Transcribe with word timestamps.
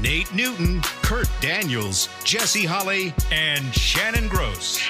Nate 0.00 0.32
Newton, 0.32 0.80
Kurt 1.02 1.28
Daniels, 1.40 2.08
Jesse 2.22 2.64
Holley, 2.64 3.12
and 3.32 3.74
Shannon 3.74 4.28
Gross. 4.28 4.80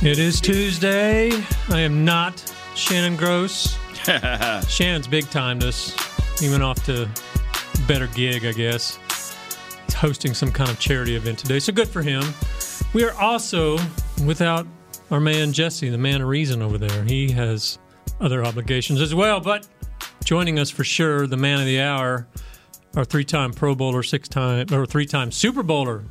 It 0.00 0.18
is 0.18 0.40
Tuesday. 0.40 1.32
I 1.68 1.80
am 1.80 2.04
not 2.04 2.54
Shannon 2.76 3.16
Gross. 3.16 3.76
Shannon's 4.68 5.08
big 5.08 5.28
timed 5.30 5.64
us. 5.64 5.96
He 6.38 6.48
went 6.48 6.62
off 6.62 6.84
to 6.86 7.08
better 7.88 8.06
gig, 8.08 8.46
I 8.46 8.52
guess. 8.52 8.98
He's 9.86 9.94
hosting 9.94 10.34
some 10.34 10.52
kind 10.52 10.70
of 10.70 10.78
charity 10.78 11.16
event 11.16 11.40
today, 11.40 11.58
so 11.58 11.72
good 11.72 11.88
for 11.88 12.02
him. 12.02 12.22
We 12.94 13.02
are 13.04 13.18
also 13.20 13.76
without 14.24 14.66
our 15.10 15.20
man 15.20 15.52
Jesse, 15.52 15.90
the 15.90 15.98
man 15.98 16.22
of 16.22 16.28
reason 16.28 16.62
over 16.62 16.78
there. 16.78 17.02
He 17.04 17.32
has 17.32 17.78
other 18.20 18.44
obligations 18.44 19.00
as 19.00 19.14
well, 19.16 19.40
but 19.40 19.66
joining 20.22 20.60
us 20.60 20.70
for 20.70 20.84
sure, 20.84 21.26
the 21.26 21.36
man 21.36 21.58
of 21.58 21.66
the 21.66 21.80
hour, 21.80 22.28
our 22.96 23.04
three-time 23.04 23.52
Pro 23.52 23.74
Bowler, 23.74 24.02
six-time 24.02 24.66
or 24.72 24.86
three-time 24.86 25.30
Super 25.32 25.62
Bowler, 25.62 26.04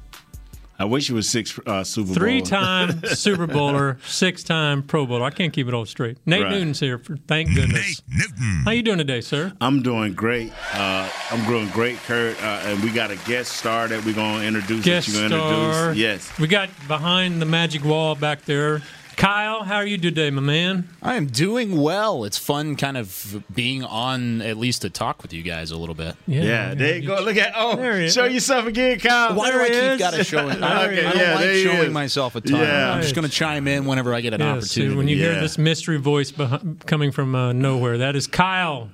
I 0.80 0.86
wish 0.86 1.12
it 1.12 1.14
was 1.14 1.30
six 1.30 1.60
uh, 1.68 1.84
Super 1.84 2.08
Bowl. 2.08 2.16
Three 2.16 2.42
time 2.42 3.06
Super 3.06 3.46
Bowler, 3.46 4.00
six 4.04 4.44
time 4.44 4.82
Pro 4.82 5.06
Bowler. 5.06 5.24
I 5.26 5.30
can't 5.30 5.54
keep 5.54 5.68
it 5.68 5.76
all 5.76 5.86
straight. 5.86 6.18
Nate 6.26 6.42
Right. 6.42 6.52
Newton's 6.54 6.80
here. 6.80 6.98
For, 6.98 7.18
thank 7.28 7.54
goodness. 7.54 8.02
Newton. 8.10 8.62
How 8.66 8.72
you 8.72 8.82
doing 8.82 8.98
today, 8.98 9.22
sir? 9.22 9.54
I'm 9.62 9.84
doing 9.84 10.16
great. 10.16 10.52
Uh, 10.74 11.08
I'm 11.30 11.46
doing 11.46 11.70
great, 11.70 11.98
Kurt. 12.00 12.36
Uh, 12.42 12.62
and 12.64 12.82
we 12.84 12.90
got 12.90 13.12
a 13.12 13.16
guest 13.28 13.52
star 13.58 13.88
that 13.90 14.04
we're 14.04 14.16
going 14.16 14.40
to 14.40 14.48
introduce. 14.48 14.84
Guest 14.84 15.10
that 15.10 15.20
you're 15.20 15.30
gonna 15.30 15.40
star. 15.40 15.74
introduce. 15.92 15.98
Yes. 16.02 16.40
We 16.40 16.48
got 16.48 16.72
behind 16.88 17.40
the 17.40 17.46
magic 17.46 17.84
wall 17.84 18.16
back 18.16 18.42
there. 18.46 18.82
Kyle, 19.22 19.62
how 19.64 19.76
are 19.76 19.86
you 19.86 20.00
today, 20.00 20.32
my 20.32 20.42
man? 20.42 20.90
I 21.00 21.14
am 21.14 21.28
doing 21.28 21.80
well. 21.80 22.24
It's 22.24 22.40
fun 22.40 22.76
kind 22.76 22.98
of 22.98 23.44
being 23.54 23.84
on 23.84 24.42
at 24.42 24.58
least 24.58 24.82
to 24.82 24.90
talk 24.90 25.22
with 25.22 25.32
you 25.32 25.44
guys 25.44 25.70
a 25.70 25.78
little 25.78 25.94
bit. 25.94 26.16
Yeah, 26.26 26.74
there 26.74 26.98
you 26.98 27.06
go. 27.08 27.22
Look 27.22 27.38
at 27.38 27.54
oh, 27.56 27.76
There 27.76 28.00
he 28.00 28.06
is. 28.08 28.16
show 28.16 28.26
yourself 28.26 28.66
again, 28.66 28.98
Kyle. 29.00 29.36
Why 29.36 29.52
do 29.52 29.60
There 29.60 29.62
I 29.62 29.68
keep 29.68 29.76
is. 29.78 30.00
got 30.00 30.14
to 30.16 30.24
show 30.24 30.50
it? 30.50 30.54
I 30.64 30.86
don't, 30.86 30.94
Okay, 30.94 31.06
I 31.06 31.12
don't 31.12 31.20
yeah, 31.22 31.36
like 31.36 31.46
showing 31.58 31.88
is. 31.90 31.94
myself 31.94 32.36
a 32.36 32.42
ton. 32.42 32.62
Yeah. 32.62 32.94
I'm 32.94 33.02
just 33.04 33.14
going 33.14 33.28
to 33.28 33.32
chime 33.32 33.68
in 33.68 33.86
whenever 33.86 34.12
I 34.12 34.22
get 34.22 34.34
an 34.34 34.40
Yes, 34.40 34.58
opportunity. 34.64 34.96
when 34.96 35.08
you 35.08 35.18
hear 35.18 35.40
this 35.40 35.60
mystery 35.60 35.98
voice 36.00 36.32
beh- 36.32 36.84
coming 36.88 37.12
from 37.12 37.36
uh, 37.36 37.54
nowhere, 37.54 38.00
that 38.00 38.16
is 38.16 38.26
Kyle. 38.26 38.90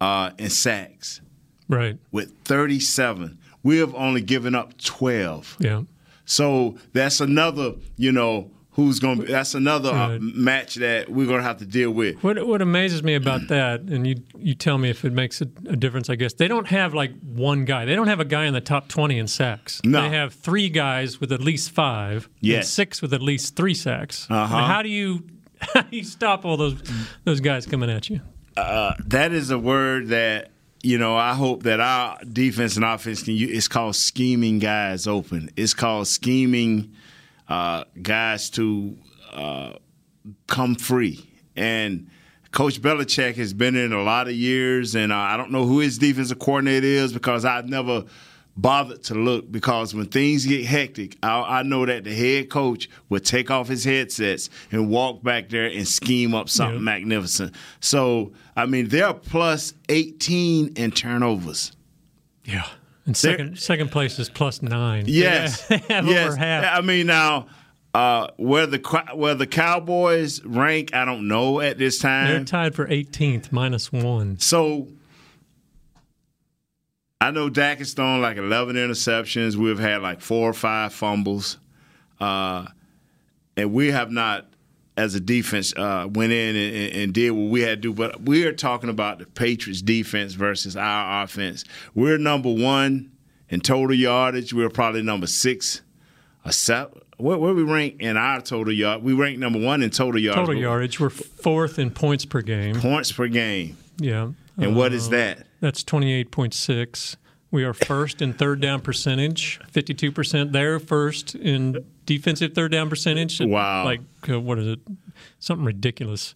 uh, 0.00 0.30
in 0.38 0.48
sacks 0.50 1.20
Right. 1.68 1.98
with 2.12 2.32
37. 2.44 3.36
We 3.62 3.78
have 3.78 3.94
only 3.94 4.22
given 4.22 4.54
up 4.54 4.76
12. 4.82 5.56
Yeah. 5.60 5.82
So 6.24 6.76
that's 6.92 7.20
another, 7.20 7.74
you 7.96 8.12
know, 8.12 8.50
who's 8.72 9.00
going 9.00 9.18
to 9.20 9.26
be, 9.26 9.32
that's 9.32 9.54
another 9.54 9.90
uh, 9.90 10.10
Right. 10.10 10.20
match 10.20 10.76
that 10.76 11.08
we're 11.08 11.26
going 11.26 11.38
to 11.40 11.42
have 11.44 11.58
to 11.58 11.66
deal 11.66 11.90
with. 11.90 12.22
What 12.22 12.46
what 12.46 12.62
amazes 12.62 13.02
me 13.02 13.14
about 13.14 13.48
that, 13.48 13.80
and 13.82 14.06
you 14.06 14.16
you 14.38 14.54
tell 14.54 14.78
me 14.78 14.90
if 14.90 15.04
it 15.04 15.12
makes 15.12 15.40
a, 15.40 15.44
a 15.68 15.76
difference, 15.76 16.08
I 16.08 16.14
guess 16.14 16.34
they 16.34 16.48
don't 16.48 16.68
have 16.68 16.94
like 16.94 17.12
one 17.20 17.64
guy. 17.64 17.84
They 17.84 17.94
don't 17.94 18.08
have 18.08 18.20
a 18.20 18.24
guy 18.24 18.46
in 18.46 18.54
the 18.54 18.60
top 18.60 18.88
twenty 18.88 19.18
in 19.18 19.26
sacks. 19.26 19.80
No. 19.84 20.02
They 20.02 20.10
have 20.10 20.32
three 20.34 20.68
guys 20.68 21.20
with 21.20 21.32
at 21.32 21.40
least 21.40 21.70
five. 21.72 22.26
and 22.26 22.34
Yes. 22.40 22.68
six 22.70 23.02
with 23.02 23.12
at 23.12 23.22
least 23.22 23.56
three 23.56 23.74
sacks. 23.74 24.26
Uh-huh. 24.30 24.56
And 24.56 24.66
how 24.66 24.82
do 24.82 24.88
you 24.88 25.24
how 25.74 25.82
do 25.82 25.96
you 25.96 26.04
stop 26.04 26.44
all 26.44 26.56
those 26.56 26.76
those 27.24 27.40
guys 27.40 27.66
coming 27.66 27.90
at 27.90 28.08
you? 28.08 28.20
Uh, 28.56 28.94
that 29.06 29.32
is 29.32 29.50
a 29.50 29.58
word 29.58 30.08
that, 30.08 30.50
you 30.82 30.98
know, 30.98 31.16
I 31.16 31.34
hope 31.34 31.62
that 31.64 31.80
our 31.80 32.18
defense 32.24 32.76
and 32.76 32.84
offense 32.84 33.22
can 33.22 33.34
use. 33.34 33.50
It's 33.56 33.68
called 33.68 33.96
scheming 33.96 34.58
guys 34.58 35.06
open. 35.06 35.50
It's 35.56 35.72
called 35.74 36.08
scheming 36.08 36.92
uh, 37.50 37.84
guys 38.00 38.48
to 38.50 38.96
uh, 39.32 39.72
come 40.46 40.76
free. 40.76 41.28
And 41.56 42.08
Coach 42.52 42.80
Belichick 42.80 43.34
has 43.34 43.52
been 43.52 43.76
in 43.76 43.92
a 43.92 44.02
lot 44.02 44.28
of 44.28 44.34
years, 44.34 44.94
and 44.94 45.12
uh, 45.12 45.16
I 45.16 45.36
don't 45.36 45.50
know 45.50 45.66
who 45.66 45.80
his 45.80 45.98
defensive 45.98 46.38
coordinator 46.38 46.86
is 46.86 47.12
because 47.12 47.44
I've 47.44 47.68
never 47.68 48.04
bothered 48.56 49.02
to 49.04 49.14
look 49.14 49.50
because 49.50 49.94
when 49.94 50.06
things 50.06 50.46
get 50.46 50.64
hectic, 50.64 51.16
I, 51.22 51.60
I 51.60 51.62
know 51.62 51.86
that 51.86 52.04
the 52.04 52.14
head 52.14 52.50
coach 52.50 52.88
would 53.08 53.24
take 53.24 53.50
off 53.50 53.68
his 53.68 53.84
headsets 53.84 54.50
and 54.70 54.88
walk 54.88 55.22
back 55.22 55.48
there 55.48 55.66
and 55.66 55.86
scheme 55.86 56.34
up 56.34 56.48
something 56.48 56.82
magnificent. 56.82 57.54
So, 57.80 58.32
I 58.56 58.66
mean, 58.66 58.88
they're 58.88 59.14
plus 59.14 59.74
18 59.88 60.74
in 60.76 60.90
turnovers. 60.90 61.72
Yeah. 62.44 62.66
And 63.06 63.16
second 63.16 63.58
second 63.58 63.90
place 63.90 64.18
is 64.18 64.28
plus 64.28 64.62
nine. 64.62 65.04
Yes, 65.06 65.66
yes. 65.88 66.36
I 66.38 66.80
mean, 66.80 67.06
now 67.06 67.46
uh, 67.94 68.28
where 68.36 68.66
the 68.66 68.78
where 69.14 69.34
the 69.34 69.46
Cowboys 69.46 70.44
rank, 70.44 70.94
I 70.94 71.04
don't 71.04 71.26
know 71.26 71.60
at 71.60 71.78
this 71.78 71.98
time. 71.98 72.28
They're 72.28 72.44
tied 72.44 72.74
for 72.74 72.86
18th, 72.86 73.50
minus 73.50 73.92
one. 73.92 74.38
So 74.38 74.88
I 77.20 77.30
know 77.30 77.50
Dak 77.50 77.78
has 77.78 77.92
thrown 77.92 78.22
like 78.22 78.36
11 78.36 78.76
interceptions. 78.76 79.56
We've 79.56 79.78
had 79.78 80.02
like 80.02 80.20
four 80.20 80.48
or 80.48 80.54
five 80.54 80.92
fumbles, 80.92 81.58
uh, 82.20 82.66
and 83.56 83.72
we 83.72 83.90
have 83.90 84.10
not, 84.10 84.46
as 85.00 85.14
a 85.14 85.20
defense, 85.20 85.72
uh, 85.76 86.06
went 86.12 86.30
in 86.30 86.54
and, 86.56 86.94
and, 86.94 87.14
did 87.14 87.30
what 87.30 87.50
we 87.50 87.62
had 87.62 87.80
to 87.82 87.88
do. 87.88 87.94
But 87.94 88.20
we 88.22 88.44
are 88.44 88.52
talking 88.52 88.90
about 88.90 89.18
the 89.18 89.26
Patriots' 89.26 89.80
defense 89.80 90.34
versus 90.34 90.76
our 90.76 91.22
offense. 91.24 91.64
We're 91.94 92.18
number 92.18 92.52
one 92.52 93.10
in 93.48 93.60
total 93.60 93.94
yardage. 93.96 94.52
We're 94.52 94.68
probably 94.68 95.02
number 95.02 95.26
six 95.26 95.80
or 96.44 96.52
seven. 96.52 97.00
Where, 97.16 97.38
where 97.38 97.54
we 97.54 97.62
rank 97.62 97.96
in 98.00 98.16
our 98.18 98.42
total 98.42 98.72
yard? 98.74 99.02
We 99.02 99.14
rank 99.14 99.38
number 99.38 99.58
one 99.58 99.82
in 99.82 99.88
total 99.90 100.20
yardage. 100.20 100.46
Total 100.46 100.60
yardage, 100.60 101.00
we're 101.00 101.10
fourth 101.10 101.78
in 101.78 101.90
points 101.90 102.26
per 102.26 102.42
game. 102.42 102.76
points 102.76 103.10
per 103.10 103.26
game. 103.28 103.78
Yeah. 103.98 104.30
And 104.58 104.76
what 104.76 104.92
is 104.92 105.08
Uh, 105.08 105.12
that? 105.12 105.46
That's 105.60 105.82
28.6. 105.82 107.16
We 107.50 107.64
are 107.64 107.72
first 107.74 108.22
in 108.22 108.32
third 108.34 108.60
down 108.60 108.80
percentage, 108.80 109.60
52%. 109.72 110.52
They're 110.52 110.78
first 110.78 111.34
in 111.34 111.84
defensive 112.16 112.54
third 112.54 112.72
down 112.72 112.90
percentage. 112.90 113.40
Wow. 113.40 113.84
Like, 113.84 114.00
uh, 114.28 114.40
what 114.40 114.58
is 114.58 114.66
it? 114.66 114.80
Something 115.38 115.64
ridiculous. 115.64 116.34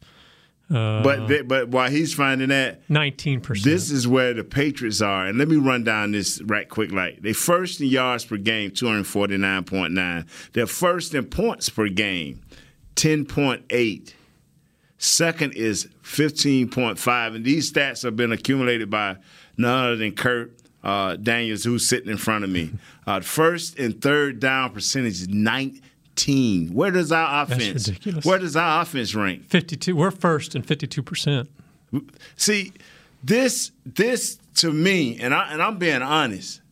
Uh, 0.70 1.02
But 1.02 1.26
th- 1.28 1.46
but 1.48 1.68
while 1.68 1.90
he's 1.90 2.14
finding 2.14 2.48
that, 2.48 2.86
19%. 2.88 3.62
this 3.64 3.90
is 3.90 4.08
where 4.08 4.32
the 4.32 4.44
Patriots 4.44 5.02
are. 5.02 5.26
And 5.26 5.36
let 5.36 5.48
me 5.48 5.56
run 5.56 5.84
down 5.84 6.12
this 6.12 6.40
right 6.42 6.68
quick. 6.68 6.90
Like 6.92 7.20
they 7.22 7.32
first 7.34 7.80
in 7.80 7.88
yards 7.88 8.24
per 8.24 8.36
game, 8.38 8.70
two 8.70 8.86
hundred 8.86 9.06
forty 9.06 9.36
nine 9.36 9.64
point 9.64 9.92
nine. 9.92 10.26
They're 10.52 10.66
first 10.66 11.14
in 11.14 11.24
points 11.26 11.68
per 11.68 11.88
game, 11.88 12.40
ten 12.94 13.26
point 13.26 13.64
eight. 13.70 14.14
Second 14.96 15.52
is 15.52 15.88
15.5. 16.02 17.34
And 17.36 17.44
these 17.44 17.70
stats 17.70 18.04
have 18.04 18.16
been 18.16 18.32
accumulated 18.32 18.88
by 18.88 19.16
none 19.58 19.84
other 19.84 19.96
than 19.96 20.12
Kurt 20.12 20.56
uh, 20.84 21.16
Daniels, 21.16 21.64
who's 21.64 21.88
sitting 21.88 22.10
in 22.10 22.18
front 22.18 22.44
of 22.44 22.50
me. 22.50 22.70
Uh, 23.06 23.20
first 23.20 23.78
and 23.78 24.00
third 24.00 24.40
down 24.40 24.70
percentage 24.70 25.20
is 25.20 25.28
19. 25.28 26.72
Where 26.72 26.90
does 26.90 27.12
our 27.12 27.42
offense? 27.42 27.90
Where 28.24 28.38
does 28.38 28.56
our 28.56 28.80
offense 28.80 29.14
rank? 29.14 29.44
52. 29.44 29.94
We're 29.94 30.10
first 30.10 30.54
and 30.54 30.66
52%. 30.66 31.46
See, 32.36 32.72
this 33.22 33.72
this 33.84 34.38
to 34.54 34.72
me, 34.72 35.18
and 35.20 35.34
I 35.34 35.52
and 35.52 35.62
I'm 35.62 35.76
being 35.76 36.00
honest, 36.00 36.62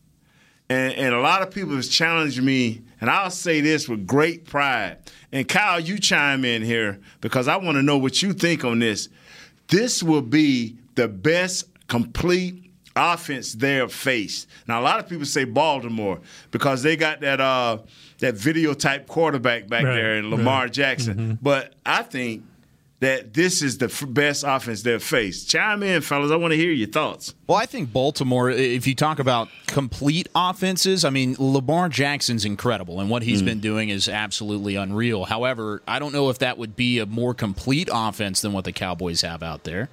and, 0.69 0.93
and 0.93 1.13
a 1.13 1.19
lot 1.19 1.43
of 1.43 1.51
people 1.51 1.75
have 1.75 1.87
challenged 1.87 2.41
me, 2.41 2.81
and 2.99 3.11
I'll 3.11 3.29
say 3.29 3.61
this 3.61 3.87
with 3.87 4.07
great 4.07 4.45
pride. 4.45 4.97
And 5.31 5.47
Kyle, 5.47 5.79
you 5.79 5.99
chime 5.99 6.43
in 6.45 6.63
here 6.63 6.99
because 7.21 7.47
I 7.47 7.57
want 7.57 7.75
to 7.77 7.83
know 7.83 7.99
what 7.99 8.23
you 8.23 8.33
think 8.33 8.63
on 8.63 8.79
this. 8.79 9.07
This 9.67 10.01
will 10.01 10.23
be 10.23 10.77
the 10.95 11.07
best 11.07 11.65
complete 11.87 12.62
offense 12.95 13.53
they 13.53 13.75
have 13.75 13.91
faced. 13.93 14.47
Now 14.67 14.79
a 14.79 14.83
lot 14.83 14.99
of 14.99 15.07
people 15.09 15.25
say 15.25 15.43
Baltimore 15.45 16.19
because 16.51 16.83
they 16.83 16.95
got 16.95 17.21
that 17.21 17.41
uh 17.41 17.79
that 18.19 18.35
video 18.35 18.73
type 18.73 19.07
quarterback 19.07 19.67
back 19.67 19.83
Right, 19.83 19.95
there 19.95 20.15
in 20.17 20.29
Lamar 20.29 20.63
right. 20.63 20.71
Jackson. 20.73 21.37
But 21.41 21.73
I 21.85 22.03
think 22.03 22.43
that 22.99 23.33
this 23.33 23.61
is 23.61 23.79
the 23.79 23.87
f- 23.87 24.05
best 24.07 24.45
offense 24.47 24.81
they've 24.83 25.03
faced. 25.03 25.49
Chime 25.49 25.83
in, 25.83 26.01
fellas. 26.01 26.31
I 26.31 26.37
want 26.37 26.51
to 26.53 26.57
hear 26.57 26.71
your 26.71 26.87
thoughts. 26.87 27.35
Well, 27.47 27.57
I 27.57 27.65
think 27.65 27.91
Baltimore, 27.91 28.49
if 28.49 28.87
you 28.87 28.95
talk 28.95 29.19
about 29.19 29.49
complete 29.67 30.29
offenses, 30.33 31.03
I 31.03 31.09
mean, 31.09 31.35
Lamar 31.37 31.89
Jackson's 31.89 32.45
incredible, 32.45 33.01
and 33.01 33.09
what 33.09 33.23
he's 33.23 33.41
been 33.41 33.59
doing 33.59 33.89
is 33.89 34.07
absolutely 34.07 34.77
unreal. 34.77 35.25
However, 35.25 35.81
I 35.85 35.99
don't 35.99 36.13
know 36.13 36.29
if 36.29 36.39
that 36.39 36.57
would 36.57 36.77
be 36.77 36.99
a 36.99 37.05
more 37.05 37.33
complete 37.33 37.89
offense 37.91 38.39
than 38.39 38.53
what 38.53 38.63
the 38.63 38.71
Cowboys 38.71 39.19
have 39.19 39.43
out 39.43 39.65
there. 39.65 39.89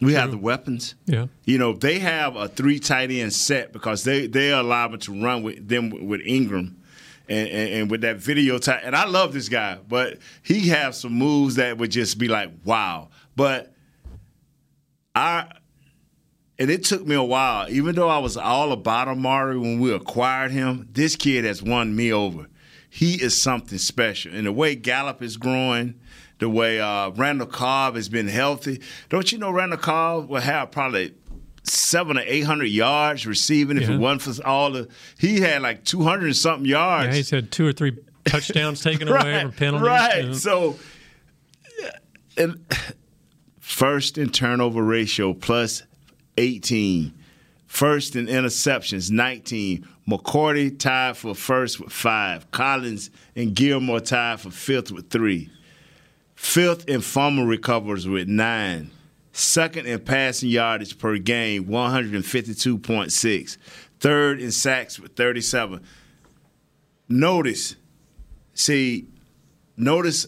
We 0.00 0.14
have 0.14 0.30
the 0.30 0.38
weapons. 0.38 0.94
Yeah. 1.06 1.26
You 1.44 1.58
know, 1.58 1.72
they 1.72 1.98
have 1.98 2.36
a 2.36 2.48
three 2.48 2.78
tight 2.78 3.10
end 3.10 3.32
set 3.32 3.72
because 3.72 4.04
they 4.04 4.26
they 4.26 4.50
allow 4.50 4.88
them 4.88 5.00
to 5.00 5.22
run 5.22 5.42
with 5.42 5.66
them 5.66 6.06
with 6.06 6.20
Ingram. 6.24 6.80
And, 7.26 7.48
and, 7.48 7.70
and 7.70 7.90
with 7.90 8.02
that 8.02 8.18
video 8.18 8.58
type, 8.58 8.82
and 8.84 8.94
I 8.94 9.06
love 9.06 9.32
this 9.32 9.48
guy, 9.48 9.78
but 9.88 10.18
he 10.42 10.68
has 10.68 11.00
some 11.00 11.14
moves 11.14 11.54
that 11.54 11.78
would 11.78 11.90
just 11.90 12.18
be 12.18 12.28
like, 12.28 12.50
wow. 12.66 13.08
But 13.34 13.72
I, 15.14 15.50
and 16.58 16.70
it 16.70 16.84
took 16.84 17.06
me 17.06 17.14
a 17.14 17.22
while, 17.22 17.70
even 17.70 17.94
though 17.94 18.10
I 18.10 18.18
was 18.18 18.36
all 18.36 18.72
about 18.72 19.08
Amari 19.08 19.58
when 19.58 19.80
we 19.80 19.90
acquired 19.94 20.50
him, 20.50 20.86
this 20.92 21.16
kid 21.16 21.46
has 21.46 21.62
won 21.62 21.96
me 21.96 22.12
over. 22.12 22.46
He 22.90 23.14
is 23.14 23.40
something 23.40 23.78
special. 23.78 24.34
And 24.34 24.46
the 24.46 24.52
way 24.52 24.74
Gallup 24.74 25.22
is 25.22 25.38
growing, 25.38 25.94
the 26.38 26.48
way 26.48 26.80
uh, 26.80 27.10
Randall 27.10 27.46
Cobb 27.46 27.94
has 27.96 28.08
been 28.08 28.28
healthy. 28.28 28.80
Don't 29.08 29.30
you 29.32 29.38
know 29.38 29.50
Randall 29.50 29.78
Cobb 29.78 30.28
will 30.28 30.40
have 30.40 30.70
probably 30.70 31.14
seven 31.62 32.18
or 32.18 32.22
eight 32.26 32.42
hundred 32.42 32.66
yards 32.66 33.26
receiving 33.26 33.76
if 33.78 33.88
Yeah. 33.88 33.94
it 33.94 33.98
wasn't 33.98 34.36
for 34.36 34.46
all 34.46 34.70
the 34.72 34.88
he 35.18 35.40
had 35.40 35.62
like 35.62 35.84
two 35.84 36.02
hundred 36.02 36.26
and 36.26 36.36
something 36.36 36.66
yards. 36.68 37.08
Yeah, 37.08 37.14
he's 37.14 37.30
had 37.30 37.50
two 37.50 37.66
or 37.66 37.72
three 37.72 37.96
touchdowns 38.24 38.80
taken 38.82 39.08
away 39.08 39.40
from 39.42 39.52
penalties. 39.52 39.86
Right. 39.86 40.24
Yeah. 40.26 40.32
So, 40.34 40.76
and 42.36 42.64
first 43.60 44.18
in 44.18 44.30
turnover 44.30 44.82
ratio 44.82 45.34
plus 45.34 45.82
18. 46.36 47.12
First 47.66 48.14
in 48.16 48.26
interceptions, 48.26 49.10
19. 49.10 49.86
McCourty 50.08 50.78
tied 50.78 51.16
for 51.16 51.34
first 51.34 51.80
with 51.80 51.92
five. 51.92 52.50
Collins 52.50 53.10
and 53.34 53.54
Gilmore 53.54 54.00
tied 54.00 54.40
for 54.40 54.50
fifth 54.50 54.92
with 54.92 55.10
three. 55.10 55.50
Fifth 56.34 56.88
in 56.88 57.00
fumble 57.00 57.46
recovers 57.46 58.06
with 58.08 58.28
nine. 58.28 58.90
Second 59.32 59.86
in 59.86 59.98
passing 60.00 60.48
yardage 60.48 60.96
per 60.98 61.18
game, 61.18 61.64
152.6. 61.64 63.56
Third 63.98 64.40
in 64.40 64.52
sacks 64.52 65.00
with 65.00 65.16
37. 65.16 65.80
Notice, 67.08 67.76
see, 68.52 69.08
notice, 69.76 70.26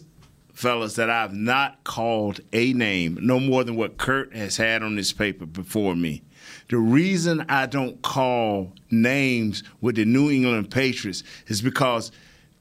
fellas, 0.53 0.95
that 0.95 1.09
I've 1.09 1.33
not 1.33 1.83
called 1.83 2.41
a 2.51 2.73
name, 2.73 3.17
no 3.21 3.39
more 3.39 3.63
than 3.63 3.75
what 3.75 3.97
Kurt 3.97 4.35
has 4.35 4.57
had 4.57 4.83
on 4.83 4.95
this 4.95 5.13
paper 5.13 5.45
before 5.45 5.95
me. 5.95 6.21
The 6.69 6.77
reason 6.77 7.45
I 7.47 7.65
don't 7.65 8.01
call 8.01 8.73
names 8.91 9.63
with 9.79 9.95
the 9.95 10.05
New 10.05 10.29
England 10.29 10.69
Patriots 10.69 11.23
is 11.47 11.61
because 11.61 12.11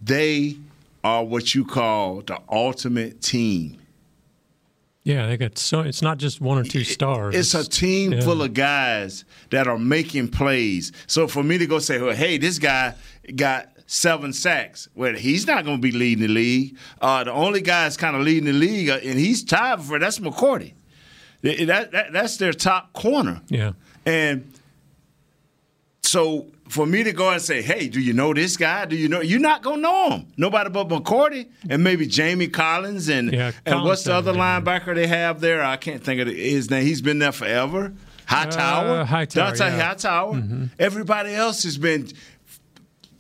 they 0.01 0.57
are 1.07 1.25
what 1.25 1.55
you 1.55 1.65
call 1.65 2.21
the 2.23 2.39
ultimate 2.51 3.23
team. 3.23 3.79
Yeah, 5.05 5.29
they 5.29 5.37
got 5.37 5.57
so 5.57 5.83
it's 5.83 6.03
not 6.03 6.19
just 6.19 6.41
one 6.41 6.59
or 6.59 6.65
two 6.65 6.83
stars. 6.83 7.37
It's 7.37 7.55
a 7.55 7.63
team 7.69 8.13
yeah. 8.13 8.23
full 8.23 8.43
of 8.43 8.55
guys 8.55 9.25
that 9.51 9.69
are 9.69 9.79
making 9.79 10.29
plays. 10.29 10.91
So 11.07 11.29
for 11.29 11.45
me 11.45 11.59
to 11.59 11.67
go 11.67 11.79
say, 11.79 12.01
well, 12.03 12.15
hey, 12.15 12.39
this 12.39 12.59
guy 12.59 12.95
got 13.37 13.69
seven 13.87 14.33
sacks, 14.33 14.89
well, 14.97 15.15
he's 15.15 15.47
not 15.47 15.65
going 15.65 15.77
to 15.77 15.83
be 15.83 15.93
leading 15.93 16.27
the 16.27 16.33
league. 16.33 16.77
Uh, 17.01 17.23
the 17.23 17.33
only 17.33 17.61
guy 17.61 17.85
that's 17.85 17.97
kind 17.97 18.17
of 18.17 18.23
leading 18.23 18.47
the 18.47 18.53
league, 18.53 18.89
uh, 18.89 18.99
and 19.05 19.17
he's 19.17 19.45
tied 19.45 19.81
for 19.81 20.01
that's 20.01 20.19
McCourty. 20.19 20.75
That, 21.43 21.93
that, 21.93 22.13
that's 22.13 22.37
their 22.39 22.53
top 22.53 22.93
corner. 22.93 23.43
Yeah. 23.49 23.75
And 24.05 24.53
so 26.07 26.47
for 26.69 26.87
me 26.87 27.03
to 27.05 27.13
go 27.13 27.31
and 27.31 27.41
say, 27.41 27.63
hey, 27.63 27.89
do 27.89 28.01
you 28.01 28.13
know 28.13 28.35
this 28.35 28.57
guy? 28.57 28.85
Do 28.87 28.97
you 28.97 29.09
know? 29.09 29.21
You're 29.21 29.41
not 29.41 29.63
going 29.63 29.77
to 29.77 29.83
know 29.83 30.11
him. 30.11 30.27
Nobody 30.37 30.71
but 30.71 30.89
McCourty 30.89 31.49
and 31.69 31.83
maybe 31.83 32.07
Jamie 32.07 32.49
Collins 32.49 33.09
and, 33.09 33.33
Yeah, 33.33 33.53
and 33.65 33.85
what's 33.85 34.05
the 34.05 34.15
other 34.15 34.33
linebacker 34.33 34.95
they 34.95 35.07
have 35.07 35.41
there? 35.41 35.63
I 35.63 35.77
can't 35.77 36.03
think 36.03 36.21
of 36.21 36.29
his 36.29 36.71
name. 36.71 36.85
He's 36.85 37.03
been 37.03 37.19
there 37.19 37.33
forever. 37.33 37.93
Hightower. 38.27 39.01
Uh, 39.01 39.05
Hightower, 39.05 39.53
Dont'a 39.53 39.59
yeah. 39.61 39.89
Hightower. 39.89 40.69
Everybody 40.79 41.35
else 41.35 41.63
has 41.63 41.79
been 41.79 42.09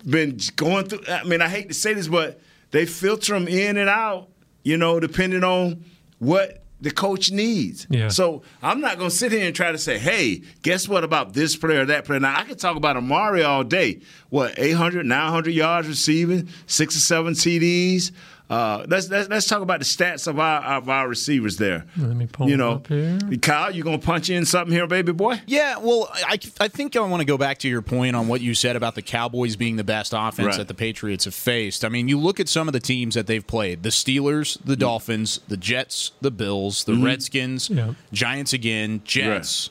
been 0.04 0.38
going 0.56 0.86
through. 0.86 1.00
I 1.08 1.24
mean, 1.24 1.40
I 1.40 1.48
hate 1.48 1.68
to 1.68 1.74
say 1.74 1.94
this, 1.94 2.08
but 2.08 2.40
they 2.70 2.86
filter 2.86 3.34
them 3.34 3.48
in 3.48 3.76
and 3.76 3.88
out. 3.88 4.28
You 4.64 4.76
know, 4.76 4.98
depending 4.98 5.44
on 5.44 5.84
what 6.18 6.64
the 6.80 6.90
coach 6.90 7.30
needs. 7.30 7.86
Yeah. 7.88 8.08
So 8.08 8.42
I'm 8.62 8.80
not 8.80 8.98
going 8.98 9.10
to 9.10 9.16
sit 9.16 9.32
here 9.32 9.46
and 9.46 9.54
try 9.56 9.72
to 9.72 9.78
say, 9.78 9.98
hey, 9.98 10.42
guess 10.62 10.88
what 10.88 11.04
about 11.04 11.32
this 11.32 11.56
player 11.56 11.82
or 11.82 11.86
that 11.86 12.04
player? 12.04 12.20
Now, 12.20 12.38
I 12.38 12.44
could 12.44 12.58
talk 12.58 12.76
about 12.76 12.96
Amari 12.96 13.42
all 13.42 13.64
day. 13.64 14.00
What, 14.28 14.58
800, 14.58 15.06
900 15.06 15.50
yards 15.54 15.88
receiving, 15.88 16.48
six 16.66 16.96
or 16.96 17.00
seven 17.00 17.32
TDs? 17.34 18.12
Uh, 18.48 18.86
let's, 18.88 19.10
let's 19.10 19.28
let's 19.28 19.46
talk 19.48 19.60
about 19.60 19.80
the 19.80 19.84
stats 19.84 20.28
of 20.28 20.38
our 20.38 20.62
of 20.62 20.88
our 20.88 21.08
receivers 21.08 21.56
there. 21.56 21.84
Let 21.96 22.14
me 22.16 22.26
pull 22.26 22.48
you 22.48 22.56
know, 22.56 22.74
up 22.74 22.86
here. 22.86 23.18
Kyle, 23.42 23.72
you 23.74 23.82
gonna 23.82 23.98
punch 23.98 24.30
in 24.30 24.44
something 24.44 24.72
here, 24.72 24.86
baby 24.86 25.10
boy? 25.10 25.40
Yeah, 25.46 25.78
well, 25.78 26.08
I, 26.14 26.38
I 26.60 26.68
think 26.68 26.94
I 26.94 27.00
want 27.00 27.20
to 27.22 27.24
go 27.24 27.36
back 27.36 27.58
to 27.58 27.68
your 27.68 27.82
point 27.82 28.14
on 28.14 28.28
what 28.28 28.40
you 28.40 28.54
said 28.54 28.76
about 28.76 28.94
the 28.94 29.02
Cowboys 29.02 29.56
being 29.56 29.74
the 29.74 29.82
best 29.84 30.12
offense 30.16 30.46
Right. 30.46 30.58
that 30.58 30.68
the 30.68 30.74
Patriots 30.74 31.24
have 31.24 31.34
faced. 31.34 31.84
I 31.84 31.88
mean, 31.88 32.06
you 32.06 32.20
look 32.20 32.38
at 32.38 32.48
some 32.48 32.68
of 32.68 32.72
the 32.72 32.78
teams 32.80 33.14
that 33.16 33.26
they've 33.26 33.44
played 33.46 33.82
the 33.82 33.88
Steelers, 33.88 34.58
the 34.64 34.76
Dolphins, 34.76 35.40
the 35.48 35.56
Jets, 35.56 36.12
the 36.20 36.30
Bills, 36.30 36.84
the 36.84 36.94
Redskins, 36.94 37.68
Yeah. 37.68 37.94
Giants 38.12 38.52
again, 38.52 39.00
Jets, 39.04 39.70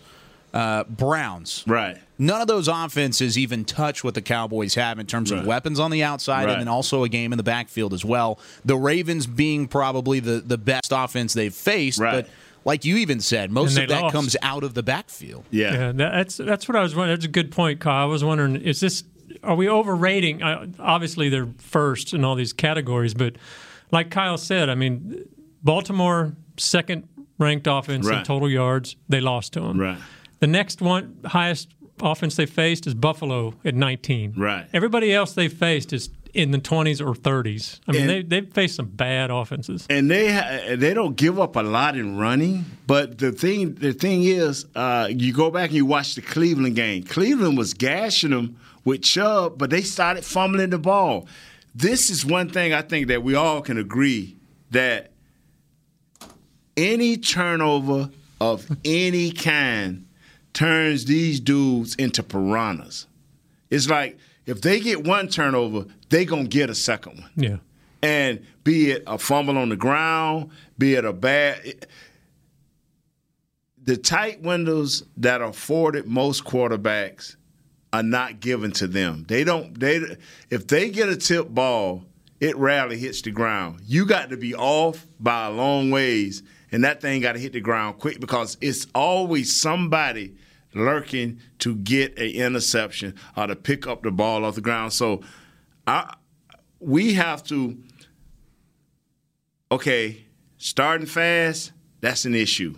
uh, 0.53 0.83
Browns. 0.83 1.63
Right. 1.65 1.97
None 2.17 2.39
of 2.41 2.47
those 2.47 2.67
offenses 2.67 3.37
even 3.37 3.65
touch 3.65 4.03
what 4.03 4.13
the 4.13 4.21
Cowboys 4.21 4.75
have 4.75 4.99
in 4.99 5.05
terms 5.05 5.31
Right. 5.31 5.41
of 5.41 5.45
weapons 5.45 5.79
on 5.79 5.91
the 5.91 6.03
outside 6.03 6.45
Right. 6.45 6.53
and 6.53 6.61
then 6.61 6.67
also 6.67 7.03
a 7.03 7.09
game 7.09 7.33
in 7.33 7.37
the 7.37 7.43
backfield 7.43 7.93
as 7.93 8.05
well. 8.05 8.39
The 8.63 8.77
Ravens 8.77 9.27
being 9.27 9.67
probably 9.67 10.19
the, 10.19 10.39
the 10.39 10.57
best 10.57 10.91
offense 10.91 11.33
they've 11.33 11.53
faced, 11.53 11.99
Right. 11.99 12.25
but 12.25 12.29
like 12.63 12.85
you 12.85 12.97
even 12.97 13.19
said, 13.19 13.51
most 13.51 13.77
of 13.77 13.87
that 13.89 14.01
lost. 14.01 14.13
comes 14.13 14.35
out 14.41 14.63
of 14.63 14.73
the 14.73 14.81
backfield. 14.83 15.43
Yeah. 15.51 15.73
Yeah, 15.73 15.91
that's 15.91 16.37
that's 16.37 16.67
what 16.67 16.75
I 16.75 16.81
was 16.81 16.95
wondering. 16.95 17.15
That's 17.17 17.25
a 17.25 17.29
good 17.29 17.51
point, 17.51 17.79
Kyle. 17.79 18.03
I 18.03 18.05
was 18.05 18.23
wondering, 18.23 18.55
is 18.55 18.79
this 18.79 19.03
are 19.43 19.55
we 19.55 19.67
overrating? 19.67 20.41
Uh, 20.41 20.67
obviously, 20.79 21.29
they're 21.29 21.49
first 21.57 22.13
in 22.13 22.23
all 22.23 22.35
these 22.35 22.53
categories, 22.53 23.13
but 23.13 23.35
like 23.91 24.09
Kyle 24.09 24.37
said, 24.37 24.69
I 24.69 24.75
mean, 24.75 25.25
Baltimore 25.63 26.33
second 26.57 27.07
ranked 27.37 27.67
offense 27.67 28.07
in 28.07 28.23
total 28.23 28.49
yards. 28.49 28.95
They 29.09 29.19
lost 29.19 29.53
to 29.53 29.59
them. 29.61 29.79
Right. 29.79 29.97
The 30.39 30.47
next 30.47 30.81
one 30.81 31.17
highest 31.25 31.73
offense 32.01 32.35
they 32.35 32.45
faced 32.45 32.87
is 32.87 32.93
Buffalo 32.93 33.53
at 33.63 33.75
19. 33.75 34.33
Right. 34.37 34.67
Everybody 34.73 35.13
else 35.13 35.33
they 35.33 35.47
faced 35.47 35.93
is 35.93 36.09
in 36.33 36.51
the 36.51 36.57
20s 36.57 36.99
or 36.99 37.13
30s. 37.13 37.79
I 37.87 37.91
mean, 37.93 38.01
And- 38.01 38.09
they 38.09 38.21
they've 38.41 38.53
faced 38.53 38.75
some 38.75 38.87
bad 38.87 39.31
offenses. 39.31 39.85
and 39.89 40.11
they 40.11 40.33
ha- 40.33 40.75
they 40.75 40.93
don't 40.93 41.15
give 41.15 41.39
up 41.39 41.55
a 41.55 41.61
lot 41.61 41.95
in 41.95 42.17
running. 42.17 42.65
But 42.87 43.17
the 43.19 43.31
thing 43.31 43.75
the 43.75 43.93
thing 43.93 44.23
is, 44.23 44.65
uh, 44.75 45.07
you 45.09 45.31
go 45.33 45.49
back 45.49 45.69
and 45.69 45.77
you 45.77 45.85
watch 45.85 46.15
the 46.15 46.21
Cleveland 46.21 46.75
game. 46.75 47.03
Cleveland 47.03 47.57
was 47.57 47.73
gashing 47.73 48.31
them 48.31 48.57
with 48.83 49.01
Chubb, 49.01 49.57
but 49.57 49.69
they 49.69 49.81
started 49.81 50.25
fumbling 50.25 50.71
the 50.71 50.77
ball. 50.77 51.27
This 51.73 52.09
is 52.09 52.25
one 52.25 52.49
thing 52.49 52.73
I 52.73 52.81
think 52.81 53.07
that 53.07 53.23
we 53.23 53.35
all 53.35 53.61
can 53.61 53.77
agree 53.77 54.35
that 54.71 55.11
any 56.77 57.17
turnover 57.17 58.09
of 58.41 58.67
any 58.83 59.31
kind 59.31 60.05
turns 60.55 61.05
these 61.05 61.39
dudes 61.39 61.93
into 61.95 62.23
piranhas. 62.23 63.05
It's 63.69 63.89
like 63.89 64.17
if 64.45 64.61
they 64.61 64.79
get 64.79 65.05
one 65.05 65.27
turnover, 65.27 65.85
they 66.09 66.25
gonna 66.25 66.45
get 66.45 66.69
a 66.69 66.75
second 66.75 67.19
one. 67.19 67.29
Yeah. 67.35 67.57
And 68.01 68.45
be 68.63 68.91
it 68.91 69.03
a 69.05 69.17
fumble 69.17 69.57
on 69.57 69.69
the 69.69 69.75
ground, 69.75 70.49
be 70.77 70.95
it 70.95 71.05
a 71.05 71.13
bad 71.13 71.87
the 73.85 73.95
tight 73.95 74.41
windows 74.41 75.03
that 75.17 75.41
are 75.41 75.49
afforded 75.49 76.07
most 76.07 76.43
quarterbacks 76.43 77.35
are 77.93 78.03
not 78.03 78.39
given 78.39 78.71
to 78.71 78.87
them. 78.87 79.25
They 79.27 79.43
don't 79.43 79.79
they 79.79 80.17
if 80.49 80.67
they 80.67 80.89
get 80.89 81.07
a 81.07 81.15
tip 81.15 81.49
ball, 81.49 82.03
it 82.39 82.57
rarely 82.57 82.97
hits 82.97 83.21
the 83.21 83.31
ground. 83.31 83.81
You 83.85 84.05
got 84.05 84.31
to 84.31 84.37
be 84.37 84.55
off 84.55 85.05
by 85.19 85.45
a 85.45 85.51
long 85.51 85.91
ways 85.91 86.43
and 86.71 86.83
that 86.83 87.01
thing 87.01 87.21
got 87.21 87.33
to 87.33 87.39
hit 87.39 87.53
the 87.53 87.61
ground 87.61 87.99
quick 87.99 88.19
because 88.19 88.57
it's 88.61 88.87
always 88.95 89.55
somebody 89.55 90.35
lurking 90.73 91.39
to 91.59 91.75
get 91.75 92.17
an 92.17 92.29
interception 92.31 93.15
or 93.37 93.47
to 93.47 93.55
pick 93.55 93.87
up 93.87 94.03
the 94.03 94.11
ball 94.11 94.43
off 94.43 94.55
the 94.55 94.61
ground. 94.61 94.93
So 94.93 95.21
I 95.87 96.15
we 96.79 97.13
have 97.13 97.43
to 97.45 97.77
okay, 99.71 100.25
starting 100.57 101.07
fast, 101.07 101.71
that's 102.01 102.25
an 102.25 102.35
issue 102.35 102.75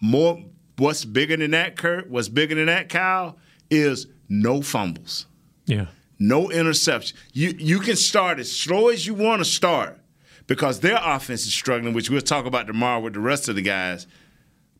more 0.00 0.42
what's 0.76 1.04
bigger 1.04 1.36
than 1.36 1.52
that, 1.52 1.76
Kurt, 1.76 2.10
what's 2.10 2.28
bigger 2.28 2.54
than 2.54 2.66
that, 2.66 2.88
Kyle, 2.88 3.36
is 3.70 4.06
no 4.28 4.62
fumbles. 4.62 5.26
Yeah. 5.66 5.86
No 6.18 6.50
interception. 6.50 7.16
You 7.32 7.54
you 7.58 7.78
can 7.80 7.96
start 7.96 8.38
as 8.38 8.50
slow 8.50 8.88
as 8.88 9.06
you 9.06 9.14
want 9.14 9.40
to 9.40 9.44
start 9.44 10.00
because 10.46 10.80
their 10.80 10.98
offense 11.02 11.46
is 11.46 11.52
struggling, 11.52 11.94
which 11.94 12.10
we'll 12.10 12.20
talk 12.20 12.46
about 12.46 12.66
tomorrow 12.66 13.00
with 13.00 13.14
the 13.14 13.20
rest 13.20 13.48
of 13.48 13.56
the 13.56 13.62
guys. 13.62 14.06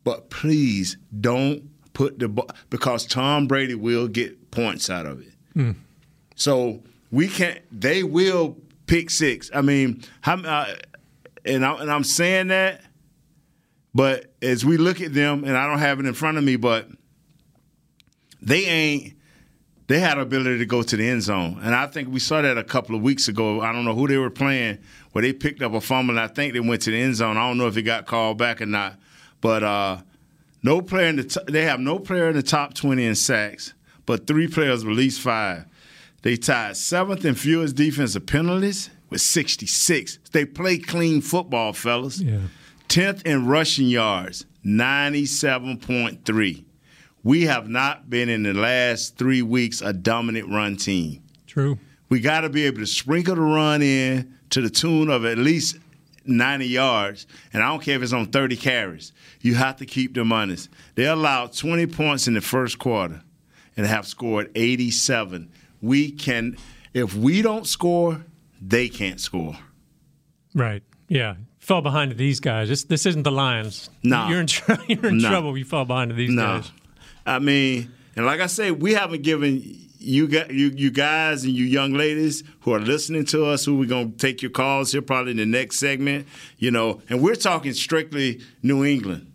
But 0.03 0.29
please 0.29 0.97
don't 1.19 1.69
put 1.93 2.19
the 2.19 2.29
ball 2.29 2.49
because 2.69 3.05
Tom 3.05 3.47
Brady 3.47 3.75
will 3.75 4.07
get 4.07 4.51
points 4.51 4.89
out 4.89 5.05
of 5.05 5.21
it. 5.21 5.33
Mm. 5.55 5.75
So 6.35 6.81
we 7.11 7.27
can't. 7.27 7.59
They 7.71 8.03
will 8.03 8.57
pick 8.85 9.09
six. 9.09 9.51
I 9.53 9.61
mean, 9.61 10.03
how, 10.21 10.37
uh, 10.37 10.75
and, 11.43 11.65
I, 11.65 11.81
and 11.81 11.91
I'm 11.91 12.03
saying 12.03 12.47
that 12.47 12.81
but 13.97 14.31
as 14.43 14.63
we 14.63 14.77
look 14.77 15.01
at 15.01 15.15
them, 15.15 15.43
and 15.43 15.57
I 15.57 15.65
don't 15.65 15.79
have 15.79 15.99
it 15.99 16.05
in 16.05 16.13
front 16.13 16.37
of 16.37 16.43
me, 16.43 16.55
but 16.55 16.87
they 18.43 18.65
ain't. 18.65 19.16
They 19.87 19.99
had 19.99 20.17
ability 20.17 20.57
to 20.59 20.65
go 20.65 20.83
to 20.83 20.97
the 20.97 21.07
end 21.07 21.23
zone, 21.23 21.59
and 21.63 21.73
I 21.73 21.87
think 21.87 22.09
we 22.09 22.19
saw 22.19 22.41
that 22.41 22.57
a 22.57 22.63
couple 22.63 22.95
of 22.95 23.01
weeks 23.01 23.29
ago. 23.29 23.61
I 23.61 23.71
don't 23.71 23.85
know 23.85 23.95
who 23.95 24.07
they 24.07 24.17
were 24.17 24.29
playing, 24.29 24.79
where 25.13 25.21
they 25.21 25.31
picked 25.31 25.61
up 25.61 25.73
a 25.73 25.79
fumble, 25.79 26.17
and 26.17 26.19
I 26.19 26.27
think 26.27 26.53
they 26.53 26.59
went 26.59 26.81
to 26.83 26.91
the 26.91 27.01
end 27.01 27.15
zone. 27.15 27.37
I 27.37 27.47
don't 27.47 27.57
know 27.57 27.67
if 27.67 27.77
it 27.77 27.83
got 27.83 28.05
called 28.05 28.37
back 28.37 28.61
or 28.61 28.65
not, 28.65 28.95
but 29.39 29.63
uh, 29.63 29.99
no 30.61 30.81
player 30.81 31.07
in 31.07 31.15
the 31.15 31.23
t- 31.23 31.39
they 31.47 31.63
have 31.63 31.79
no 31.79 31.99
player 31.99 32.27
in 32.29 32.35
the 32.35 32.43
top 32.43 32.73
twenty 32.73 33.05
in 33.05 33.15
sacks, 33.15 33.73
but 34.05 34.27
three 34.27 34.47
players 34.47 34.85
least 34.85 35.21
five. 35.21 35.65
They 36.21 36.35
tied 36.35 36.75
seventh 36.75 37.23
in 37.23 37.35
fewest 37.35 37.75
defensive 37.75 38.25
penalties 38.25 38.89
with 39.09 39.21
66. 39.21 40.19
They 40.31 40.45
play 40.45 40.77
clean 40.77 41.21
football, 41.21 41.73
fellas. 41.73 42.19
Yeah. 42.19 42.39
10th 42.89 43.25
in 43.25 43.47
rushing 43.47 43.87
yards, 43.87 44.45
97.3. 44.65 46.63
We 47.27 47.41
have 47.47 47.67
not 47.67 48.09
been 48.09 48.29
in 48.29 48.43
the 48.43 48.53
last 48.53 49.17
three 49.17 49.41
weeks 49.41 49.81
a 49.81 49.91
dominant 49.91 50.47
run 50.49 50.77
team. 50.77 51.23
True. 51.45 51.77
We 52.07 52.21
got 52.21 52.41
to 52.41 52.49
be 52.49 52.63
able 52.63 52.77
to 52.77 52.85
sprinkle 52.85 53.35
the 53.35 53.41
run 53.41 53.81
in 53.81 54.33
to 54.51 54.61
the 54.61 54.69
tune 54.69 55.09
of 55.09 55.25
at 55.25 55.37
least 55.37 55.75
90 56.23 56.65
yards, 56.65 57.27
and 57.51 57.61
I 57.61 57.67
don't 57.67 57.81
care 57.81 57.97
if 57.97 58.01
it's 58.01 58.13
on 58.13 58.27
30 58.27 58.55
carries. 58.55 59.11
You 59.41 59.55
have 59.55 59.75
to 59.75 59.85
keep 59.85 60.13
them 60.13 60.31
honest. 60.31 60.69
They 60.95 61.05
allowed 61.05 61.51
20 61.51 61.87
points 61.87 62.29
in 62.29 62.33
the 62.33 62.39
first 62.39 62.79
quarter 62.79 63.21
and 63.75 63.85
have 63.85 64.07
scored 64.07 64.49
87. 64.55 65.51
We 65.81 66.11
can, 66.11 66.55
if 66.93 67.13
we 67.13 67.41
don't 67.41 67.67
score, 67.67 68.23
they 68.61 68.87
can't 68.87 69.19
score. 69.19 69.57
Right. 70.55 70.81
Yeah 71.09 71.35
fall 71.59 71.81
behind 71.81 72.11
to 72.11 72.15
these 72.15 72.39
guys. 72.39 72.69
This 72.69 72.85
this 72.85 73.05
isn't 73.05 73.23
the 73.23 73.31
Lions. 73.31 73.89
No, 74.01 74.29
you're 74.29 74.39
in 74.39 74.47
tr- 74.47 74.71
you're 74.87 75.07
in 75.07 75.17
no. 75.17 75.27
trouble. 75.29 75.51
If 75.51 75.57
you 75.57 75.65
fall 75.65 75.83
behind 75.83 76.11
to 76.11 76.15
these 76.15 76.29
no. 76.29 76.41
guys. 76.41 76.71
I 77.27 77.39
mean, 77.39 77.91
and 78.15 78.25
like 78.25 78.39
I 78.39 78.47
say, 78.47 78.71
we 78.71 78.93
haven't 78.93 79.21
given 79.21 79.61
you 79.99 80.27
got 80.27 80.51
you 80.51 80.69
you 80.69 80.89
guys 80.89 81.43
and 81.43 81.53
you 81.53 81.65
young 81.65 81.93
ladies 81.93 82.43
who 82.61 82.73
are 82.73 82.79
listening 82.79 83.25
to 83.25 83.45
us, 83.45 83.65
who 83.65 83.77
we're 83.77 83.89
gonna 83.89 84.11
take 84.11 84.41
your 84.41 84.51
calls 84.51 84.93
here 84.93 85.01
probably 85.01 85.31
in 85.31 85.37
the 85.37 85.45
next 85.45 85.77
segment. 85.77 86.25
You 86.57 86.71
know, 86.71 87.01
and 87.09 87.21
we're 87.21 87.35
talking 87.35 87.73
strictly 87.73 88.41
New 88.63 88.85
England. 88.85 89.31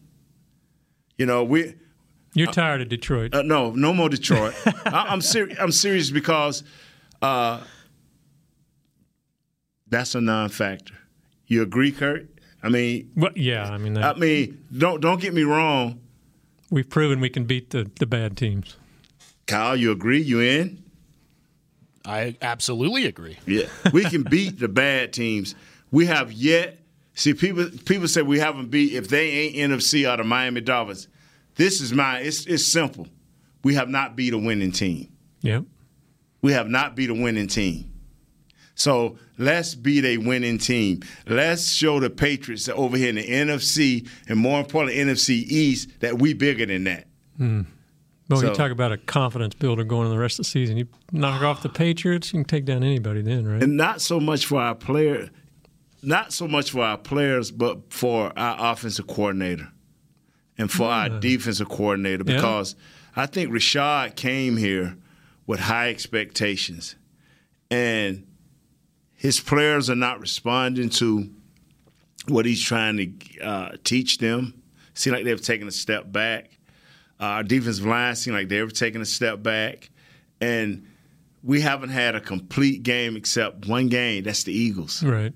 You 1.19 1.27
know, 1.27 1.45
we. 1.45 1.75
You're 2.35 2.49
uh, 2.49 2.53
tired 2.53 2.81
of 2.81 2.89
Detroit. 2.89 3.35
Uh, 3.35 3.43
no, 3.43 3.73
no 3.73 3.93
more 3.93 4.09
Detroit. 4.09 4.55
I, 4.87 5.13
am 5.13 5.21
serious. 5.21 5.59
I'm 5.61 5.71
serious 5.71 6.11
because 6.11 6.65
uh, 7.21 7.61
that's 9.87 10.15
a 10.15 10.21
non-factor. 10.23 10.95
You 11.47 11.61
agree, 11.61 11.93
Kurt? 11.93 12.31
I 12.63 12.71
mean, 12.71 13.11
well, 13.15 13.33
yeah. 13.37 13.69
I 13.69 13.77
mean, 13.77 13.93
that, 13.95 14.17
I 14.17 14.19
mean, 14.19 14.65
don't 14.77 15.03
don't 15.03 15.21
get 15.21 15.35
me 15.35 15.43
wrong. 15.43 16.01
We've 16.73 16.89
proven 16.89 17.21
we 17.21 17.29
can 17.29 17.45
beat 17.45 17.69
the 17.69 17.91
the 18.01 18.07
bad 18.07 18.35
teams. 18.35 18.79
Kyle, 19.47 19.77
you 19.77 19.93
agree? 19.93 20.23
You 20.23 20.41
in? 20.41 20.83
I 22.03 22.35
absolutely 22.41 23.05
agree. 23.05 23.37
Yeah, 23.47 23.67
we 23.93 24.05
can 24.05 24.23
beat 24.23 24.59
the 24.59 24.69
bad 24.69 25.13
teams. 25.13 25.55
We 25.91 26.07
have 26.07 26.33
yet. 26.33 26.79
See, 27.13 27.35
people 27.35 27.69
people 27.85 28.09
say 28.09 28.23
we 28.23 28.39
haven't 28.39 28.71
beat 28.71 28.95
if 28.95 29.09
they 29.09 29.29
ain't 29.31 29.71
NFC 29.71 30.11
or 30.11 30.17
the 30.17 30.25
Miami 30.25 30.63
Dolphins. 30.63 31.09
This 31.57 31.83
is 31.83 31.93
my. 31.93 32.21
It's 32.21 32.47
it's 32.47 32.65
simple. 32.65 33.07
We 33.63 33.75
have 33.75 33.91
not 33.91 34.17
beat 34.17 34.33
a 34.33 34.39
winning 34.39 34.73
team. 34.73 35.13
Yep. 35.43 35.65
We 36.41 36.53
have 36.53 36.69
not 36.69 36.97
beat 36.97 37.11
a 37.11 37.15
winning 37.15 37.49
team. 37.49 37.92
So 38.83 39.17
let's 39.39 39.77
beat 39.77 40.05
a 40.05 40.17
winning 40.17 40.59
team. 40.59 41.03
Let's 41.29 41.71
show 41.71 42.01
the 42.01 42.11
Patriots 42.11 42.69
over 42.69 42.97
here 42.97 43.11
in 43.11 43.15
the 43.15 43.29
NFC 43.29 44.09
and 44.29 44.41
more 44.41 44.59
importantly, 44.59 45.01
NFC 45.01 45.45
East 45.47 46.01
that 46.01 46.19
we 46.19 46.35
bigger 46.35 46.67
than 46.67 46.83
that. 46.85 47.07
Hmm. 47.37 47.61
Well, 48.29 48.41
so, 48.41 48.49
you 48.49 48.55
talk 48.55 48.73
about 48.73 48.91
a 48.91 48.97
confidence 48.97 49.55
builder 49.55 49.85
going 49.85 50.07
in 50.07 50.11
the 50.11 50.19
rest 50.19 50.41
of 50.41 50.47
the 50.47 50.51
season. 50.51 50.77
You 50.77 50.89
knock 51.13 51.43
off 51.43 51.63
the 51.63 51.69
Patriots, 51.69 52.33
you 52.33 52.41
can 52.41 52.45
take 52.45 52.65
down 52.65 52.83
anybody 52.83 53.23
then, 53.23 53.47
right? 53.47 53.63
And 53.63 53.77
not 53.77 54.01
so 54.01 54.19
much 54.19 54.47
for 54.47 54.61
our 54.61 54.75
player, 54.75 55.31
not 56.03 56.33
so 56.33 56.49
much 56.49 56.73
for 56.73 56.83
our 56.83 56.99
players, 56.99 57.53
but 57.53 57.93
for 57.93 58.37
our 58.37 58.73
offensive 58.73 59.07
coordinator 59.07 59.69
and 60.59 60.69
for 60.69 60.89
yeah. 60.89 60.89
our 60.89 61.21
defensive 61.21 61.69
coordinator 61.69 62.25
because 62.25 62.75
yeah. 63.17 63.23
I 63.23 63.27
think 63.27 63.53
Rashad 63.53 64.17
came 64.17 64.57
here 64.57 64.97
with 65.47 65.61
high 65.61 65.91
expectations. 65.91 66.97
And 67.71 68.27
his 69.23 69.39
players 69.39 69.89
are 69.89 69.95
not 69.95 70.19
responding 70.19 70.91
to 70.91 71.31
what 72.27 72.45
he's 72.45 72.61
trying 72.61 72.97
to 72.97 73.41
uh, 73.41 73.77
teach 73.85 74.19
them. 74.19 74.61
Seem 74.95 75.13
like 75.13 75.23
they've 75.23 75.41
taken 75.41 75.69
a 75.69 75.71
step 75.71 76.11
back. 76.11 76.59
Uh, 77.21 77.27
our 77.27 77.43
defensive 77.45 77.87
line 77.87 78.17
seem 78.17 78.35
like 78.35 78.49
they've 78.49 78.73
taken 78.73 79.01
a 79.01 79.05
step 79.05 79.41
back, 79.41 79.91
and 80.41 80.89
we 81.45 81.61
haven't 81.61 81.91
had 81.91 82.17
a 82.17 82.21
complete 82.21 82.83
game 82.83 83.15
except 83.15 83.69
one 83.69 83.87
game. 83.89 84.25
That's 84.25 84.43
the 84.43 84.53
Eagles. 84.53 85.05
Right. 85.05 85.33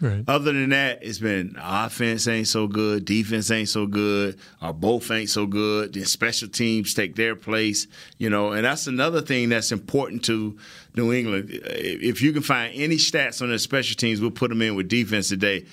Right. 0.00 0.24
Other 0.26 0.52
than 0.52 0.70
that, 0.70 1.02
it's 1.02 1.18
been 1.18 1.56
offense 1.60 2.26
ain't 2.26 2.48
so 2.48 2.66
good, 2.66 3.04
defense 3.04 3.50
ain't 3.50 3.68
so 3.68 3.86
good, 3.86 4.38
or 4.62 4.72
both 4.72 5.10
ain't 5.10 5.28
so 5.28 5.46
good. 5.46 5.92
The 5.92 6.04
special 6.04 6.48
teams 6.48 6.94
take 6.94 7.16
their 7.16 7.36
place, 7.36 7.86
you 8.16 8.30
know, 8.30 8.52
and 8.52 8.64
that's 8.64 8.86
another 8.86 9.20
thing 9.20 9.50
that's 9.50 9.72
important 9.72 10.24
to 10.24 10.58
New 10.96 11.12
England. 11.12 11.50
If 11.50 12.22
you 12.22 12.32
can 12.32 12.42
find 12.42 12.72
any 12.74 12.96
stats 12.96 13.42
on 13.42 13.50
their 13.50 13.58
special 13.58 13.94
teams, 13.94 14.22
we'll 14.22 14.30
put 14.30 14.48
them 14.48 14.62
in 14.62 14.74
with 14.74 14.88
defense 14.88 15.28
today. 15.28 15.66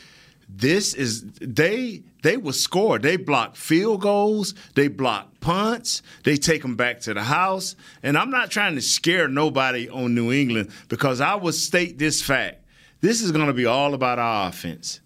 This 0.49 0.93
is 0.93 1.23
they 1.39 2.03
they 2.23 2.37
will 2.37 2.53
score. 2.53 2.99
They 2.99 3.17
block 3.17 3.55
field 3.55 4.01
goals. 4.01 4.53
They 4.75 4.87
block 4.87 5.39
punts. 5.39 6.01
They 6.23 6.35
take 6.37 6.61
them 6.61 6.75
back 6.75 7.01
to 7.01 7.13
the 7.13 7.23
house. 7.23 7.75
And 8.01 8.17
I'm 8.17 8.29
not 8.29 8.49
trying 8.49 8.75
to 8.75 8.81
scare 8.81 9.27
nobody 9.27 9.89
on 9.89 10.15
New 10.15 10.31
England 10.31 10.71
because 10.89 11.21
I 11.21 11.35
will 11.35 11.51
state 11.51 11.97
this 11.97 12.21
fact 12.21 12.63
this 13.01 13.21
is 13.21 13.31
going 13.31 13.47
to 13.47 13.53
be 13.53 13.65
all 13.65 13.93
about 13.93 14.19
our 14.19 14.49
offense. 14.49 15.01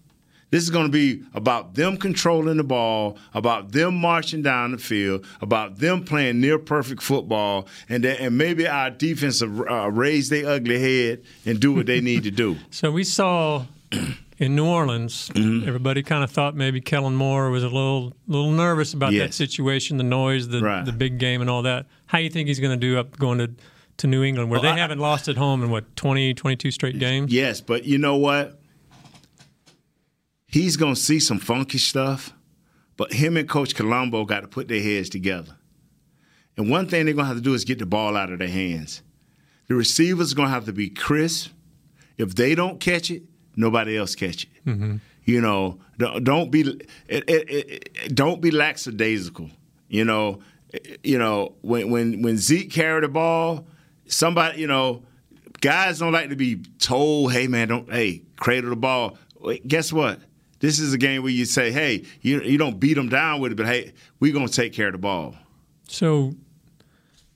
This 0.52 0.62
is 0.64 0.70
going 0.70 0.84
to 0.84 0.92
be 0.92 1.24
about 1.32 1.74
them 1.74 1.96
controlling 1.96 2.58
the 2.58 2.64
ball, 2.64 3.16
about 3.32 3.72
them 3.72 3.94
marching 3.94 4.42
down 4.42 4.72
the 4.72 4.78
field, 4.78 5.24
about 5.40 5.78
them 5.78 6.04
playing 6.04 6.40
near 6.42 6.58
perfect 6.58 7.02
football, 7.02 7.66
and 7.88 8.04
then, 8.04 8.18
and 8.18 8.36
maybe 8.36 8.68
our 8.68 8.90
defense 8.90 9.40
will 9.40 9.66
uh, 9.66 9.88
raise 9.88 10.28
their 10.28 10.46
ugly 10.46 10.78
head 10.78 11.22
and 11.46 11.58
do 11.58 11.72
what 11.72 11.86
they 11.86 12.02
need 12.02 12.24
to 12.24 12.30
do. 12.30 12.56
So 12.70 12.90
we 12.90 13.04
saw 13.04 13.64
in 14.38 14.56
New 14.56 14.66
Orleans, 14.66 15.30
mm-hmm. 15.30 15.68
everybody 15.68 16.02
kind 16.02 16.24
of 16.24 16.30
thought 16.30 16.56
maybe 16.56 16.80
Kellen 16.80 17.14
Moore 17.14 17.50
was 17.50 17.62
a 17.62 17.68
little 17.68 18.12
little 18.26 18.50
nervous 18.50 18.92
about 18.92 19.12
yes. 19.12 19.28
that 19.28 19.34
situation, 19.34 19.98
the 19.98 20.04
noise, 20.04 20.48
the 20.48 20.60
right. 20.60 20.84
the 20.84 20.92
big 20.92 21.18
game, 21.18 21.40
and 21.40 21.48
all 21.48 21.62
that. 21.62 21.86
How 22.06 22.18
you 22.18 22.28
think 22.28 22.48
he's 22.48 22.60
going 22.60 22.78
to 22.78 22.86
do 22.86 22.98
up 22.98 23.16
going 23.18 23.38
to 23.38 23.52
to 23.98 24.06
New 24.06 24.22
England, 24.22 24.50
where 24.50 24.60
well, 24.60 24.74
they 24.74 24.78
I, 24.78 24.82
haven't 24.82 24.98
lost 24.98 25.28
at 25.28 25.36
home 25.36 25.62
in 25.62 25.70
what 25.70 25.94
20, 25.96 26.34
22 26.34 26.70
straight 26.70 26.98
games. 26.98 27.32
Yes, 27.32 27.60
but 27.60 27.84
you 27.84 27.98
know 27.98 28.16
what? 28.16 28.58
He's 30.46 30.76
going 30.76 30.94
to 30.94 31.00
see 31.00 31.18
some 31.20 31.38
funky 31.38 31.78
stuff, 31.78 32.32
but 32.96 33.12
him 33.12 33.36
and 33.36 33.48
Coach 33.48 33.74
Colombo 33.74 34.24
got 34.24 34.40
to 34.40 34.48
put 34.48 34.68
their 34.68 34.82
heads 34.82 35.08
together. 35.08 35.56
And 36.56 36.70
one 36.70 36.86
thing 36.86 37.06
they're 37.06 37.14
going 37.14 37.24
to 37.24 37.28
have 37.28 37.36
to 37.36 37.42
do 37.42 37.54
is 37.54 37.64
get 37.64 37.78
the 37.78 37.86
ball 37.86 38.16
out 38.16 38.30
of 38.30 38.38
their 38.38 38.48
hands. 38.48 39.02
The 39.68 39.74
receivers 39.74 40.32
are 40.32 40.34
going 40.34 40.48
to 40.48 40.54
have 40.54 40.66
to 40.66 40.72
be 40.72 40.90
crisp. 40.90 41.50
If 42.18 42.34
they 42.34 42.54
don't 42.54 42.78
catch 42.78 43.10
it, 43.10 43.22
nobody 43.56 43.96
else 43.96 44.14
catch 44.14 44.44
it. 44.44 44.50
Mm-hmm. 44.66 44.96
You 45.24 45.40
know, 45.40 45.78
don't, 45.98 46.24
don't 46.24 46.50
be 46.50 46.60
it, 47.08 47.24
it, 47.28 47.50
it, 47.50 48.14
don't 48.14 48.40
be 48.40 48.50
lackadaisical. 48.50 49.50
You 49.88 50.04
know, 50.04 50.40
eh, 50.74 50.96
you 51.04 51.18
know 51.18 51.54
when 51.62 51.90
when 51.90 52.22
when 52.22 52.38
Zeke 52.38 52.70
carried 52.70 53.04
the 53.04 53.08
ball, 53.08 53.66
somebody 54.12 54.60
you 54.60 54.66
know 54.66 55.02
guys 55.60 55.98
don't 55.98 56.12
like 56.12 56.28
to 56.28 56.36
be 56.36 56.56
told, 56.78 57.32
"Hey 57.32 57.46
man, 57.46 57.68
don't 57.68 57.92
hey 57.92 58.22
cradle 58.36 58.70
the 58.70 58.76
ball." 58.76 59.18
Guess 59.66 59.92
what? 59.92 60.20
This 60.60 60.78
is 60.78 60.92
a 60.92 60.98
game 60.98 61.22
where 61.22 61.32
you 61.32 61.44
say, 61.44 61.72
"Hey, 61.72 62.04
you 62.20 62.40
you 62.42 62.58
don't 62.58 62.78
beat 62.78 62.94
them 62.94 63.08
down 63.08 63.40
with 63.40 63.52
it, 63.52 63.54
but 63.56 63.66
hey, 63.66 63.92
we're 64.20 64.32
gonna 64.32 64.48
take 64.48 64.72
care 64.72 64.88
of 64.88 64.92
the 64.92 64.98
ball." 64.98 65.34
So, 65.88 66.34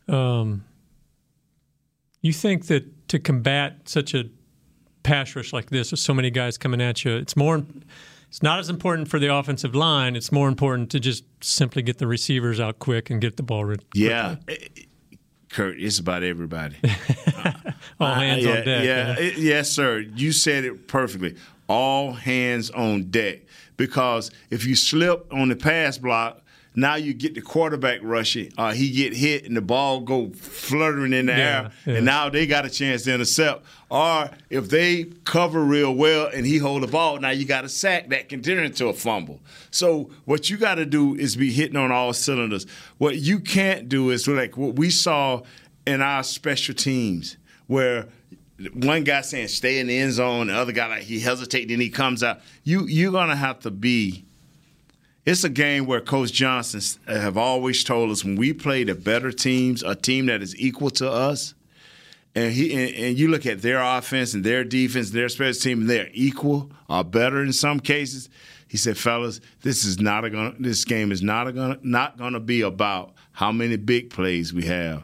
um, 0.09 0.65
you 2.21 2.33
think 2.33 2.67
that 2.67 3.09
to 3.09 3.19
combat 3.19 3.89
such 3.89 4.15
a 4.15 4.25
pass 5.03 5.35
rush 5.37 5.53
like 5.53 5.71
this 5.71 5.91
with 5.91 6.01
so 6.01 6.13
many 6.13 6.31
guys 6.31 6.59
coming 6.59 6.81
at 6.81 7.05
you, 7.05 7.17
it's 7.17 7.37
more 7.37 7.65
it's 8.29 8.43
not 8.43 8.59
as 8.59 8.69
important 8.69 9.09
for 9.09 9.19
the 9.19 9.33
offensive 9.33 9.75
line. 9.75 10.17
It's 10.17 10.33
more 10.33 10.49
important 10.49 10.91
to 10.91 11.01
just 11.01 11.25
simply 11.43 11.83
get 11.83 11.99
the 11.99 12.07
receivers 12.07 12.61
out 12.61 12.79
quick 12.81 13.09
and 13.09 13.21
get 13.21 13.37
the 13.37 13.43
ball 13.43 13.65
rid. 13.65 13.85
Yeah. 13.95 14.37
Kurt, 15.57 15.81
it's 15.81 15.99
about 15.99 16.23
everybody. 16.23 16.77
All 17.99 18.13
hands 18.13 18.45
uh, 18.45 18.51
yeah, 18.51 18.57
on 18.59 18.65
deck. 18.67 18.85
Yeah, 18.85 19.19
it, 19.19 19.39
yes, 19.39 19.71
sir. 19.71 20.01
You 20.01 20.31
said 20.33 20.67
it 20.67 20.87
perfectly. 20.87 21.35
All 21.67 22.13
hands 22.13 22.71
on 22.73 23.05
deck. 23.05 23.39
Because 23.79 24.31
if 24.51 24.67
you 24.67 24.77
slip 24.77 25.33
on 25.33 25.49
the 25.49 25.57
pass 25.57 25.97
block, 25.97 26.43
now 26.77 26.95
you 26.95 27.15
get 27.15 27.35
the 27.35 27.41
quarterback 27.41 28.01
rushing. 28.03 28.53
Uh, 28.59 28.73
he 28.73 28.91
get 28.91 29.15
hit 29.15 29.45
and 29.47 29.57
the 29.57 29.61
ball 29.63 30.01
go 30.01 30.31
fluttering 30.31 31.13
in 31.15 31.27
the 31.27 31.33
Yeah, 31.33 31.39
air, 31.39 31.71
yeah. 31.87 31.95
and 31.95 32.05
now 32.07 32.29
they 32.29 32.47
got 32.47 32.65
a 32.67 32.71
chance 32.71 33.03
to 33.05 33.15
intercept. 33.15 33.65
Or 33.91 34.31
if 34.51 34.69
they 34.69 35.05
cover 35.25 35.65
real 35.65 35.95
well 35.95 36.27
and 36.33 36.45
he 36.45 36.59
hold 36.59 36.83
the 36.83 36.87
ball, 36.89 37.19
now 37.19 37.31
you 37.31 37.47
got 37.47 37.65
a 37.65 37.69
sack 37.69 38.11
that 38.11 38.29
can 38.29 38.43
turn 38.43 38.63
into 38.65 38.89
a 38.89 38.93
fumble. 38.93 39.41
So 39.71 40.11
what 40.27 40.51
you 40.51 40.59
got 40.59 40.75
to 40.75 40.85
do 40.87 41.15
is 41.15 41.35
be 41.35 41.51
hitting 41.51 41.77
on 41.77 41.91
all 41.91 42.13
cylinders. 42.13 42.67
What 42.99 43.17
you 43.17 43.41
can't 43.41 43.89
do 43.89 44.11
is 44.11 44.29
like 44.29 44.57
what 44.57 44.77
we 44.77 44.91
saw 44.91 45.43
in 45.87 46.03
our 46.03 46.23
special 46.23 46.75
teams, 46.75 47.37
where 47.69 48.09
one 48.75 49.05
guy 49.05 49.21
saying 49.23 49.49
stay 49.49 49.79
in 49.79 49.87
the 49.87 49.97
end 49.97 50.13
zone, 50.13 50.49
the 50.49 50.55
other 50.55 50.73
guy 50.73 50.89
like 50.89 51.03
he 51.05 51.21
hesitates, 51.21 51.69
then 51.71 51.81
he 51.81 51.89
comes 51.91 52.23
out. 52.23 52.41
You 52.65 52.87
you're 52.87 53.13
gonna 53.13 53.37
have 53.37 53.61
to 53.61 53.71
be 53.71 54.26
it's 55.27 55.43
a 55.43 55.49
game 55.49 55.87
where 55.87 56.01
Coach 56.01 56.33
Johnson 56.33 56.81
have 57.09 57.37
always 57.37 57.83
told 57.83 58.13
us 58.13 58.25
when 58.25 58.37
we 58.37 58.53
play 58.53 58.85
the 58.85 58.95
better 58.95 59.33
teams, 59.33 59.83
a 59.83 59.97
team 59.97 60.27
that 60.27 60.41
is 60.41 60.57
equal 60.57 60.91
to 60.91 61.11
us, 61.11 61.55
and 62.37 62.53
he 62.53 62.73
and, 62.73 62.95
and 62.95 63.19
you 63.19 63.29
look 63.29 63.45
at 63.45 63.61
their 63.61 63.83
offense 63.83 64.35
and 64.35 64.45
their 64.45 64.63
defense, 64.63 65.11
their 65.11 65.29
special 65.29 65.61
team, 65.61 65.81
and 65.81 65.91
they're 65.91 66.11
equal 66.13 66.71
or 66.89 67.03
better 67.03 67.43
in 67.43 67.53
some 67.53 67.81
cases. 67.81 68.29
He 68.69 68.77
said, 68.77 68.97
"Fellas, 68.97 69.41
this 69.63 69.85
is 69.85 69.99
not 69.99 70.25
a 70.25 70.31
gonna. 70.31 70.55
This 70.61 70.85
game 70.85 71.11
is 71.11 71.23
not 71.23 71.49
a 71.49 71.53
gonna 71.53 71.79
not 71.83 72.19
gonna 72.19 72.41
be 72.41 72.61
about 72.61 73.15
how 73.33 73.51
many 73.51 73.77
big 73.77 74.11
plays 74.11 74.55
we 74.55 74.65
have, 74.67 75.03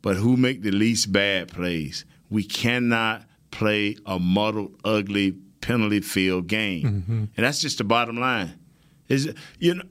but 0.00 0.16
who 0.16 0.36
make 0.36 0.62
the 0.62 0.70
least 0.70 1.10
bad 1.10 1.48
plays. 1.48 2.04
We 2.30 2.44
cannot 2.44 3.24
play 3.50 3.96
a 4.06 4.18
muddled, 4.20 4.78
ugly 4.84 5.32
penalty 5.60 6.00
field 6.00 6.46
game, 6.46 6.84
mm-hmm. 6.84 7.24
and 7.36 7.46
that's 7.46 7.60
just 7.60 7.78
the 7.78 7.84
bottom 7.84 8.20
line." 8.20 8.60
Is 9.08 9.32
you 9.58 9.74
know, 9.74 9.82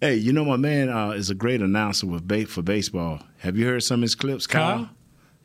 hey, 0.00 0.16
you 0.16 0.32
know 0.32 0.44
my 0.44 0.56
man 0.56 0.88
uh, 0.88 1.10
is 1.10 1.30
a 1.30 1.34
great 1.34 1.62
announcer 1.62 2.06
with 2.06 2.26
ba- 2.26 2.46
for 2.46 2.62
baseball. 2.62 3.20
Have 3.38 3.56
you 3.56 3.66
heard 3.66 3.82
some 3.82 4.00
of 4.00 4.02
his 4.02 4.14
clips, 4.14 4.46
Kyle? 4.46 4.78
Kyle? 4.78 4.90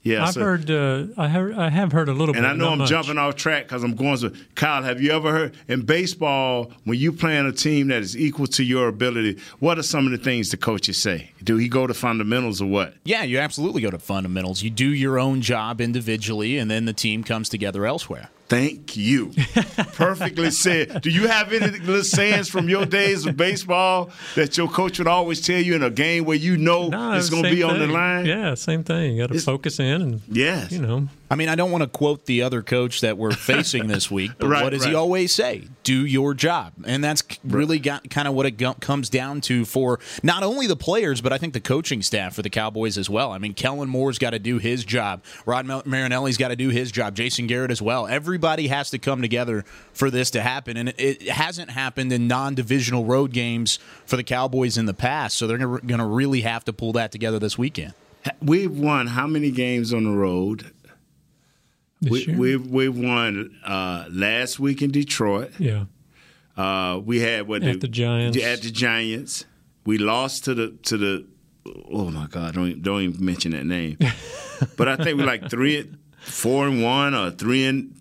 Yeah, 0.01 0.23
I've 0.25 0.33
so- 0.33 0.39
heard. 0.41 0.71
Uh, 0.71 1.07
I 1.17 1.27
have. 1.27 1.59
I 1.59 1.69
have 1.69 1.91
heard 1.91 2.07
a 2.07 2.13
little 2.13 2.33
and 2.33 2.43
bit. 2.43 2.49
I 2.49 2.53
know 2.53 2.69
I'm 2.69 2.77
much. 2.77 2.89
jumping 2.89 3.17
off 3.17 3.35
track 3.35 3.63
because 3.67 3.83
I'm 3.83 3.95
going 3.95 4.17
to 4.19 4.33
Kyle. 4.55 4.81
Have 4.81 5.01
you 5.01 5.11
ever 5.11 5.29
heard 5.31 5.55
in 5.67 5.81
baseball 5.81 6.71
when 6.85 6.97
you 6.97 7.11
play 7.11 7.19
playing 7.19 7.47
a 7.47 7.51
team 7.51 7.89
that 7.89 8.01
is 8.01 8.15
equal 8.17 8.47
to 8.47 8.63
your 8.63 8.87
ability? 8.87 9.37
What 9.59 9.77
are 9.77 9.83
some 9.83 10.05
of 10.05 10.11
the 10.11 10.17
things 10.17 10.51
the 10.51 10.57
coaches 10.57 10.97
say? 10.97 11.31
Do 11.43 11.57
he 11.57 11.67
go 11.67 11.85
to 11.85 11.93
fundamentals 11.93 12.61
or 12.61 12.67
what? 12.69 12.93
Yeah, 13.03 13.23
you 13.23 13.39
absolutely 13.39 13.81
go 13.81 13.91
to 13.91 13.99
fundamentals. 13.99 14.63
You 14.63 14.69
do 14.69 14.87
your 14.87 15.19
own 15.19 15.41
job 15.41 15.81
individually, 15.81 16.57
and 16.57 16.71
then 16.71 16.85
the 16.85 16.93
team 16.93 17.23
comes 17.25 17.49
together 17.49 17.85
elsewhere. 17.85 18.29
Thank 18.49 18.97
you. 18.97 19.31
Perfectly 19.93 20.49
said. 20.51 21.01
Do 21.01 21.09
you 21.09 21.27
have 21.27 21.53
any 21.53 21.77
little 21.79 22.03
sayings 22.03 22.49
from 22.49 22.67
your 22.67 22.85
days 22.85 23.25
of 23.25 23.37
baseball 23.37 24.09
that 24.35 24.57
your 24.57 24.67
coach 24.67 24.97
would 24.97 25.07
always 25.07 25.39
tell 25.39 25.61
you 25.61 25.75
in 25.75 25.83
a 25.83 25.89
game 25.91 26.25
where 26.25 26.35
you 26.37 26.57
know 26.57 26.89
No, 26.89 27.13
it's 27.13 27.29
going 27.29 27.43
to 27.43 27.51
be 27.51 27.61
on 27.63 27.77
the 27.79 27.87
line? 27.87 28.25
Yeah, 28.25 28.55
same 28.55 28.83
thing. 28.83 29.15
You 29.15 29.27
got 29.27 29.33
to 29.33 29.39
focus 29.39 29.79
in 29.79 30.01
and 30.01 30.21
Yes. 30.27 30.71
you 30.71 30.81
know. 30.81 31.07
I 31.29 31.35
mean, 31.35 31.47
I 31.47 31.55
don't 31.55 31.71
want 31.71 31.83
to 31.83 31.87
quote 31.87 32.25
the 32.25 32.41
other 32.41 32.61
coach 32.63 33.01
that 33.01 33.17
we're 33.17 33.31
facing 33.33 33.87
this 33.87 34.09
week, 34.09 34.31
but 34.39 34.47
Right, 34.47 34.63
what 34.63 34.71
does 34.71 34.81
right. 34.81 34.89
he 34.89 34.95
always 34.95 35.31
say? 35.31 35.67
Do 35.83 36.05
your 36.05 36.33
job. 36.33 36.73
And 36.85 37.03
that's 37.03 37.23
really 37.43 37.77
got 37.79 38.09
kind 38.09 38.27
of 38.27 38.33
what 38.33 38.45
it 38.45 38.59
comes 38.79 39.09
down 39.09 39.41
to 39.41 39.65
for 39.65 39.99
not 40.23 40.43
only 40.43 40.65
the 40.65 40.75
players, 40.75 41.21
but 41.21 41.31
I 41.31 41.37
think 41.37 41.53
the 41.53 41.61
coaching 41.61 42.01
staff 42.01 42.35
for 42.35 42.41
the 42.41 42.49
Cowboys 42.49 42.97
as 42.97 43.09
well. 43.09 43.31
I 43.31 43.37
mean, 43.37 43.53
Kellen 43.53 43.89
Moore's 43.89 44.17
got 44.17 44.31
to 44.31 44.39
do 44.39 44.57
his 44.57 44.83
job. 44.83 45.23
Rod 45.45 45.65
Marinelli's 45.85 46.37
got 46.37 46.49
to 46.49 46.55
do 46.55 46.69
his 46.69 46.91
job. 46.91 47.15
Jason 47.15 47.47
Garrett 47.47 47.71
as 47.71 47.81
well. 47.81 48.07
Everybody 48.07 48.67
has 48.67 48.89
to 48.91 48.97
come 48.97 49.21
together 49.21 49.65
for 49.93 50.09
this 50.09 50.31
to 50.31 50.41
happen. 50.41 50.77
And 50.77 50.89
it, 50.89 50.95
it 50.99 51.29
hasn't 51.29 51.71
happened 51.71 52.11
in 52.11 52.27
non 52.27 52.55
divisional 52.55 53.05
road 53.05 53.31
games 53.33 53.77
for 54.05 54.17
the 54.17 54.23
Cowboys 54.23 54.77
in 54.77 54.85
the 54.85 54.93
past. 54.93 55.37
So 55.37 55.47
they're 55.47 55.57
going 55.57 55.99
to 55.99 56.05
really 56.05 56.41
have 56.41 56.65
to 56.65 56.73
pull 56.73 56.93
that 56.93 57.11
together 57.11 57.39
this 57.39 57.57
weekend. 57.57 57.93
We've 58.41 58.71
won 58.77 59.07
how 59.07 59.27
many 59.27 59.51
games 59.51 59.93
on 59.93 60.03
the 60.03 60.11
road? 60.11 60.71
We, 62.01 62.25
year. 62.25 62.37
we've 62.37 62.67
we've 62.67 62.97
won 62.97 63.55
uh, 63.65 64.05
last 64.09 64.59
week 64.59 64.81
in 64.81 64.91
Detroit. 64.91 65.51
yeah. 65.59 65.85
Uh, 66.57 66.99
we 66.99 67.19
had 67.19 67.47
what 67.47 67.63
At 67.63 67.79
the 67.81 67.87
Giants. 67.87 68.37
At 68.41 68.61
the 68.61 68.71
Giants, 68.71 69.45
we 69.85 69.97
lost 69.97 70.43
to 70.45 70.53
the 70.53 70.69
to 70.83 70.97
the. 70.97 71.25
Oh 71.91 72.09
my 72.09 72.27
God! 72.27 72.55
Don't 72.55 72.67
even- 72.67 72.81
don't 72.81 73.01
even 73.01 73.25
mention 73.25 73.51
that 73.51 73.65
name. 73.65 73.97
but 74.77 74.87
I 74.87 74.95
think 74.97 75.17
we're 75.19 75.25
like 75.25 75.49
three, 75.49 75.89
four 76.19 76.67
and 76.67 76.81
one, 76.83 77.13
or 77.15 77.31
three 77.31 77.65
and 77.65 77.95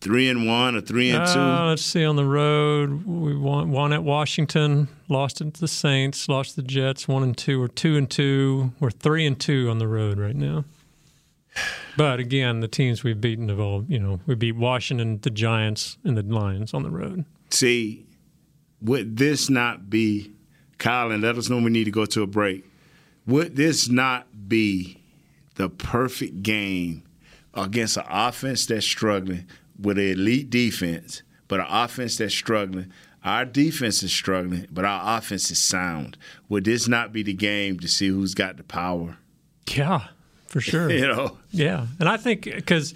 three 0.00 0.28
and 0.28 0.46
one, 0.46 0.74
or 0.76 0.80
three 0.80 1.10
and 1.10 1.22
Uh, 1.22 1.34
two. 1.34 1.68
let's 1.68 1.82
see. 1.82 2.04
On 2.04 2.16
the 2.16 2.24
road, 2.24 3.04
we 3.06 3.36
won, 3.36 3.70
won 3.70 3.92
at 3.92 4.02
Washington, 4.02 4.88
lost 5.08 5.36
to 5.38 5.44
the 5.44 5.68
Saints, 5.68 6.28
lost 6.28 6.56
the 6.56 6.62
Jets, 6.62 7.06
one 7.08 7.22
and 7.22 7.36
two. 7.36 7.60
We're 7.60 7.68
two 7.68 7.96
and 7.96 8.10
two. 8.10 8.72
We're 8.80 8.90
three 8.90 9.24
and 9.26 9.38
two 9.38 9.68
on 9.70 9.78
the 9.78 9.88
road 9.88 10.18
right 10.18 10.36
now. 10.36 10.64
But 11.96 12.18
again, 12.18 12.60
the 12.60 12.68
teams 12.68 13.04
we've 13.04 13.20
beaten 13.20 13.48
have 13.48 13.60
all, 13.60 13.84
you 13.88 13.98
know, 13.98 14.20
we 14.26 14.34
beat 14.34 14.56
Washington, 14.56 15.20
the 15.22 15.30
Giants, 15.30 15.96
and 16.04 16.16
the 16.16 16.22
Lions 16.22 16.74
on 16.74 16.82
the 16.82 16.90
road. 16.90 17.24
See, 17.50 18.06
would 18.82 19.16
this 19.16 19.48
not 19.48 19.88
be, 19.88 20.32
Kyle? 20.78 21.12
And 21.12 21.22
let 21.22 21.36
us 21.38 21.48
know 21.48 21.58
we 21.58 21.70
need 21.70 21.84
to 21.84 21.90
go 21.90 22.06
to 22.06 22.22
a 22.22 22.26
break. 22.26 22.64
Would 23.26 23.56
this 23.56 23.88
not 23.88 24.48
be 24.48 25.00
the 25.54 25.68
perfect 25.68 26.42
game 26.42 27.04
against 27.54 27.96
an 27.96 28.04
offense 28.08 28.66
that's 28.66 28.84
struggling 28.84 29.46
with 29.80 29.98
an 29.98 30.10
elite 30.10 30.50
defense, 30.50 31.22
but 31.46 31.60
an 31.60 31.66
offense 31.68 32.16
that's 32.16 32.34
struggling? 32.34 32.92
Our 33.24 33.46
defense 33.46 34.02
is 34.02 34.12
struggling, 34.12 34.66
but 34.70 34.84
our 34.84 35.16
offense 35.16 35.50
is 35.50 35.62
sound. 35.62 36.18
Would 36.50 36.64
this 36.64 36.86
not 36.88 37.12
be 37.12 37.22
the 37.22 37.32
game 37.32 37.78
to 37.80 37.88
see 37.88 38.08
who's 38.08 38.34
got 38.34 38.58
the 38.58 38.64
power? 38.64 39.16
Yeah, 39.74 40.08
for 40.54 40.60
sure. 40.60 40.88
You 41.00 41.08
know, 41.08 41.36
Yeah, 41.50 41.86
and 41.98 42.08
I 42.08 42.16
think 42.16 42.44
because 42.44 42.94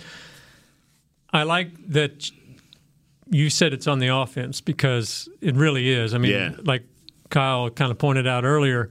I 1.32 1.42
like 1.42 1.70
that 1.88 2.30
you 3.28 3.50
said 3.50 3.72
it's 3.72 3.88
on 3.88 3.98
the 3.98 4.06
offense 4.14 4.60
because 4.60 5.28
it 5.40 5.56
really 5.56 5.90
is. 5.90 6.14
I 6.14 6.18
mean, 6.18 6.30
Yeah. 6.30 6.52
like 6.62 6.84
Kyle 7.30 7.68
kind 7.68 7.90
of 7.90 7.98
pointed 7.98 8.28
out 8.28 8.44
earlier, 8.44 8.90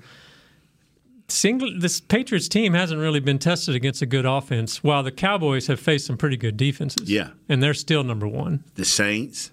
single 1.30 1.72
this 1.80 2.02
Patriots 2.02 2.50
team 2.50 2.74
hasn't 2.74 3.00
really 3.00 3.22
been 3.22 3.40
tested 3.40 3.74
against 3.74 4.02
a 4.02 4.06
good 4.06 4.26
offense, 4.26 4.84
while 4.84 5.02
the 5.02 5.12
Cowboys 5.12 5.68
have 5.68 5.80
faced 5.80 6.06
some 6.06 6.18
pretty 6.18 6.38
good 6.38 6.58
defenses. 6.58 7.10
Yeah. 7.10 7.30
and 7.50 7.64
they're 7.64 7.74
still 7.74 8.04
number 8.04 8.28
one. 8.28 8.64
the 8.76 8.84
Saints, 8.86 9.52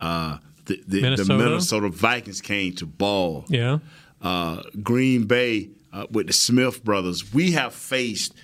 uh, 0.00 0.38
the, 0.66 0.82
the, 0.86 0.96
the 0.96 1.00
Minnesota. 1.02 1.38
Minnesota 1.38 1.88
Vikings 1.88 2.40
came 2.40 2.74
to 2.74 2.86
ball. 2.86 3.44
Yeah, 3.48 3.78
uh, 4.20 4.62
Green 4.82 5.24
Bay 5.24 5.70
uh, 5.92 6.06
with 6.10 6.26
the 6.26 6.32
Smith 6.32 6.82
brothers, 6.84 7.32
we 7.32 7.52
have 7.52 7.74
faced 7.74 8.34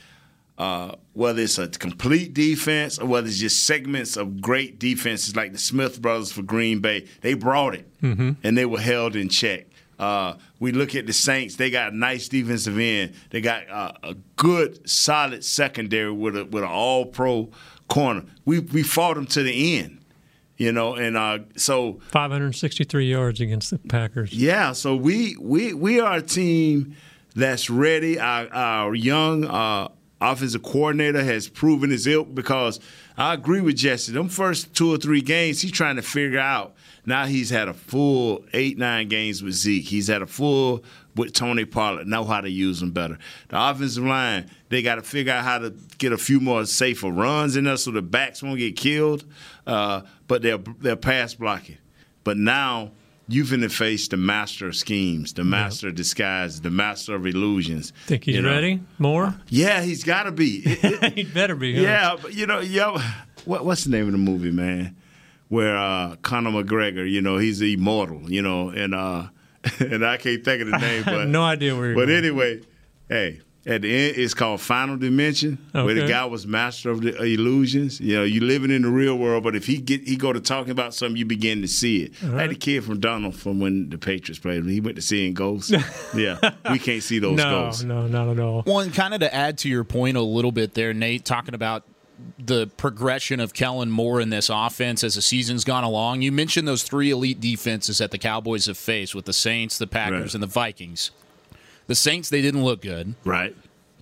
uh, 0.59 0.97
whether 1.13 1.41
it's 1.43 1.59
a 1.59 1.69
complete 1.69 2.35
defense 2.35 2.99
or 2.99 3.07
whether 3.07 3.29
it's 3.29 3.39
just 3.39 3.65
segments 3.65 4.17
of 4.17 4.41
great 4.41 4.79
defenses 4.81 5.37
like 5.37 5.53
the 5.53 5.59
Smith 5.59 6.03
brothers 6.03 6.33
for 6.33 6.43
Green 6.43 6.81
Bay. 6.81 7.07
They 7.21 7.35
brought 7.35 7.75
it 7.75 7.89
and 8.03 8.59
they 8.59 8.67
were 8.67 8.81
held 8.81 9.15
in 9.15 9.29
check. 9.29 9.67
Uh, 10.01 10.35
we 10.61 10.71
look 10.73 10.95
at 10.95 11.07
the 11.07 11.13
Saints; 11.13 11.57
they 11.57 11.71
got 11.71 11.93
a 11.93 11.97
nice 11.97 12.29
defensive 12.29 12.79
end. 12.79 13.15
They 13.31 13.41
got 13.41 13.69
uh, 13.69 13.93
a 14.05 14.15
good, 14.37 14.89
solid 14.89 15.45
secondary 15.45 16.13
with 16.13 16.37
a 16.37 16.45
with 16.45 16.63
an 16.63 16.69
All 16.69 17.07
Pro 17.07 17.51
corner. 17.89 18.25
We 18.45 18.61
we 18.61 18.85
fought 18.85 19.15
them 19.17 19.27
to 19.27 19.43
the 19.43 19.79
end, 19.79 19.99
you 20.57 20.71
know, 20.71 20.95
and 20.95 21.17
uh, 21.17 21.41
so 21.57 21.99
563 22.11 23.11
yards 23.11 23.41
against 23.41 23.71
the 23.71 23.79
Packers. 23.79 24.33
yeah, 24.33 24.73
so 24.73 24.95
we 24.95 25.37
we 25.41 25.73
we 25.73 25.99
are 25.99 26.19
a 26.19 26.23
team 26.23 26.95
that's 27.35 27.71
ready. 27.71 28.19
Our, 28.19 28.53
our 28.53 28.95
young 28.95 29.45
uh, 29.45 29.88
offensive 30.21 30.62
coordinator 30.62 31.23
has 31.23 31.49
proven 31.49 31.91
his 31.91 32.07
ilk 32.07 32.35
because 32.35 32.81
I 33.17 33.35
agree 33.35 33.61
with 33.61 33.77
Jesse. 33.77 34.12
Them 34.12 34.29
first 34.29 34.75
two 34.75 34.93
or 34.93 34.99
three 34.99 35.21
games, 35.21 35.61
he's 35.61 35.73
trying 35.73 35.97
to 35.97 36.03
figure 36.03 36.38
out. 36.38 36.75
Now 37.07 37.27
he's 37.27 37.51
had 37.51 37.69
a 37.69 37.75
full 37.75 38.45
eight, 38.53 38.77
nine 38.77 39.09
games 39.09 39.43
with 39.43 39.55
Zeke. 39.55 39.87
He's 39.87 40.09
had 40.09 40.21
a 40.21 40.27
full 40.27 40.85
with 41.17 41.33
Tony 41.33 41.64
Pollard, 41.64 42.07
know 42.07 42.25
how 42.25 42.41
to 42.41 42.49
use 42.51 42.81
them 42.81 42.93
better. 42.93 43.19
The 43.49 43.71
offensive 43.71 44.05
line, 44.05 44.49
they 44.69 44.83
got 44.83 44.97
to 44.97 45.03
figure 45.03 45.33
out 45.33 45.43
how 45.43 45.59
to 45.59 45.71
get 45.99 46.12
a 46.12 46.19
few 46.19 46.38
more 46.38 46.64
safer 46.64 47.11
runs 47.11 47.57
in 47.57 47.64
there 47.64 47.77
so 47.77 47.91
the 47.91 48.03
backs 48.03 48.43
won't 48.43 48.59
get 48.59 48.77
killed. 48.77 49.25
Uh, 49.67 50.03
but 50.29 50.43
they're 50.43 50.59
they're 50.59 50.97
pass 50.97 51.35
blocking. 51.35 51.79
But 52.23 52.37
now 52.37 52.93
you've 53.29 53.51
been 53.51 53.61
to 53.61 53.69
face 53.69 54.09
the 54.09 54.17
master 54.17 54.67
of 54.67 54.77
schemes, 54.77 55.35
the 55.35 55.45
master 55.45 55.88
of 55.88 55.95
disguise, 55.95 56.61
the 56.62 56.71
master 56.71 57.14
of 57.14 57.27
illusions. 57.27 57.93
Think 58.07 58.25
he's 58.25 58.37
you 58.37 58.43
know? 58.43 58.51
ready? 58.51 58.81
More? 58.99 59.35
Yeah, 59.49 59.83
he's 59.83 60.03
got 60.03 60.25
to 60.25 60.33
be. 60.33 60.61
he 61.14 61.25
better 61.25 61.55
be. 61.55 61.77
Huh? 61.77 61.83
Yeah, 61.83 62.17
but 62.21 62.35
you 62.35 62.47
know, 62.47 62.61
yo, 62.61 62.99
what, 63.45 63.64
what's 63.64 63.85
the 63.85 63.91
name 63.91 64.07
of 64.07 64.12
the 64.12 64.19
movie, 64.19 64.51
man? 64.51 64.97
Where 65.49 65.77
uh, 65.77 66.17
Conor 66.17 66.51
McGregor, 66.51 67.11
you 67.11 67.23
know, 67.23 67.38
he's 67.38 67.62
immortal, 67.62 68.31
you 68.31 68.43
know, 68.43 68.71
and 68.71 68.95
uh, 68.95 69.29
and 69.79 70.05
I 70.05 70.17
can't 70.17 70.45
think 70.45 70.62
of 70.62 70.71
the 70.71 70.79
name, 70.79 71.03
I 71.07 71.11
but 71.11 71.21
have 71.21 71.29
no 71.29 71.43
idea 71.43 71.77
where. 71.77 71.95
But 71.95 72.07
going. 72.07 72.19
anyway, 72.19 72.61
hey, 73.09 73.41
at 73.66 73.83
the 73.83 73.92
end, 73.92 74.16
it's 74.16 74.35
called 74.35 74.61
Final 74.61 74.97
Dimension, 74.97 75.59
where 75.73 75.94
the 75.94 76.07
guy 76.07 76.25
was 76.25 76.47
master 76.47 76.90
of 76.90 77.03
the 77.03 77.21
illusions. 77.23 78.01
You 78.01 78.16
know, 78.16 78.25
you 78.25 78.40
living 78.40 78.71
in 78.71 78.83
the 78.83 78.88
real 78.88 79.18
world, 79.18 79.44
but 79.44 79.57
if 79.57 79.66
he 79.66 79.79
get 79.79 80.03
he 80.07 80.16
go 80.16 80.33
to 80.33 80.40
talking 80.40 80.71
about 80.71 80.94
something, 80.94 81.16
you 81.16 81.27
begin 81.27 81.61
to 81.62 81.68
see 81.68 82.05
it. 82.05 82.12
Like 82.23 82.31
the 82.31 82.37
uh-huh. 82.37 82.55
kid 82.61 82.85
from 82.85 83.01
Donald 83.01 83.35
from 83.35 83.61
when 83.61 83.90
the 83.90 83.99
Patriots 83.99 84.38
played, 84.38 84.64
he 84.64 84.81
went 84.81 84.97
to 84.97 85.03
seeing 85.03 85.35
ghosts. 85.35 85.73
yeah, 86.14 86.38
we 86.71 86.79
can't 86.79 87.03
see 87.03 87.18
those 87.18 87.37
no, 87.37 87.51
ghosts. 87.51 87.83
no, 87.83 88.07
not 88.07 88.29
at 88.29 88.40
all. 88.40 88.62
Well, 88.66 88.81
and 88.81 88.94
kind 88.94 89.12
of 89.12 89.21
to 89.21 89.35
add 89.35 89.59
to 89.59 89.68
your 89.68 89.85
point 89.85 90.16
a 90.16 90.23
little 90.23 90.53
bit 90.53 90.75
there, 90.75 90.94
Nate, 90.94 91.25
talking 91.25 91.55
about 91.55 91.85
the 92.38 92.66
progression 92.77 93.40
of 93.40 93.55
Kellen 93.55 93.90
Moore 93.90 94.21
in 94.21 94.31
this 94.31 94.51
offense 94.53 95.05
as 95.05 95.14
the 95.14 95.23
season's 95.23 95.64
gone 95.64 95.85
along. 95.85 96.23
You 96.23 96.33
mentioned 96.33 96.66
those 96.66 96.83
three 96.83 97.11
elite 97.11 97.40
defenses 97.40 97.99
that 97.99 98.11
the 98.11 98.18
Cowboys 98.18 98.66
have 98.66 98.79
faced 98.79 99.14
with 99.14 99.25
the 99.25 99.33
Saints, 99.33 99.79
the 99.79 99.87
Packers, 99.87 100.21
Right. 100.21 100.35
and 100.35 100.42
the 100.42 100.49
Vikings. 100.49 101.11
The 101.88 101.94
Saints, 101.96 102.29
they 102.29 102.40
didn't 102.42 102.62
look 102.64 102.81
good. 102.83 103.14
Right. 103.24 103.57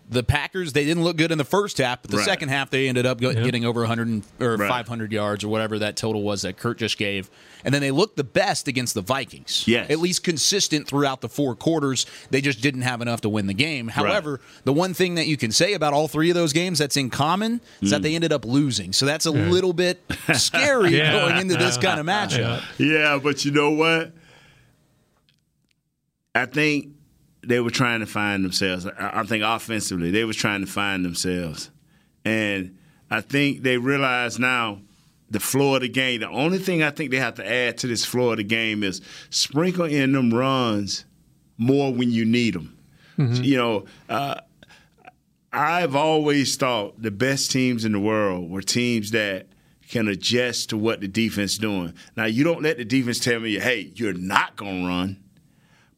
The 0.08 0.22
Packers, 0.22 0.72
they 0.72 0.84
didn't 0.84 1.02
look 1.02 1.16
good 1.16 1.32
in 1.32 1.38
the 1.38 1.44
first 1.44 1.78
half, 1.78 2.00
but 2.02 2.12
the 2.12 2.18
Right. 2.18 2.24
second 2.26 2.48
half 2.50 2.70
they 2.70 2.88
ended 2.88 3.06
up 3.06 3.20
go- 3.20 3.30
Yeah. 3.30 3.42
getting 3.42 3.64
over 3.64 3.82
100 3.82 4.22
or 4.38 4.56
Right. 4.56 4.68
500 4.68 5.10
yards 5.10 5.42
or 5.42 5.48
whatever 5.48 5.80
that 5.80 5.96
total 5.96 6.22
was 6.22 6.42
that 6.42 6.56
Kurt 6.56 6.78
just 6.78 6.96
gave. 6.96 7.28
And 7.64 7.74
then 7.74 7.80
they 7.82 7.90
looked 7.90 8.16
the 8.16 8.22
best 8.22 8.68
against 8.68 8.94
the 8.94 9.00
Vikings. 9.00 9.64
Yes. 9.66 9.90
At 9.90 9.98
least 9.98 10.22
consistent 10.22 10.86
throughout 10.86 11.22
the 11.22 11.28
four 11.28 11.56
quarters. 11.56 12.06
They 12.30 12.40
just 12.40 12.60
didn't 12.60 12.82
have 12.82 13.02
enough 13.02 13.20
to 13.22 13.28
win 13.28 13.48
the 13.48 13.54
game. 13.54 13.88
However, 13.88 14.40
the 14.62 14.72
one 14.72 14.94
thing 14.94 15.16
that 15.16 15.26
you 15.26 15.36
can 15.36 15.50
say 15.50 15.72
about 15.72 15.92
all 15.92 16.06
three 16.06 16.30
of 16.30 16.36
those 16.36 16.52
games 16.52 16.78
that's 16.78 16.96
in 16.96 17.10
common 17.10 17.60
is 17.82 17.88
Mm. 17.88 17.90
that 17.90 18.02
they 18.02 18.14
ended 18.14 18.32
up 18.32 18.44
losing. 18.44 18.92
So 18.92 19.06
that's 19.06 19.26
a 19.26 19.32
little 19.32 19.72
bit 19.72 20.04
scary 20.34 20.96
Yeah. 20.98 21.12
going 21.20 21.36
into 21.38 21.56
this 21.56 21.76
kind 21.78 21.98
of 21.98 22.06
matchup. 22.12 22.62
Yeah, 22.78 23.18
but 23.20 23.44
you 23.44 23.50
know 23.50 23.70
what? 23.70 24.12
I 26.32 26.46
think 26.46 26.90
they 27.46 27.60
were 27.60 27.70
trying 27.70 28.00
to 28.00 28.06
find 28.06 28.44
themselves. 28.44 28.86
I 28.86 29.20
I 29.20 29.22
think 29.24 29.44
offensively, 29.44 30.10
they 30.10 30.24
were 30.24 30.32
trying 30.32 30.60
to 30.60 30.66
find 30.66 31.04
themselves, 31.04 31.70
and 32.24 32.76
I 33.10 33.20
think 33.20 33.62
they 33.62 33.78
realize 33.78 34.38
now 34.38 34.80
the 35.30 35.40
flow 35.40 35.74
of 35.74 35.80
the 35.82 35.88
game. 35.88 36.20
The 36.20 36.28
only 36.28 36.58
thing 36.58 36.82
I 36.82 36.90
think 36.90 37.10
they 37.10 37.18
have 37.18 37.34
to 37.36 37.48
add 37.48 37.78
to 37.78 37.86
this 37.86 38.04
flow 38.04 38.30
of 38.30 38.36
the 38.36 38.44
game 38.44 38.82
is 38.82 39.00
sprinkle 39.30 39.86
in 39.86 40.12
them 40.12 40.32
runs 40.32 41.04
more 41.58 41.92
when 41.92 42.10
you 42.10 42.24
need 42.24 42.54
them. 42.54 42.76
You 43.42 43.56
know, 43.56 43.84
uh, 44.10 44.40
I've 45.52 45.96
always 45.96 46.56
thought 46.56 47.00
the 47.00 47.10
best 47.10 47.50
teams 47.50 47.84
in 47.84 47.92
the 47.92 48.00
world 48.00 48.50
were 48.50 48.60
teams 48.60 49.10
that 49.12 49.46
can 49.88 50.06
adjust 50.08 50.70
to 50.70 50.76
what 50.76 51.00
the 51.00 51.08
defense 51.08 51.56
doing. 51.58 51.94
Now 52.16 52.26
you 52.26 52.44
don't 52.44 52.62
let 52.62 52.76
the 52.76 52.84
defense 52.84 53.18
tell 53.20 53.40
me, 53.40 53.54
"Hey, 53.58 53.90
you're 53.94 54.12
not 54.12 54.56
gonna 54.56 54.86
run," 54.86 55.16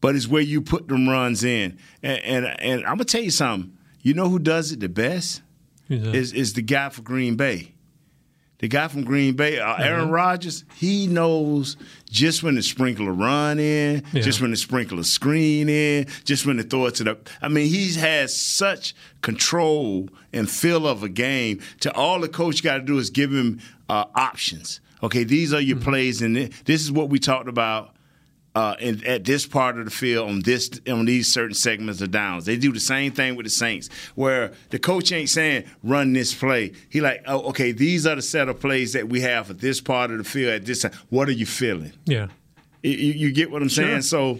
but 0.01 0.15
it's 0.15 0.27
where 0.27 0.41
you 0.41 0.61
put 0.61 0.87
them 0.87 1.07
runs 1.09 1.43
in. 1.43 1.77
And 2.03 2.19
and, 2.23 2.45
and 2.61 2.79
I'm 2.85 2.93
gonna 2.95 3.05
tell 3.05 3.21
you 3.23 3.31
something. 3.31 3.73
You 4.01 4.13
know 4.13 4.29
who 4.29 4.39
does 4.39 4.71
it 4.71 4.79
the 4.79 4.89
best 4.89 5.41
is 5.89 6.33
is 6.33 6.53
the 6.53 6.61
guy 6.61 6.89
for 6.89 7.01
Green 7.01 7.35
Bay. 7.35 7.73
The 8.59 8.67
guy 8.67 8.89
from 8.89 9.05
Green 9.05 9.35
Bay, 9.37 9.57
uh, 9.57 9.75
Aaron 9.77 10.03
Mm-hmm. 10.07 10.11
Rodgers, 10.11 10.65
he 10.75 11.07
knows 11.07 11.77
just 12.11 12.43
when 12.43 12.55
to 12.55 12.61
sprinkle 12.61 13.07
a 13.07 13.11
run 13.11 13.57
in, 13.57 14.03
Yeah. 14.11 14.21
just 14.21 14.41
when 14.41 14.49
to 14.51 14.57
sprinkle 14.57 14.99
a 14.99 15.05
screen 15.05 15.69
in, 15.69 16.07
just 16.25 16.45
when 16.45 16.57
to 16.57 16.63
throw 16.63 16.87
it 16.87 16.95
to 16.95 17.05
the. 17.05 17.17
I 17.41 17.47
mean, 17.47 17.67
he 17.69 17.93
has 17.93 18.35
such 18.35 18.93
control 19.21 20.09
and 20.33 20.49
feel 20.49 20.85
of 20.87 21.03
a 21.03 21.09
game. 21.09 21.61
To 21.81 21.93
all 21.93 22.19
the 22.19 22.27
coach 22.27 22.61
got 22.61 22.77
to 22.77 22.83
do 22.83 22.97
is 22.97 23.09
give 23.09 23.31
him 23.31 23.61
uh, 23.87 24.05
options. 24.13 24.81
Okay, 25.01 25.23
these 25.23 25.53
are 25.53 25.61
your 25.61 25.77
Mm-hmm. 25.77 25.89
plays, 25.89 26.21
and 26.21 26.35
this 26.35 26.81
is 26.81 26.91
what 26.91 27.09
we 27.09 27.17
talked 27.19 27.47
about 27.47 27.95
uh, 28.59 28.75
in, 28.81 29.01
at 29.05 29.23
this 29.23 29.45
part 29.45 29.77
of 29.77 29.85
the 29.85 29.91
field 29.91 30.27
on 30.27 30.41
this 30.41 30.69
on 30.85 31.05
these 31.05 31.31
certain 31.31 31.53
segments 31.53 32.01
of 32.01 32.11
downs. 32.11 32.43
They 32.43 32.57
do 32.57 32.73
the 32.73 32.79
same 32.81 33.13
thing 33.13 33.37
with 33.37 33.45
the 33.45 33.49
Saints, 33.49 33.87
where 34.15 34.51
the 34.69 34.77
coach 34.77 35.13
ain't 35.13 35.29
saying 35.29 35.63
run 35.81 36.11
this 36.11 36.35
play. 36.35 36.73
He 36.89 36.99
like, 36.99 37.23
oh, 37.25 37.39
okay, 37.51 37.71
these 37.71 38.05
are 38.05 38.15
the 38.15 38.21
set 38.21 38.49
of 38.49 38.59
plays 38.59 38.91
that 38.91 39.07
we 39.07 39.21
have 39.21 39.47
for 39.47 39.53
this 39.53 39.79
part 39.79 40.11
of 40.11 40.17
the 40.17 40.25
field 40.25 40.51
at 40.51 40.65
this 40.65 40.81
time. 40.81 40.91
What 41.07 41.29
are 41.29 41.33
you 41.33 41.45
feeling? 41.45 41.93
yeah. 42.05 42.27
You, 42.83 42.91
you 42.91 43.31
get 43.33 43.51
what 43.51 43.61
I'm 43.61 43.69
saying? 43.69 44.03
So, 44.03 44.39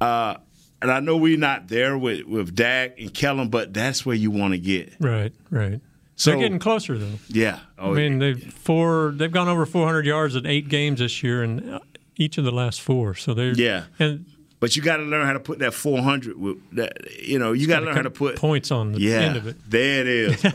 uh, 0.00 0.34
and 0.82 0.90
I 0.90 0.98
know 0.98 1.16
we're 1.16 1.38
not 1.38 1.68
there 1.68 1.96
with 1.98 2.26
with 2.26 2.54
Dak 2.54 3.00
and 3.00 3.12
Kellen, 3.12 3.48
but 3.48 3.74
that's 3.74 4.06
where 4.06 4.16
you 4.16 4.30
want 4.30 4.54
to 4.54 4.58
get. 4.58 4.94
Right, 5.00 5.32
right. 5.50 5.80
So 6.14 6.32
They're 6.32 6.40
getting 6.40 6.58
closer 6.58 6.98
though. 6.98 7.18
yeah. 7.28 7.60
Oh, 7.78 7.92
I 7.92 7.94
mean, 7.94 8.18
they've 8.18 8.52
four. 8.52 9.12
They've 9.14 9.30
gone 9.30 9.46
over 9.46 9.64
400 9.64 10.04
yards 10.04 10.34
in 10.34 10.46
eight 10.46 10.68
games 10.68 10.98
this 10.98 11.22
year, 11.22 11.44
and 11.44 11.80
each 12.18 12.36
of 12.38 12.44
the 12.44 12.50
last 12.52 12.80
four. 12.80 13.14
So 13.14 13.32
they're 13.34 13.52
Yeah. 13.54 13.84
and 13.98 14.26
but 14.60 14.74
you 14.74 14.82
got 14.82 14.96
to 14.96 15.04
learn 15.04 15.24
how 15.24 15.32
to 15.34 15.40
put 15.40 15.60
that 15.60 15.72
400. 15.72 16.36
With 16.36 16.56
that, 16.72 16.92
you 17.22 17.38
know, 17.38 17.52
you 17.52 17.68
got 17.68 17.78
to 17.80 17.86
learn 17.86 17.94
how 17.94 18.02
to 18.02 18.10
put 18.10 18.34
points 18.36 18.72
on 18.72 18.90
the 18.92 19.00
Yeah, 19.00 19.20
end 19.20 19.36
of 19.36 19.46
it. 19.46 19.56
there 19.70 20.00
it 20.00 20.06
is. 20.08 20.44
All 20.44 20.50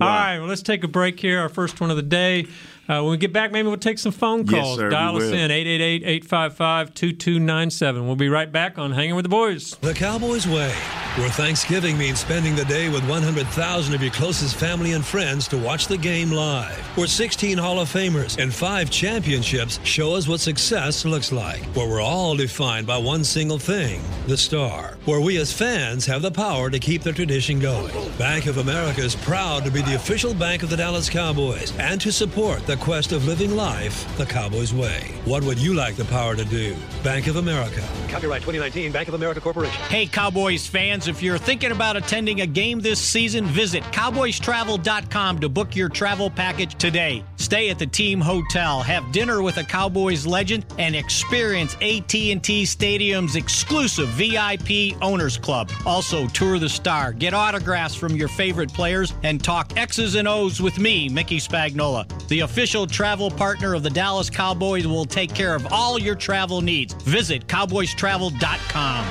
right, 0.00 0.38
well, 0.38 0.48
let's 0.48 0.62
take 0.62 0.82
a 0.82 0.88
break 0.88 1.20
here. 1.20 1.38
Our 1.40 1.48
first 1.48 1.80
one 1.80 1.90
of 1.90 1.96
the 1.96 2.02
day. 2.02 2.46
Uh, 2.88 3.00
when 3.02 3.10
we 3.10 3.16
get 3.16 3.32
back, 3.32 3.50
maybe 3.50 3.66
we'll 3.66 3.76
take 3.76 3.98
some 3.98 4.12
phone 4.12 4.46
Yes, 4.46 4.50
calls. 4.62 4.78
sir, 4.78 4.84
we 4.84 4.90
Dial 4.90 5.16
us 5.16 5.22
will. 5.22 5.32
in 5.32 5.50
888 5.50 6.02
855 6.04 6.94
2297. 6.94 8.06
We'll 8.06 8.16
be 8.16 8.28
right 8.28 8.50
back 8.50 8.78
on 8.78 8.92
Hanging 8.92 9.14
with 9.16 9.24
the 9.24 9.28
Boys. 9.28 9.74
The 9.80 9.92
Cowboys 9.92 10.46
Way, 10.46 10.70
where 11.16 11.28
Thanksgiving 11.30 11.98
means 11.98 12.20
spending 12.20 12.54
the 12.54 12.64
day 12.66 12.88
with 12.88 13.02
100,000 13.08 13.94
of 13.94 14.02
your 14.02 14.12
closest 14.12 14.54
family 14.56 14.92
and 14.92 15.04
friends 15.04 15.48
to 15.48 15.58
watch 15.58 15.88
the 15.88 15.98
game 15.98 16.30
live. 16.30 16.76
Where 16.96 17.06
16 17.08 17.58
Hall 17.58 17.80
of 17.80 17.88
Famers 17.92 18.38
and 18.40 18.54
five 18.54 18.90
championships 18.90 19.80
show 19.82 20.14
us 20.14 20.28
what 20.28 20.38
success 20.40 21.04
looks 21.04 21.32
like. 21.32 21.62
Where 21.74 21.88
we're 21.88 22.00
all 22.00 22.36
defined 22.36 22.86
by 22.86 22.98
one 22.98 23.24
single 23.24 23.58
thing 23.58 24.00
the 24.28 24.36
star. 24.36 24.96
Where 25.06 25.20
we 25.20 25.38
as 25.38 25.52
fans 25.52 26.06
have 26.06 26.22
the 26.22 26.30
power 26.30 26.70
to 26.70 26.78
keep 26.78 27.02
the 27.02 27.12
tradition 27.12 27.58
going. 27.60 27.92
Bank 28.18 28.46
of 28.46 28.58
America 28.58 29.00
is 29.00 29.14
proud 29.16 29.64
to 29.64 29.70
be 29.70 29.82
the 29.82 29.94
official 29.96 30.34
bank 30.34 30.62
of 30.62 30.70
the 30.70 30.76
Dallas 30.76 31.08
Cowboys 31.08 31.72
and 31.78 32.00
to 32.00 32.12
support 32.12 32.66
the 32.66 32.75
quest 32.76 33.12
of 33.12 33.26
living 33.26 33.56
life 33.56 34.04
the 34.16 34.26
Cowboys 34.26 34.72
Way. 34.72 35.14
What 35.24 35.42
would 35.44 35.58
you 35.58 35.74
like 35.74 35.96
the 35.96 36.04
power 36.04 36.36
to 36.36 36.44
do? 36.44 36.76
Bank 37.02 37.26
of 37.26 37.36
America. 37.36 37.80
Copyright 38.08 38.42
2019 38.42 38.92
Bank 38.92 39.08
of 39.08 39.14
America 39.14 39.40
Corporation. 39.40 39.80
Hey, 39.88 40.06
Cowboys 40.06 40.66
fans, 40.66 41.08
if 41.08 41.22
you're 41.22 41.38
thinking 41.38 41.72
about 41.72 41.96
attending 41.96 42.42
a 42.42 42.46
game 42.46 42.80
this 42.80 43.00
season, 43.00 43.46
visit 43.46 43.82
cowboystravel.com 43.84 45.38
to 45.40 45.48
book 45.48 45.74
your 45.74 45.88
travel 45.88 46.30
package 46.30 46.74
today. 46.76 47.24
Stay 47.36 47.70
at 47.70 47.78
the 47.78 47.86
team 47.86 48.20
hotel, 48.20 48.82
have 48.82 49.10
dinner 49.12 49.42
with 49.42 49.56
a 49.56 49.64
Cowboys 49.64 50.26
legend, 50.26 50.66
and 50.78 50.94
experience 50.94 51.74
AT&T 51.80 52.64
Stadium's 52.66 53.36
exclusive 53.36 54.08
VIP 54.10 55.00
Owners 55.02 55.38
Club. 55.38 55.70
Also, 55.84 56.26
tour 56.28 56.58
the 56.58 56.68
star, 56.68 57.12
get 57.12 57.34
autographs 57.34 57.94
from 57.94 58.16
your 58.16 58.28
favorite 58.28 58.72
players, 58.72 59.14
and 59.22 59.42
talk 59.42 59.76
X's 59.76 60.14
and 60.14 60.28
O's 60.28 60.60
with 60.60 60.78
me, 60.78 61.08
Mickey 61.08 61.38
Spagnola. 61.38 62.06
The 62.28 62.40
official 62.40 62.65
travel 62.66 63.30
partner 63.30 63.74
of 63.74 63.82
the 63.84 63.90
Dallas 63.90 64.28
Cowboys 64.28 64.86
will 64.88 65.04
take 65.04 65.32
care 65.32 65.54
of 65.54 65.66
all 65.72 66.00
your 66.00 66.16
travel 66.16 66.60
needs. 66.60 66.94
Visit 67.04 67.46
cowboystravel.com. 67.46 69.06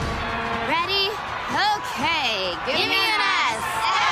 Ready? 0.67 1.07
Okay. 1.55 2.51
Give, 2.67 2.75
me 2.75 2.99
an 2.99 3.21
S. 3.21 3.63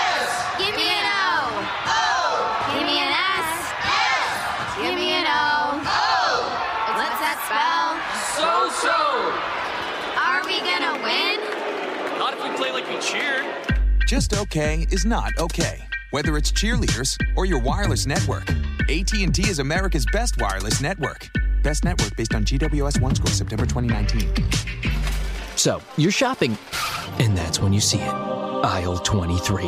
S. 0.08 0.58
Give 0.58 0.76
me 0.76 0.88
an 0.88 1.06
O. 1.12 1.44
O. 1.92 2.74
Give 2.74 2.86
me 2.88 3.00
an 3.00 3.12
S. 3.12 3.52
S. 3.84 4.80
Give 4.80 4.96
me 4.96 5.12
an 5.12 5.28
O. 5.28 5.82
O. 5.84 6.48
What's 6.96 7.20
that 7.20 7.38
spell? 7.44 8.00
So 8.40 8.72
so. 8.80 8.96
Are 10.24 10.42
we 10.48 10.60
gonna 10.64 10.96
win? 11.04 11.38
Not 12.18 12.34
if 12.34 12.42
we 12.42 12.56
play 12.56 12.72
like 12.72 12.88
we 12.88 12.98
cheered. 13.00 13.46
Just 14.08 14.34
okay 14.34 14.88
is 14.90 15.04
not 15.04 15.32
okay. 15.38 15.84
Whether 16.14 16.38
it's 16.38 16.52
cheerleaders 16.52 17.18
or 17.36 17.48
your 17.48 17.60
wireless 17.60 18.06
network, 18.06 18.48
AT&T 18.82 19.50
is 19.50 19.58
America's 19.58 20.06
best 20.06 20.40
wireless 20.40 20.80
network. 20.80 21.28
Best 21.64 21.84
network 21.84 22.16
based 22.16 22.36
on 22.36 22.46
GWS 22.46 23.02
One 23.02 23.16
score 23.16 23.32
September 23.32 23.66
2019. 23.66 24.32
So, 25.56 25.82
you're 25.98 26.12
shopping, 26.12 26.56
and 27.18 27.36
that's 27.36 27.60
when 27.60 27.74
you 27.74 27.82
see 27.82 27.98
it. 27.98 28.14
Aisle 28.14 29.00
23. 29.00 29.64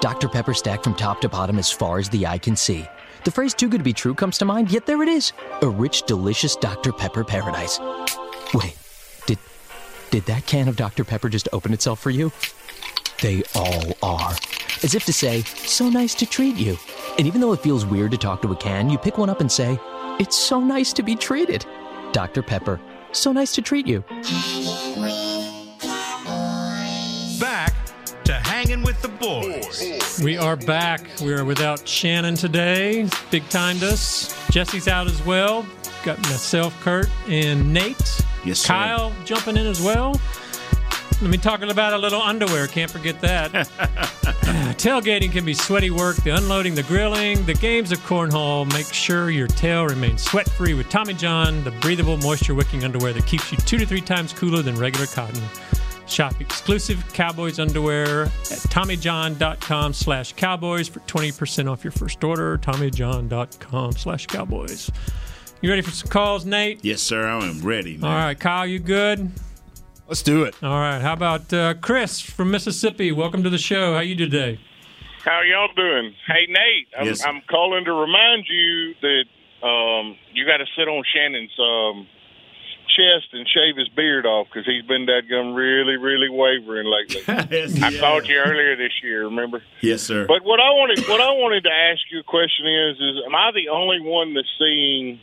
Dr. 0.00 0.28
Pepper 0.28 0.54
stacked 0.54 0.84
from 0.84 0.94
top 0.94 1.20
to 1.22 1.28
bottom 1.28 1.58
as 1.58 1.72
far 1.72 1.98
as 1.98 2.08
the 2.08 2.28
eye 2.28 2.38
can 2.38 2.54
see. 2.54 2.86
The 3.24 3.32
phrase 3.32 3.52
too 3.52 3.68
good 3.68 3.78
to 3.78 3.84
be 3.84 3.92
true 3.92 4.14
comes 4.14 4.38
to 4.38 4.44
mind, 4.44 4.70
yet 4.70 4.86
there 4.86 5.02
it 5.02 5.08
is. 5.08 5.32
A 5.62 5.68
rich, 5.68 6.04
delicious 6.04 6.54
Dr. 6.54 6.92
Pepper 6.92 7.24
paradise. 7.24 7.80
Wait, 8.54 8.76
did 9.26 9.38
did 10.12 10.26
that 10.26 10.46
can 10.46 10.68
of 10.68 10.76
Dr. 10.76 11.02
Pepper 11.02 11.28
just 11.28 11.48
open 11.52 11.72
itself 11.72 11.98
for 11.98 12.10
you? 12.10 12.30
They 13.22 13.44
all 13.54 13.96
are. 14.02 14.32
As 14.82 14.96
if 14.96 15.04
to 15.04 15.12
say, 15.12 15.42
so 15.42 15.88
nice 15.88 16.12
to 16.16 16.26
treat 16.26 16.56
you. 16.56 16.76
And 17.18 17.26
even 17.28 17.40
though 17.40 17.52
it 17.52 17.60
feels 17.60 17.86
weird 17.86 18.10
to 18.10 18.18
talk 18.18 18.42
to 18.42 18.50
a 18.50 18.56
can, 18.56 18.90
you 18.90 18.98
pick 18.98 19.16
one 19.16 19.30
up 19.30 19.40
and 19.40 19.50
say, 19.50 19.78
it's 20.18 20.36
so 20.36 20.58
nice 20.58 20.92
to 20.94 21.04
be 21.04 21.14
treated. 21.14 21.64
Dr. 22.10 22.42
Pepper, 22.42 22.80
so 23.12 23.30
nice 23.30 23.54
to 23.54 23.62
treat 23.62 23.86
you. 23.86 24.00
Back 27.38 27.72
to 28.24 28.32
hanging 28.32 28.82
with 28.82 29.00
the 29.02 29.08
boys. 29.20 30.20
We 30.24 30.36
are 30.36 30.56
back. 30.56 31.06
We 31.22 31.32
are 31.32 31.44
without 31.44 31.86
Shannon 31.86 32.34
today. 32.34 33.08
Big 33.30 33.48
timed 33.50 33.84
us. 33.84 34.34
Jesse's 34.50 34.88
out 34.88 35.06
as 35.06 35.24
well. 35.24 35.64
Got 36.04 36.18
myself, 36.22 36.74
Kurt, 36.80 37.08
and 37.28 37.72
Nate. 37.72 38.20
Yes, 38.44 38.58
sir. 38.58 38.72
Kyle 38.72 39.12
jumping 39.24 39.56
in 39.56 39.66
as 39.66 39.80
well. 39.80 40.20
Let 41.22 41.30
me 41.30 41.38
talking 41.38 41.70
about 41.70 41.92
a 41.92 41.98
little 41.98 42.20
underwear. 42.20 42.66
Can't 42.66 42.90
forget 42.90 43.20
that. 43.20 43.52
Tailgating 44.76 45.30
can 45.30 45.44
be 45.44 45.54
sweaty 45.54 45.92
work. 45.92 46.16
The 46.16 46.30
unloading, 46.30 46.74
the 46.74 46.82
grilling, 46.82 47.46
the 47.46 47.54
games 47.54 47.92
of 47.92 48.00
cornhole. 48.00 48.70
Make 48.72 48.92
sure 48.92 49.30
your 49.30 49.46
tail 49.46 49.84
remains 49.86 50.24
sweat 50.24 50.50
free 50.50 50.74
with 50.74 50.88
Tommy 50.90 51.14
John, 51.14 51.62
the 51.62 51.70
breathable, 51.70 52.16
moisture 52.16 52.56
wicking 52.56 52.82
underwear 52.82 53.12
that 53.12 53.24
keeps 53.24 53.52
you 53.52 53.58
two 53.58 53.78
to 53.78 53.86
three 53.86 54.00
times 54.00 54.32
cooler 54.32 54.62
than 54.62 54.74
regular 54.74 55.06
cotton. 55.06 55.40
Shop 56.08 56.34
exclusive 56.40 57.04
Cowboys 57.12 57.60
underwear 57.60 58.22
at 58.22 58.58
TommyJohn.com 58.72 59.92
slash 59.92 60.32
Cowboys 60.32 60.88
for 60.88 60.98
20% 61.00 61.70
off 61.70 61.84
your 61.84 61.92
first 61.92 62.24
order. 62.24 62.58
TommyJohn.com 62.58 63.92
slash 63.92 64.26
Cowboys. 64.26 64.90
You 65.60 65.70
ready 65.70 65.82
for 65.82 65.92
some 65.92 66.10
calls, 66.10 66.44
Nate? 66.44 66.84
Yes, 66.84 67.00
sir. 67.00 67.24
I 67.28 67.44
am 67.44 67.60
ready, 67.60 67.96
man. 67.96 68.10
All 68.10 68.16
right, 68.16 68.38
Kyle, 68.38 68.66
you 68.66 68.80
good? 68.80 69.30
Let's 70.12 70.20
do 70.20 70.42
it. 70.42 70.54
All 70.62 70.78
right. 70.78 71.00
How 71.00 71.14
about 71.14 71.50
uh, 71.54 71.72
Chris 71.80 72.20
from 72.20 72.50
Mississippi? 72.50 73.12
Welcome 73.12 73.42
to 73.44 73.48
the 73.48 73.56
show. 73.56 73.94
How 73.94 74.00
you 74.00 74.14
today? 74.14 74.60
How 75.24 75.40
y'all 75.40 75.72
doing? 75.74 76.12
Hey 76.26 76.44
Nate, 76.50 76.88
I'm, 76.98 77.06
Yes. 77.06 77.24
I'm 77.24 77.40
calling 77.48 77.86
to 77.86 77.94
remind 77.94 78.44
you 78.46 78.94
that 79.00 79.66
um, 79.66 80.18
you 80.34 80.44
got 80.44 80.58
to 80.58 80.66
sit 80.76 80.86
on 80.86 81.02
Shannon's 81.14 81.58
um, 81.58 82.06
chest 82.88 83.32
and 83.32 83.48
shave 83.48 83.78
his 83.78 83.88
beard 83.88 84.26
off 84.26 84.48
because 84.52 84.66
he's 84.66 84.84
been 84.84 85.06
that 85.06 85.22
gum 85.30 85.54
really, 85.54 85.96
really 85.96 86.28
wavering 86.28 86.92
lately. 86.92 87.22
I 87.82 87.96
called 87.98 88.28
you 88.28 88.36
earlier 88.36 88.76
this 88.76 88.92
year, 89.02 89.24
remember? 89.24 89.62
Yes, 89.80 90.02
sir. 90.02 90.26
But 90.26 90.44
what 90.44 90.60
I 90.60 90.76
wanted, 90.76 91.08
what 91.08 91.22
I 91.22 91.30
wanted 91.30 91.64
to 91.64 91.72
ask 91.72 92.02
you 92.10 92.20
a 92.20 92.22
question 92.22 92.66
is, 92.66 92.96
is 92.98 93.16
am 93.24 93.34
I 93.34 93.50
the 93.54 93.70
only 93.70 94.02
one 94.02 94.34
that's 94.34 94.52
seeing 94.58 95.20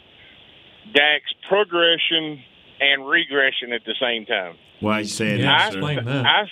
Dak's 0.96 1.32
progression 1.48 2.42
and 2.80 3.08
regression 3.08 3.74
at 3.74 3.86
the 3.86 3.96
same 4.00 4.26
time? 4.26 4.56
Why 4.80 5.00
you 5.02 5.06
saying 5.06 5.46
I, 5.46 5.72
that, 5.72 5.74
sir? 5.74 6.24
I, 6.26 6.46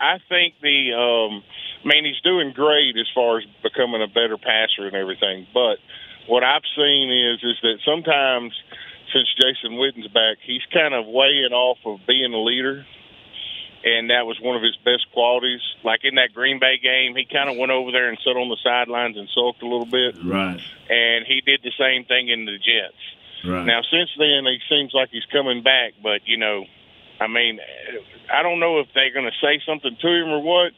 I 0.00 0.18
think 0.28 0.54
the, 0.62 0.92
um, 0.94 1.42
I 1.84 1.88
mean, 1.88 2.04
he's 2.04 2.20
doing 2.22 2.52
great 2.52 2.96
as 2.96 3.06
far 3.14 3.38
as 3.38 3.44
becoming 3.62 4.02
a 4.02 4.08
better 4.08 4.38
passer 4.38 4.86
and 4.86 4.96
everything. 4.96 5.46
But 5.52 5.78
what 6.26 6.42
I've 6.42 6.66
seen 6.76 7.10
is, 7.10 7.42
is 7.42 7.56
that 7.62 7.78
sometimes 7.84 8.52
since 9.12 9.28
Jason 9.36 9.76
Witten's 9.76 10.08
back, 10.08 10.38
he's 10.42 10.62
kind 10.72 10.94
of 10.94 11.06
weighing 11.06 11.52
off 11.52 11.78
of 11.84 12.00
being 12.06 12.32
a 12.32 12.42
leader. 12.42 12.84
And 13.84 14.08
that 14.08 14.24
was 14.24 14.40
one 14.40 14.56
of 14.56 14.62
his 14.62 14.76
best 14.82 15.12
qualities. 15.12 15.60
Like 15.84 16.00
in 16.04 16.14
that 16.14 16.32
Green 16.32 16.58
Bay 16.58 16.78
game, 16.82 17.14
he 17.14 17.26
kind 17.30 17.50
of 17.50 17.58
went 17.58 17.70
over 17.70 17.92
there 17.92 18.08
and 18.08 18.18
sat 18.24 18.30
on 18.30 18.48
the 18.48 18.56
sidelines 18.64 19.18
and 19.18 19.28
sulked 19.28 19.62
a 19.62 19.68
little 19.68 19.84
bit. 19.84 20.16
Right. 20.24 20.58
And 20.88 21.26
he 21.26 21.42
did 21.44 21.60
the 21.62 21.72
same 21.78 22.06
thing 22.06 22.28
in 22.28 22.46
the 22.46 22.56
Jets. 22.56 22.96
Right. 23.46 23.66
Now, 23.66 23.80
since 23.90 24.10
then, 24.18 24.44
he 24.44 24.58
seems 24.68 24.92
like 24.94 25.10
he's 25.10 25.26
coming 25.32 25.62
back, 25.62 25.92
but 26.02 26.22
you 26.26 26.36
know, 26.38 26.64
I 27.20 27.28
mean, 27.28 27.60
I 28.32 28.42
don't 28.42 28.60
know 28.60 28.80
if 28.80 28.88
they're 28.94 29.12
going 29.12 29.26
to 29.26 29.38
say 29.40 29.60
something 29.66 29.96
to 30.00 30.08
him 30.08 30.28
or 30.28 30.42
what, 30.42 30.72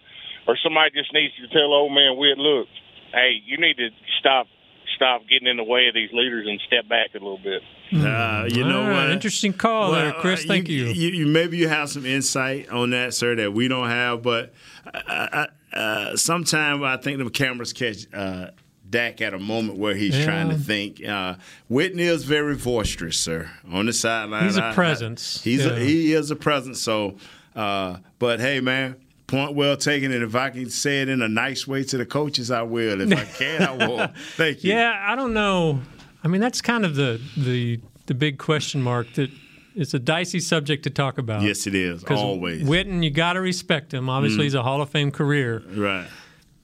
or 0.47 0.57
somebody 0.63 0.91
just 0.91 1.13
needs 1.13 1.35
to 1.37 1.49
tell 1.49 1.73
old 1.73 1.93
man 1.93 2.17
Witt, 2.17 2.39
look, 2.39 2.69
hey, 3.13 3.41
you 3.45 3.57
need 3.59 3.77
to 3.79 3.89
stop, 4.21 4.47
stop 4.95 5.23
getting 5.29 5.49
in 5.49 5.57
the 5.57 5.65
way 5.65 5.89
of 5.89 5.95
these 5.95 6.11
leaders 6.13 6.47
and 6.49 6.61
step 6.67 6.89
back 6.89 7.11
a 7.15 7.19
little 7.19 7.39
bit. 7.39 7.63
Uh, 7.93 8.49
you 8.51 8.65
know 8.65 8.83
All 8.83 8.89
right, 8.89 9.05
what? 9.05 9.11
Interesting 9.11 9.53
call 9.53 9.93
there, 9.93 10.13
Chris. 10.15 10.45
uh, 10.45 10.49
Thank 10.49 10.69
you. 10.69 10.87
You, 10.87 11.11
you. 11.11 11.27
Maybe 11.27 11.57
you 11.57 11.69
have 11.69 11.89
some 11.89 12.05
insight 12.05 12.69
on 12.69 12.91
that, 12.91 13.15
sir, 13.15 13.37
that 13.37 13.53
we 13.53 13.69
don't 13.69 13.89
have. 13.89 14.23
But 14.23 14.53
uh, 14.93 15.47
uh, 15.73 16.17
sometimes 16.17 16.83
I 16.83 16.97
think 16.97 17.19
the 17.19 17.31
cameras 17.31 17.73
catch 17.73 18.13
uh, 18.13 18.49
Dak 18.89 19.21
at 19.21 19.35
a 19.35 19.39
moment 19.39 19.79
where 19.79 19.95
he's 19.95 20.17
Yeah. 20.17 20.25
trying 20.25 20.49
to 20.51 20.57
think. 20.57 21.05
Uh, 21.05 21.35
Witten 21.71 21.99
is 21.99 22.25
very 22.25 22.55
boisterous, 22.57 23.19
sir, 23.19 23.51
on 23.71 23.87
the 23.87 23.93
sideline. 23.93 24.45
He's 24.45 24.57
a 24.57 24.65
I- 24.65 24.71
I- 24.71 24.75
presence. 24.75 25.41
he's 25.43 25.65
Yeah. 25.65 25.73
a, 25.73 25.79
he 25.81 26.13
is 26.13 26.31
a 26.31 26.37
presence. 26.37 26.81
So, 26.81 27.17
uh, 27.55 27.97
but 28.19 28.41
hey, 28.41 28.61
man. 28.61 28.97
Point 29.27 29.55
well 29.55 29.77
taken, 29.77 30.13
and 30.13 30.23
if 30.23 30.37
I 30.37 30.51
can 30.51 30.71
say 30.71 31.03
it 31.03 31.09
in 31.09 31.21
a 31.21 31.27
nice 31.29 31.67
way 31.67 31.83
to 31.83 31.97
the 31.99 32.07
coaches, 32.07 32.53
I 32.53 32.63
will. 32.63 33.01
If 33.01 33.13
I 33.19 33.25
can, 33.39 33.61
I 33.61 33.73
will. 33.73 34.07
Thank 34.37 34.63
you. 34.63 34.73
Yeah, 34.73 34.95
I 35.05 35.17
don't 35.17 35.35
know. 35.35 35.81
I 36.23 36.29
mean, 36.29 36.41
that's 36.41 36.61
kind 36.61 36.85
of 36.85 36.95
the 36.95 37.21
the 37.37 37.81
the 38.07 38.15
big 38.15 38.39
question 38.39 38.81
mark 38.85 39.13
that 39.15 39.29
it's 39.75 39.95
a 39.95 39.99
dicey 39.99 40.39
subject 40.39 40.85
to 40.85 40.91
talk 40.91 41.19
about. 41.19 41.43
Yes, 41.43 41.67
it 41.67 41.75
is. 41.75 42.05
Always. 42.05 42.63
Witten, 42.63 43.03
you 43.03 43.11
got 43.11 43.33
to 43.33 43.41
respect 43.41 43.93
him. 43.93 44.09
Obviously, 44.09 44.43
Mm. 44.43 44.45
he's 44.45 44.55
a 44.55 44.63
Hall 44.63 44.81
of 44.81 44.91
Fame 44.91 45.11
career. 45.11 45.61
Right. 45.75 46.07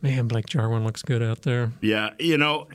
Man, 0.03 0.27
Blake 0.29 0.47
Jarwin 0.47 0.85
looks 0.85 1.03
good 1.03 1.23
out 1.23 1.43
there. 1.43 1.73
Yeah, 1.81 2.11
you 2.19 2.37
know, 2.37 2.69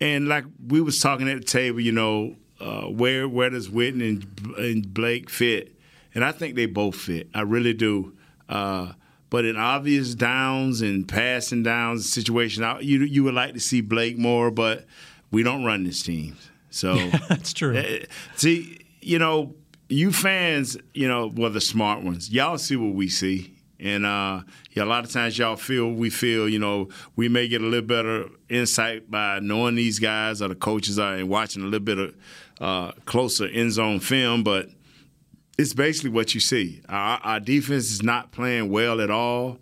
and 0.00 0.26
like 0.28 0.44
we 0.66 0.80
was 0.80 0.98
talking 1.00 1.28
at 1.28 1.38
the 1.38 1.44
table, 1.44 1.80
you 1.80 1.92
know, 1.92 2.36
uh, 2.60 2.82
where 2.82 3.28
where 3.28 3.50
does 3.50 3.68
Witten 3.68 4.00
and, 4.00 4.56
and 4.56 4.94
Blake 4.94 5.28
fit? 5.30 5.74
And 6.14 6.24
I 6.24 6.32
think 6.32 6.54
they 6.56 6.66
both 6.66 6.96
fit. 6.96 7.28
I 7.34 7.42
really 7.42 7.72
do. 7.74 8.14
Uh, 8.48 8.92
but 9.30 9.44
in 9.46 9.56
obvious 9.56 10.14
downs 10.14 10.82
and 10.82 11.06
passing 11.08 11.62
downs 11.62 12.10
situation, 12.10 12.64
I- 12.64 12.80
you 12.80 13.00
you 13.00 13.24
would 13.24 13.34
like 13.34 13.54
to 13.54 13.60
see 13.60 13.80
Blake 13.80 14.18
more, 14.18 14.50
but 14.50 14.86
we 15.30 15.42
don't 15.42 15.64
run 15.64 15.84
this 15.84 16.02
team, 16.02 16.36
so 16.70 16.94
that's 17.28 17.52
true. 17.52 17.76
Uh, 17.76 18.04
see, 18.36 18.78
you 19.00 19.18
know, 19.18 19.54
you 19.88 20.12
fans, 20.12 20.76
you 20.94 21.08
know, 21.08 21.30
well 21.34 21.50
the 21.50 21.60
smart 21.60 22.02
ones, 22.02 22.30
y'all 22.30 22.58
see 22.58 22.76
what 22.76 22.94
we 22.94 23.08
see. 23.08 23.51
And 23.82 24.06
uh, 24.06 24.42
yeah, 24.70 24.84
a 24.84 24.86
lot 24.86 25.04
of 25.04 25.10
times 25.10 25.36
y'all 25.36 25.56
feel 25.56 25.90
we 25.92 26.08
feel, 26.08 26.48
you 26.48 26.58
know, 26.60 26.88
we 27.16 27.28
may 27.28 27.48
get 27.48 27.60
a 27.60 27.64
little 27.66 27.86
better 27.86 28.28
insight 28.48 29.10
by 29.10 29.40
knowing 29.40 29.74
these 29.74 29.98
guys 29.98 30.40
or 30.40 30.48
the 30.48 30.54
coaches 30.54 30.98
are 30.98 31.14
and 31.16 31.28
watching 31.28 31.62
a 31.62 31.66
little 31.66 31.80
bit 31.84 31.98
of 31.98 32.14
uh, 32.60 32.92
closer 33.06 33.46
end 33.46 33.72
zone 33.72 33.98
film, 33.98 34.44
but 34.44 34.68
it's 35.58 35.74
basically 35.74 36.10
what 36.10 36.32
you 36.34 36.40
see. 36.40 36.80
Our, 36.88 37.18
our 37.24 37.40
defense 37.40 37.90
is 37.90 38.02
not 38.02 38.30
playing 38.30 38.70
well 38.70 39.00
at 39.00 39.10
all, 39.10 39.58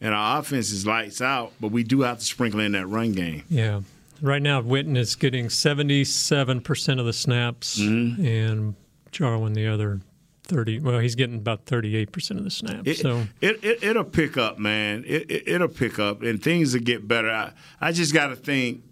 and 0.00 0.14
our 0.14 0.38
offense 0.40 0.70
is 0.70 0.86
lights 0.86 1.20
out, 1.20 1.52
but 1.60 1.72
we 1.72 1.82
do 1.82 2.02
have 2.02 2.18
to 2.20 2.24
sprinkle 2.24 2.60
in 2.60 2.72
that 2.72 2.86
run 2.86 3.12
game. 3.12 3.42
Yeah. 3.48 3.80
Right 4.22 4.40
now, 4.42 4.62
Witten 4.62 4.96
is 4.96 5.16
getting 5.16 5.46
77% 5.46 7.00
of 7.00 7.06
the 7.06 7.12
snaps, 7.12 7.78
Mm-hmm. 7.80 8.24
and 8.24 8.74
Jarwin 9.10 9.52
the 9.52 9.66
other 9.66 10.00
30. 10.44 10.80
Well, 10.80 10.98
he's 10.98 11.14
getting 11.14 11.36
about 11.36 11.66
38% 11.66 12.30
of 12.32 12.44
the 12.44 12.50
snaps. 12.50 12.82
It, 12.86 12.98
so 12.98 13.24
it, 13.40 13.62
it 13.64 13.82
it'll 13.82 14.04
pick 14.04 14.36
up, 14.36 14.58
man. 14.58 15.04
It, 15.06 15.30
it 15.30 15.48
it'll 15.48 15.68
pick 15.68 15.98
up, 15.98 16.22
and 16.22 16.42
things 16.42 16.74
will 16.74 16.82
get 16.82 17.06
better. 17.08 17.30
I, 17.30 17.52
I 17.80 17.92
just 17.92 18.12
got 18.12 18.28
to 18.28 18.36
think 18.36 18.82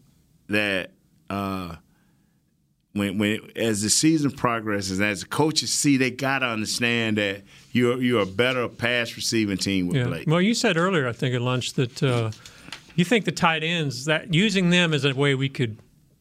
that 0.48 0.92
uh, 1.30 1.76
when 2.92 3.18
when 3.18 3.50
as 3.56 3.82
the 3.82 3.90
season 3.90 4.30
progresses, 4.30 5.00
as 5.00 5.20
the 5.20 5.26
coaches 5.26 5.72
see, 5.72 5.96
they 5.96 6.10
got 6.10 6.40
to 6.40 6.46
understand 6.46 7.18
that 7.18 7.42
you're 7.72 8.00
you're 8.02 8.22
a 8.22 8.26
better 8.26 8.68
pass 8.68 9.14
receiving 9.16 9.56
team 9.58 9.88
with 9.88 9.96
yeah. 9.96 10.04
Blake. 10.04 10.28
Well, 10.28 10.42
you 10.42 10.54
said 10.54 10.76
earlier, 10.76 11.08
I 11.08 11.12
think 11.12 11.34
at 11.34 11.42
lunch 11.42 11.74
that 11.74 12.02
uh, 12.02 12.30
you 12.94 13.04
think 13.04 13.24
the 13.24 13.32
tight 13.32 13.62
ends 13.62 14.06
that 14.06 14.32
using 14.32 14.70
them 14.70 14.92
as 14.92 15.04
a 15.04 15.14
way 15.14 15.34
we 15.34 15.48
could 15.48 15.78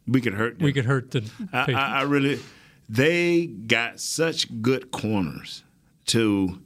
we 0.08 0.22
could 0.22 0.34
hurt 0.34 0.60
we 0.60 0.74
could 0.74 0.86
hurt 0.86 1.12
the 1.12 1.30
I, 1.54 1.72
I, 1.72 1.88
I 2.00 2.02
really, 2.04 2.39
they 2.92 3.46
got 3.48 4.00
such 4.02 4.62
good 4.62 4.92
corners 4.92 5.64
to, 6.08 6.60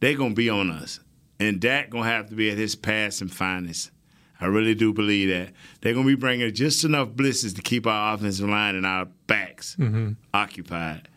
they're 0.00 0.16
gonna 0.16 0.32
be 0.34 0.48
on 0.48 0.70
us, 0.70 1.00
and 1.40 1.60
Dak 1.60 1.90
gonna 1.90 2.04
have 2.08 2.28
to 2.30 2.36
be 2.36 2.50
at 2.50 2.56
his 2.56 2.76
pass 2.76 3.20
and 3.20 3.32
finest. 3.32 3.90
I 4.40 4.46
really 4.46 4.74
do 4.74 4.92
believe 4.92 5.28
that 5.30 5.52
they're 5.80 5.92
gonna 5.94 6.06
be 6.06 6.14
bringing 6.14 6.52
just 6.54 6.84
enough 6.84 7.08
blitzes 7.10 7.54
to 7.56 7.62
keep 7.62 7.86
our 7.86 8.14
offensive 8.14 8.48
line 8.48 8.76
and 8.76 8.86
our 8.86 9.06
backs 9.26 9.74
Mhm. 9.78 10.16
occupied. 10.32 11.08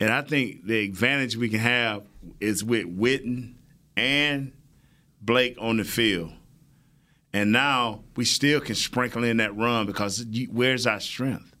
And 0.00 0.10
I 0.10 0.22
think 0.22 0.64
the 0.66 0.80
advantage 0.80 1.36
we 1.36 1.48
can 1.50 1.60
have 1.60 2.04
is 2.40 2.64
with 2.64 2.86
Witten 2.86 3.54
and 3.96 4.52
Blake 5.20 5.56
on 5.58 5.76
the 5.76 5.84
field. 5.84 6.32
And 7.32 7.52
now 7.52 8.04
we 8.16 8.24
still 8.24 8.60
can 8.60 8.74
sprinkle 8.74 9.22
in 9.24 9.36
that 9.38 9.54
run 9.56 9.86
because 9.86 10.24
where's 10.50 10.86
our 10.86 11.00
strength? 11.00 11.53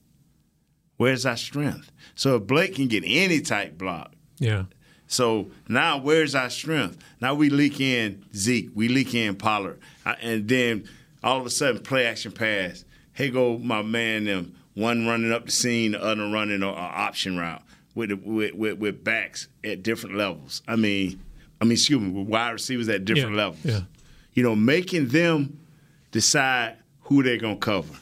Where's 1.04 1.26
our 1.26 1.36
strength? 1.36 1.92
So 2.14 2.36
if 2.36 2.46
Blake 2.46 2.76
can 2.76 2.88
get 2.88 3.02
any 3.06 3.40
type 3.42 3.76
block, 3.76 4.12
yeah. 4.38 4.64
so 5.06 5.50
now 5.68 5.98
where's 5.98 6.34
our 6.34 6.48
strength? 6.48 6.96
Now 7.20 7.34
we 7.34 7.50
leak 7.50 7.78
in 7.78 8.24
Zeke, 8.34 8.70
we 8.74 8.88
leak 8.88 9.14
in 9.14 9.36
Pollard, 9.36 9.80
Uh, 10.06 10.14
and 10.22 10.48
then 10.48 10.88
all 11.22 11.38
of 11.38 11.44
a 11.44 11.50
sudden 11.50 11.82
play 11.82 12.06
action 12.06 12.32
pass. 12.32 12.86
Hey, 13.12 13.28
go 13.28 13.58
my 13.58 13.82
man 13.82 14.24
them 14.24 14.54
one 14.72 15.06
running 15.06 15.30
up 15.30 15.44
the 15.44 15.52
scene, 15.52 15.92
the 15.92 16.02
other 16.02 16.22
running 16.30 16.62
an 16.62 16.64
option 16.64 17.36
route 17.36 17.62
with, 17.94 18.10
with, 18.24 18.54
with 18.54 18.78
with 18.78 19.04
backs 19.04 19.48
at 19.62 19.82
different 19.82 20.16
levels. 20.16 20.62
I 20.66 20.76
mean, 20.76 21.20
I 21.60 21.64
mean, 21.64 21.72
excuse 21.72 22.00
me, 22.00 22.08
with 22.08 22.28
wide 22.28 22.50
receivers 22.52 22.88
at 22.88 23.04
different 23.04 23.36
Yeah, 23.36 23.42
levels. 23.44 23.64
yeah. 23.64 23.80
You 24.32 24.42
know, 24.42 24.56
making 24.56 25.08
them 25.08 25.58
decide 26.12 26.76
who 27.02 27.22
they're 27.22 27.36
gonna 27.36 27.56
cover. 27.56 27.92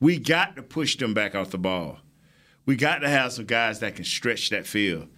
We 0.00 0.18
got 0.18 0.56
to 0.56 0.62
push 0.62 0.96
them 0.96 1.14
back 1.14 1.34
off 1.34 1.50
the 1.50 1.58
ball. 1.58 1.98
We 2.66 2.76
got 2.76 2.98
to 2.98 3.08
have 3.08 3.32
some 3.32 3.46
guys 3.46 3.80
that 3.80 3.96
can 3.96 4.04
stretch 4.04 4.50
that 4.50 4.66
field. 4.66 5.08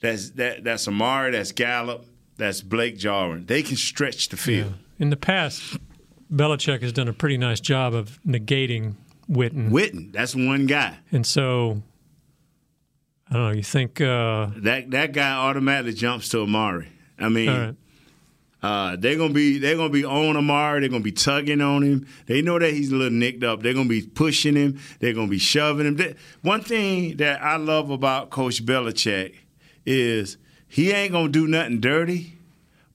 That's 0.00 0.30
that 0.30 0.64
that's 0.64 0.88
Amari, 0.88 1.30
that's 1.32 1.52
Gallup, 1.52 2.06
that's 2.36 2.60
Blake 2.60 2.96
Jarwin. 2.98 3.46
They 3.46 3.62
can 3.62 3.76
stretch 3.76 4.28
the 4.30 4.36
field. 4.36 4.74
In 4.98 5.10
the 5.10 5.16
past, 5.16 5.78
Belichick 6.32 6.82
has 6.82 6.92
done 6.92 7.08
a 7.08 7.12
pretty 7.12 7.38
nice 7.38 7.60
job 7.60 7.94
of 7.94 8.18
negating 8.26 8.94
Witten. 9.30 9.70
Witten, 9.70 10.12
that's 10.12 10.34
one 10.34 10.66
guy. 10.66 10.98
And 11.12 11.24
so, 11.26 11.82
I 13.30 13.34
don't 13.34 13.42
know. 13.48 13.52
You 13.52 13.62
think 13.62 14.00
uh, 14.00 14.48
That 14.56 14.90
that 14.90 15.12
guy 15.12 15.32
automatically 15.32 15.94
jumps 15.94 16.28
to 16.30 16.40
Amari. 16.42 16.88
I 17.18 17.28
mean, 17.28 17.48
right. 17.48 17.74
Uh, 18.62 18.96
they're 18.96 19.16
gonna 19.16 19.34
be 19.34 19.58
they're 19.58 19.76
gonna 19.76 19.88
be 19.88 20.04
on 20.04 20.36
Amari. 20.36 20.80
They're 20.80 20.88
gonna 20.88 21.02
be 21.02 21.12
tugging 21.12 21.60
on 21.60 21.82
him. 21.82 22.06
They 22.26 22.42
know 22.42 22.58
that 22.58 22.72
he's 22.72 22.92
a 22.92 22.96
little 22.96 23.16
nicked 23.18 23.42
up. 23.42 23.62
They're 23.62 23.74
gonna 23.74 23.88
be 23.88 24.02
pushing 24.02 24.54
him. 24.54 24.78
They're 25.00 25.12
gonna 25.14 25.26
be 25.28 25.38
shoving 25.38 25.86
him. 25.86 25.96
They- 25.96 26.14
one 26.42 26.62
thing 26.62 27.16
that 27.16 27.42
I 27.42 27.56
love 27.56 27.90
about 27.90 28.30
Coach 28.30 28.64
Belichick 28.64 29.34
is 29.84 30.36
he 30.68 30.92
ain't 30.92 31.12
gonna 31.12 31.28
do 31.28 31.46
nothing 31.48 31.80
dirty, 31.80 32.34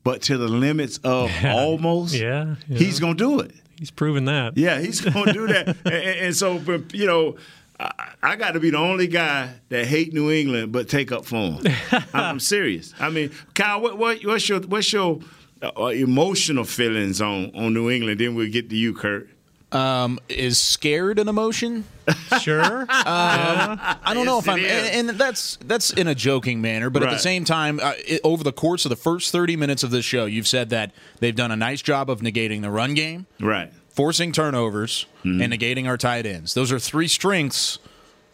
but 0.03 0.21
to 0.23 0.37
the 0.37 0.47
limits 0.47 0.99
of 1.03 1.29
almost. 1.45 2.13
Yeah, 2.13 2.55
yeah. 2.67 2.77
he's 2.77 2.99
gonna 2.99 3.15
do 3.15 3.39
it. 3.41 3.51
he's 3.77 3.91
proven 3.91 4.25
that? 4.25 4.57
Yeah, 4.57 4.79
he's 4.79 5.01
gonna 5.01 5.33
do 5.33 5.47
that. 5.47 5.67
and, 5.85 5.93
and- 5.93 6.35
so, 6.35 6.59
but, 6.59 6.93
you 6.93 7.05
know, 7.07 7.35
I, 7.79 7.91
I 8.23 8.35
got 8.37 8.51
to 8.53 8.59
be 8.59 8.69
the 8.71 8.77
only 8.77 9.05
guy 9.07 9.53
that 9.69 9.85
hate 9.85 10.11
New 10.13 10.31
England 10.31 10.71
but 10.71 10.87
take 10.89 11.11
up 11.11 11.25
for 11.25 11.35
him. 11.59 11.75
I'm 12.13 12.39
serious. 12.53 12.93
I 12.99 13.09
mean, 13.09 13.31
Kyle, 13.53 13.81
what, 13.81 13.97
what, 13.97 14.23
what's 14.25 14.47
your 14.49 14.61
what's 14.61 14.91
your 14.91 15.19
uh, 15.61 15.85
emotional 15.87 16.63
feelings 16.63 17.21
on 17.21 17.51
on 17.55 17.73
New 17.73 17.89
England? 17.89 18.19
Then 18.19 18.35
we'll 18.35 18.51
get 18.51 18.69
to 18.69 18.75
you, 18.75 18.93
Kurt. 18.93 19.29
Um, 19.71 20.17
is 20.29 20.57
scared 20.57 21.19
an 21.19 21.27
emotion? 21.27 21.83
Sure. 22.41 22.81
Um, 22.81 22.87
I 22.89 24.11
don't 24.13 24.25
know 24.25 24.35
Yes, 24.37 24.43
if 24.45 24.49
I'm, 24.49 24.59
and, 24.59 25.09
and 25.09 25.19
that's 25.19 25.57
that's 25.65 25.91
in 25.91 26.07
a 26.07 26.15
joking 26.15 26.61
manner, 26.61 26.89
but 26.89 27.03
at 27.03 27.09
the 27.09 27.17
same 27.19 27.43
time, 27.43 27.79
uh, 27.81 27.93
it, 27.97 28.21
over 28.23 28.43
the 28.45 28.53
course 28.53 28.85
of 28.85 28.89
the 28.89 28.95
first 28.95 29.31
30 29.33 29.57
minutes 29.57 29.83
of 29.83 29.91
this 29.91 30.05
show, 30.05 30.25
you've 30.25 30.47
said 30.47 30.69
that 30.69 30.93
they've 31.19 31.35
done 31.35 31.51
a 31.51 31.55
nice 31.57 31.81
job 31.81 32.09
of 32.09 32.21
negating 32.21 32.61
the 32.61 32.69
run 32.71 32.93
game, 32.93 33.25
Right. 33.41 33.71
forcing 33.89 34.31
turnovers, 34.31 35.05
Mm-hmm. 35.25 35.41
and 35.41 35.53
negating 35.53 35.87
our 35.87 35.97
tight 35.97 36.25
ends. 36.25 36.53
Those 36.53 36.71
are 36.71 36.79
three 36.79 37.07
strengths 37.09 37.79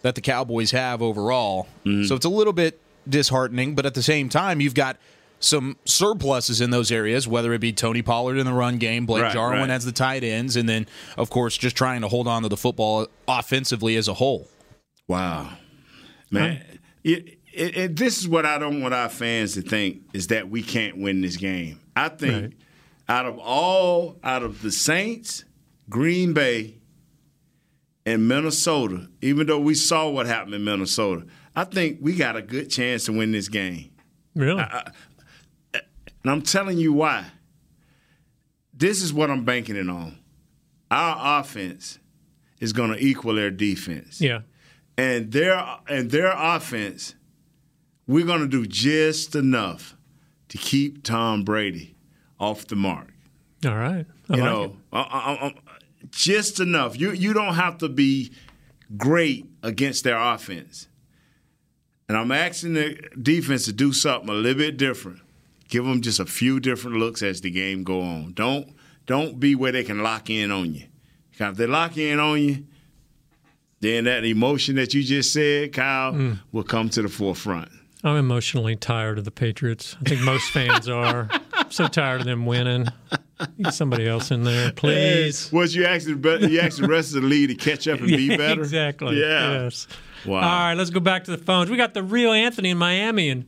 that 0.03 0.13
the 0.15 0.21
Cowboys 0.21 0.69
have 0.71 1.01
overall. 1.01 1.67
Mm-hmm. 1.85 2.03
So 2.03 2.13
it's 2.15 2.25
a 2.25 2.29
little 2.29 2.53
bit 2.53 2.79
disheartening, 3.09 3.73
but 3.73 3.85
at 3.87 3.95
the 3.95 4.03
same 4.03 4.29
time, 4.29 4.61
you've 4.61 4.75
got 4.75 4.97
some 5.43 5.77
surpluses 5.85 6.61
in 6.61 6.69
those 6.69 6.91
areas, 6.91 7.27
whether 7.27 7.51
it 7.53 7.59
be 7.59 7.73
Tony 7.73 8.01
Pollard 8.01 8.37
in 8.37 8.45
the 8.45 8.53
run 8.53 8.77
game, 8.77 9.05
Blake 9.05 9.23
Right, 9.23 9.33
Jarwin 9.33 9.59
right. 9.61 9.69
as 9.69 9.83
the 9.85 9.91
tight 9.91 10.23
ends, 10.23 10.55
and 10.55 10.67
then, 10.69 10.87
of 11.17 11.29
course, 11.29 11.57
just 11.57 11.75
trying 11.75 12.01
to 12.01 12.07
hold 12.07 12.27
on 12.27 12.43
to 12.43 12.49
the 12.49 12.57
football 12.57 13.07
offensively 13.27 13.95
as 13.97 14.07
a 14.07 14.13
whole. 14.13 14.47
Wow, 15.07 15.49
man. 16.31 16.63
It, 17.03 17.39
it, 17.53 17.77
it, 17.77 17.95
this 17.97 18.17
is 18.19 18.27
what 18.27 18.45
I 18.45 18.57
don't 18.57 18.81
want 18.81 18.93
our 18.93 19.09
fans 19.09 19.53
to 19.55 19.61
think 19.61 20.01
is 20.13 20.27
that 20.27 20.49
we 20.49 20.63
can't 20.63 20.97
win 20.97 21.21
this 21.21 21.35
game. 21.37 21.79
I 21.95 22.09
think 22.09 22.33
Right. 22.41 22.53
out 23.09 23.25
of 23.25 23.37
all, 23.37 24.17
out 24.23 24.43
of 24.43 24.61
the 24.61 24.71
Saints, 24.71 25.43
Green 25.89 26.33
Bay, 26.33 26.77
and 28.05 28.27
Minnesota, 28.27 29.07
even 29.21 29.47
though 29.47 29.59
we 29.59 29.75
saw 29.75 30.09
what 30.09 30.25
happened 30.25 30.53
in 30.55 30.63
Minnesota, 30.63 31.25
I 31.55 31.63
think 31.65 31.99
we 32.01 32.15
got 32.15 32.35
a 32.35 32.41
good 32.41 32.69
chance 32.69 33.05
to 33.05 33.11
win 33.13 33.31
this 33.31 33.49
game. 33.49 33.91
Really? 34.35 34.63
And 36.23 36.31
I'm 36.31 36.41
telling 36.41 36.77
you 36.77 36.93
why. 36.93 37.25
This 38.73 39.01
is 39.01 39.13
what 39.13 39.29
I'm 39.29 39.45
banking 39.45 39.75
it 39.75 39.89
on. 39.89 40.17
Our 40.89 41.39
offense 41.41 41.99
is 42.59 42.73
going 42.73 42.91
to 42.91 42.97
equal 42.97 43.35
their 43.35 43.51
defense 43.51 44.21
yeah. 44.21 44.41
and 44.97 45.31
their 45.31 45.63
and 45.87 46.09
their 46.11 46.33
offense, 46.35 47.15
we're 48.07 48.25
going 48.25 48.41
to 48.41 48.47
do 48.47 48.65
just 48.65 49.35
enough 49.35 49.95
to 50.49 50.57
keep 50.57 51.03
Tom 51.03 51.43
Brady 51.43 51.95
off 52.39 52.67
the 52.67 52.75
mark. 52.75 53.13
All 53.65 53.75
right. 53.75 54.05
I 54.29 54.35
you 54.35 54.41
like 54.41 54.51
know. 54.51 54.77
I- 54.91 54.99
I- 55.01 55.47
I- 55.47 55.55
just 56.11 56.59
enough. 56.59 56.99
You 56.99 57.11
you 57.11 57.33
don't 57.33 57.55
have 57.55 57.77
to 57.79 57.89
be 57.89 58.31
great 58.97 59.49
against 59.63 60.03
their 60.03 60.17
offense. 60.17 60.87
And 62.07 62.17
I'm 62.17 62.31
asking 62.31 62.73
the 62.73 62.99
defense 63.19 63.65
to 63.65 63.73
do 63.73 63.93
something 63.93 64.29
a 64.29 64.33
little 64.33 64.57
bit 64.57 64.77
different. 64.77 65.21
Give 65.69 65.85
them 65.85 66.01
just 66.01 66.19
a 66.19 66.25
few 66.25 66.59
different 66.59 66.97
looks 66.97 67.21
as 67.23 67.41
the 67.41 67.49
game 67.49 67.83
go 67.83 68.01
on. 68.01 68.33
Don't 68.33 68.73
don't 69.05 69.39
be 69.39 69.55
where 69.55 69.71
they 69.71 69.83
can 69.83 70.01
lock 70.03 70.29
in 70.29 70.51
on 70.51 70.73
you. 70.75 70.83
if 71.37 71.55
they 71.57 71.65
lock 71.67 71.97
in 71.97 72.19
on 72.19 72.41
you, 72.41 72.65
then 73.81 74.05
that 74.05 74.23
emotion 74.23 74.75
that 74.75 74.93
you 74.93 75.03
just 75.03 75.33
said, 75.33 75.73
Kyle, 75.73 76.13
Mm. 76.13 76.39
will 76.51 76.63
come 76.63 76.89
to 76.89 77.01
the 77.01 77.09
forefront. 77.09 77.69
I'm 78.05 78.15
emotionally 78.17 78.75
tired 78.75 79.17
of 79.17 79.25
the 79.25 79.31
Patriots. 79.31 79.95
I 80.05 80.09
think 80.09 80.21
most 80.21 80.49
fans 80.51 80.87
are. 80.89 81.29
I'm 81.53 81.71
so 81.71 81.87
tired 81.87 82.21
of 82.21 82.27
them 82.27 82.45
winning. 82.45 82.87
Get 83.61 83.73
somebody 83.73 84.07
else 84.07 84.29
in 84.31 84.43
there, 84.43 84.71
please. 84.73 85.51
Was 85.51 85.73
you 85.75 85.85
asked 85.85 86.05
the 86.07 86.47
you 86.49 86.59
asked 86.59 86.79
the 86.79 86.87
rest 86.87 87.15
of 87.15 87.21
the 87.23 87.27
league 87.27 87.49
to 87.49 87.55
catch 87.55 87.87
up 87.87 87.99
and 87.99 88.07
be 88.07 88.35
better? 88.37 88.61
Exactly. 88.61 89.19
Yeah. 89.19 89.63
Yes. 89.63 89.87
Wow. 90.25 90.35
All 90.37 90.41
right, 90.41 90.73
let's 90.75 90.89
go 90.89 90.99
back 91.01 91.25
to 91.25 91.31
the 91.31 91.37
phones. 91.37 91.69
We 91.69 91.75
got 91.77 91.93
the 91.93 92.03
real 92.03 92.31
Anthony 92.31 92.69
in 92.69 92.77
Miami, 92.77 93.29
and 93.29 93.45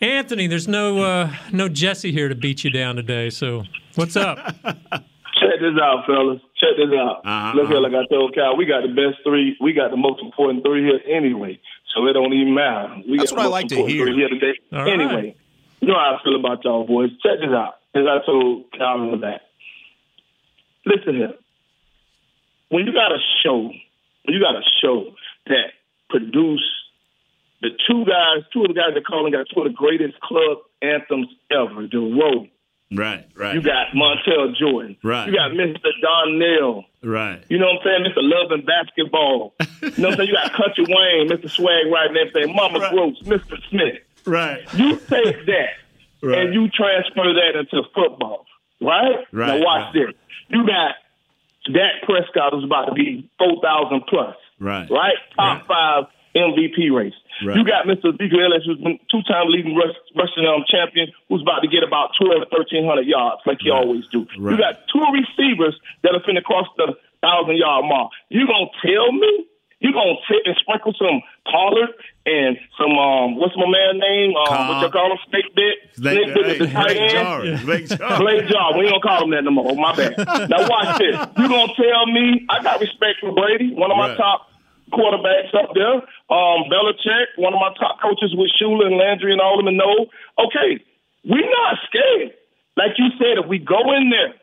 Anthony, 0.00 0.46
there's 0.46 0.68
no 0.68 1.02
uh, 1.02 1.32
no 1.52 1.68
Jesse 1.68 2.12
here 2.12 2.28
to 2.28 2.34
beat 2.34 2.62
you 2.64 2.70
down 2.70 2.96
today. 2.96 3.30
So 3.30 3.64
what's 3.96 4.16
up? 4.16 4.38
Check 4.64 5.60
this 5.60 5.78
out, 5.82 6.04
fellas. 6.06 6.40
Check 6.56 6.70
this 6.76 6.92
out. 6.98 7.22
Uh-huh, 7.24 7.52
Look 7.56 7.68
here, 7.68 7.80
like 7.80 7.92
I 7.94 8.06
told 8.12 8.34
Cal, 8.34 8.56
we 8.56 8.66
got 8.66 8.82
the 8.82 8.88
best 8.88 9.22
three. 9.24 9.56
We 9.60 9.72
got 9.72 9.90
the 9.90 9.96
most 9.96 10.20
important 10.22 10.64
three 10.64 10.82
here 10.82 11.00
anyway, 11.08 11.60
so 11.94 12.06
it 12.06 12.12
don't 12.12 12.32
even 12.32 12.54
matter. 12.54 12.96
We 13.08 13.18
That's 13.18 13.30
got 13.30 13.38
what 13.38 13.46
I 13.46 13.48
like 13.48 13.68
to 13.68 13.76
hear. 13.86 14.06
Three 14.06 14.14
here 14.16 14.28
today. 14.28 14.54
All 14.72 14.80
right. 14.84 14.92
anyway, 14.92 15.36
you 15.80 15.88
know 15.88 15.94
how 15.94 16.18
I 16.18 16.24
feel 16.24 16.36
about 16.38 16.64
y'all 16.64 16.86
boys. 16.86 17.10
Check 17.22 17.38
this 17.40 17.50
out. 17.50 17.74
As 17.94 18.04
I 18.06 18.24
told 18.26 18.70
Cal 18.72 19.02
in 19.02 19.10
the 19.12 19.16
back. 19.16 19.40
Listen 20.86 21.14
here. 21.16 21.34
When 22.70 22.86
you 22.86 22.92
got 22.92 23.12
a 23.12 23.18
show, 23.42 23.62
when 23.62 24.34
you 24.34 24.40
got 24.40 24.54
a 24.54 24.62
show 24.82 25.12
that 25.46 25.72
produce 26.10 26.64
the 27.60 27.70
two 27.88 28.04
guys, 28.04 28.44
two 28.52 28.62
of 28.62 28.68
the 28.68 28.74
guys 28.74 28.94
that 28.94 29.04
calling 29.06 29.32
got 29.32 29.46
two 29.52 29.62
of 29.62 29.66
the 29.68 29.74
greatest 29.74 30.18
club 30.20 30.58
anthems 30.82 31.28
ever, 31.50 31.86
the 31.90 31.98
road. 31.98 32.48
Right, 32.90 33.26
right. 33.36 33.54
You 33.54 33.60
got 33.60 33.88
Montel 33.94 34.56
Jordan. 34.56 34.96
Right. 35.04 35.26
You 35.28 35.34
got 35.34 35.50
Mr. 35.50 35.90
Donnell. 36.00 36.84
right. 37.02 37.42
You 37.50 37.58
know 37.58 37.66
what 37.66 37.86
I'm 37.86 38.02
saying? 38.02 38.12
Mr. 38.12 38.22
Love 38.22 38.50
and 38.52 38.64
Basketball. 38.66 39.54
You 39.82 40.02
know 40.02 40.08
what 40.08 40.12
I'm 40.12 40.16
saying? 40.16 40.28
You 40.30 40.34
got 40.34 40.52
Country 40.54 40.84
Wayne, 40.88 41.28
Mr. 41.28 41.48
Swag 41.50 41.86
right 41.92 42.08
and 42.08 42.16
everything, 42.16 42.54
Mama 42.56 42.78
Right. 42.80 42.92
Gross, 42.92 43.20
Mr. 43.22 43.56
Smith. 43.70 43.98
Right. 44.26 44.60
You 44.74 44.96
take 44.96 45.46
that 45.46 45.74
Right. 46.22 46.38
and 46.38 46.54
you 46.54 46.68
transfer 46.68 47.32
that 47.34 47.58
into 47.58 47.82
football, 47.94 48.46
right? 48.80 49.18
Right, 49.32 49.58
Now 49.58 49.64
watch 49.64 49.94
right. 49.94 50.06
this. 50.06 50.14
You 50.48 50.66
got 50.66 50.94
Dak 51.72 52.02
Prescott 52.04 52.52
who's 52.54 52.64
about 52.64 52.86
to 52.86 52.92
be 52.94 53.28
4,000 53.38 54.02
plus, 54.08 54.34
Right. 54.58 54.90
right? 54.90 55.14
Top 55.36 55.66
five 55.68 56.04
MVP 56.38 56.90
race. 56.94 57.14
Right. 57.44 57.56
You 57.56 57.64
got 57.64 57.86
Mr. 57.86 58.14
Ezekiel 58.14 58.46
Elliott, 58.46 58.62
who's 58.66 58.78
been 58.78 58.98
two-time 59.10 59.46
leading 59.48 59.74
rush, 59.76 59.94
rushing 60.16 60.46
um, 60.46 60.64
champion, 60.70 61.08
who's 61.28 61.42
about 61.42 61.60
to 61.60 61.68
get 61.68 61.82
about 61.82 62.10
12 62.20 62.46
1,300 62.50 63.06
yards, 63.06 63.42
like 63.46 63.58
he 63.60 63.70
Right. 63.70 63.78
always 63.82 64.06
do. 64.08 64.26
Right. 64.38 64.52
You 64.52 64.58
got 64.58 64.86
two 64.92 65.02
receivers 65.12 65.74
that 66.02 66.14
are 66.14 66.20
finna 66.26 66.42
cross 66.42 66.66
the 66.76 66.94
thousand-yard 67.22 67.84
mark. 67.84 68.10
You 68.28 68.46
gonna 68.46 68.70
tell 68.84 69.12
me 69.12 69.46
you 69.80 69.92
gonna 69.92 70.18
take 70.28 70.42
and 70.44 70.56
sprinkle 70.58 70.92
some 70.98 71.22
Pollard 71.46 71.90
and 72.26 72.58
some 72.76 72.98
um, 72.98 73.36
what's 73.36 73.54
my 73.56 73.70
man 73.70 73.98
name? 74.02 74.34
Um, 74.34 74.68
what 74.68 74.82
you 74.82 74.90
call 74.90 75.12
him? 75.12 75.18
Snake 75.30 75.54
bit. 75.54 75.74
Snake 75.94 76.34
bit 76.34 76.46
is 76.48 76.58
the 76.58 76.66
tight 76.66 76.96
end. 76.96 77.64
Blake 77.64 77.86
Jarwin. 77.86 78.18
Blake. 78.18 78.40
We 78.74 78.82
ain't 78.82 78.90
gonna 78.90 79.00
call 79.00 79.22
him 79.24 79.30
that 79.30 79.44
no 79.44 79.52
more. 79.52 79.74
My 79.76 79.94
bad. 79.94 80.18
now 80.50 80.68
watch 80.68 80.98
this. 80.98 81.14
You 81.38 81.48
gonna 81.48 81.72
tell 81.78 82.06
me 82.10 82.44
I 82.50 82.60
got 82.62 82.80
respect 82.80 83.20
for 83.20 83.30
Brady, 83.32 83.72
one 83.72 83.92
of 83.92 83.96
my 83.96 84.08
Right. 84.08 84.16
top 84.16 84.50
quarterbacks 84.90 85.54
up 85.54 85.72
there. 85.74 86.02
Um, 86.28 86.68
Belichick, 86.68 87.36
one 87.36 87.54
of 87.54 87.60
my 87.60 87.72
top 87.78 88.00
coaches 88.00 88.34
with 88.36 88.50
Shula 88.60 88.86
and 88.86 88.96
Landry 88.96 89.32
and 89.32 89.40
all 89.40 89.58
of 89.58 89.64
them. 89.64 89.68
And 89.68 89.78
know, 89.78 90.06
okay, 90.38 90.82
we're 91.24 91.50
not 91.50 91.78
scared. 91.86 92.34
Like 92.76 92.94
you 92.96 93.10
said, 93.18 93.42
if 93.42 93.46
we 93.46 93.58
go 93.58 93.92
in 93.94 94.10
there 94.10 94.34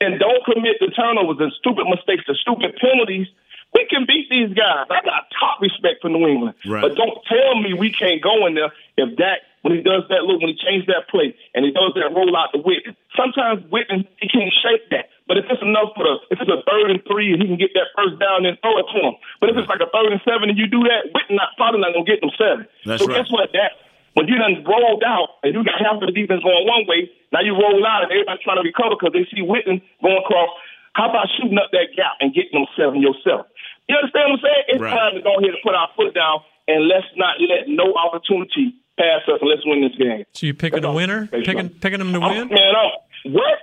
and 0.00 0.18
don't 0.18 0.44
commit 0.44 0.78
the 0.80 0.88
turnovers 0.94 1.38
and 1.40 1.52
stupid 1.58 1.86
mistakes, 1.90 2.24
the 2.26 2.34
stupid 2.40 2.78
penalties, 2.80 3.26
we 3.74 3.86
can 3.88 4.06
beat 4.06 4.28
these 4.30 4.54
guys. 4.54 4.86
I 4.90 5.02
got 5.04 5.30
top 5.38 5.60
respect 5.60 6.02
for 6.02 6.08
New 6.08 6.26
England. 6.26 6.54
Right. 6.66 6.82
But 6.82 6.96
don't 6.96 7.18
tell 7.26 7.60
me 7.60 7.74
we 7.74 7.92
can't 7.92 8.22
go 8.22 8.46
in 8.46 8.54
there 8.54 8.72
if 8.96 9.16
Dak, 9.16 9.40
when 9.62 9.76
he 9.76 9.82
does 9.84 10.08
that 10.08 10.24
look, 10.24 10.40
when 10.40 10.48
he 10.52 10.58
changed 10.58 10.88
that 10.88 11.08
play 11.12 11.36
and 11.54 11.64
he 11.64 11.70
does 11.70 11.92
that 11.94 12.08
roll 12.16 12.32
out 12.36 12.48
to 12.56 12.58
Witten. 12.64 12.96
Sometimes 13.16 13.60
Witten, 13.68 14.08
he 14.20 14.26
can't 14.28 14.52
shake 14.64 14.88
that. 14.90 15.12
But 15.28 15.36
if 15.38 15.46
it's 15.52 15.62
enough 15.62 15.92
for 15.94 16.02
the, 16.08 16.14
if 16.32 16.40
it's 16.40 16.50
a 16.50 16.64
third 16.64 16.90
and 16.90 17.00
three 17.06 17.30
and 17.36 17.38
he 17.38 17.46
can 17.46 17.60
get 17.60 17.70
that 17.76 17.92
first 17.94 18.16
down, 18.18 18.48
then 18.48 18.56
throw 18.64 18.74
it 18.80 18.88
to 18.90 18.98
him. 19.04 19.14
But 19.38 19.52
if 19.52 19.60
it's 19.60 19.68
like 19.68 19.84
a 19.84 19.90
third 19.92 20.10
and 20.10 20.20
seven 20.24 20.48
and 20.50 20.56
you 20.58 20.66
do 20.66 20.82
that, 20.88 21.12
Witten 21.12 21.36
not 21.36 21.54
probably 21.60 21.84
not 21.84 21.92
gonna 21.92 22.08
get 22.08 22.24
them 22.24 22.32
seven. 22.34 22.64
That's 22.88 23.04
so 23.04 23.06
right. 23.06 23.20
guess 23.20 23.28
what? 23.30 23.52
That 23.52 23.78
when 24.18 24.26
you 24.26 24.34
done 24.40 24.64
rolled 24.66 25.04
out 25.06 25.38
and 25.44 25.54
you 25.54 25.62
got 25.62 25.78
half 25.78 26.02
of 26.02 26.08
the 26.08 26.16
defense 26.16 26.42
going 26.42 26.66
one 26.66 26.82
way, 26.88 27.12
now 27.30 27.44
you 27.44 27.54
roll 27.54 27.78
out 27.86 28.02
and 28.02 28.10
everybody's 28.10 28.42
trying 28.42 28.58
to 28.58 28.66
recover 28.66 28.96
because 28.98 29.12
they 29.14 29.28
see 29.30 29.44
Witten 29.44 29.78
going 30.02 30.18
across. 30.18 30.50
How 30.98 31.06
about 31.12 31.30
shooting 31.38 31.54
up 31.60 31.70
that 31.70 31.94
gap 31.94 32.18
and 32.18 32.34
getting 32.34 32.58
them 32.58 32.66
seven 32.74 32.98
yourself? 32.98 33.46
You 33.86 33.94
understand 33.94 34.34
what 34.34 34.40
I'm 34.40 34.42
saying? 34.42 34.64
It's 34.74 34.82
Right. 34.82 34.96
time 34.98 35.14
to 35.14 35.22
go 35.22 35.38
ahead 35.38 35.54
and 35.54 35.62
put 35.62 35.78
our 35.78 35.90
foot 35.94 36.10
down 36.14 36.42
and 36.66 36.88
let's 36.90 37.06
not 37.14 37.38
let 37.38 37.68
no 37.70 37.94
opportunity 37.94 38.74
pass 39.00 39.22
us 39.28 39.38
and 39.40 39.48
let's 39.50 39.62
win 39.64 39.80
this 39.80 39.96
game. 39.96 40.24
So 40.32 40.46
you 40.46 40.54
picking 40.54 40.84
a 40.84 40.92
winner? 40.92 41.26
Picking 41.26 41.68
picking 41.70 41.98
them 41.98 42.12
to 42.12 42.20
I'm- 42.20 42.36
win? 42.36 42.48
Man, 42.48 42.74
I'm, 42.76 43.32
what? 43.32 43.58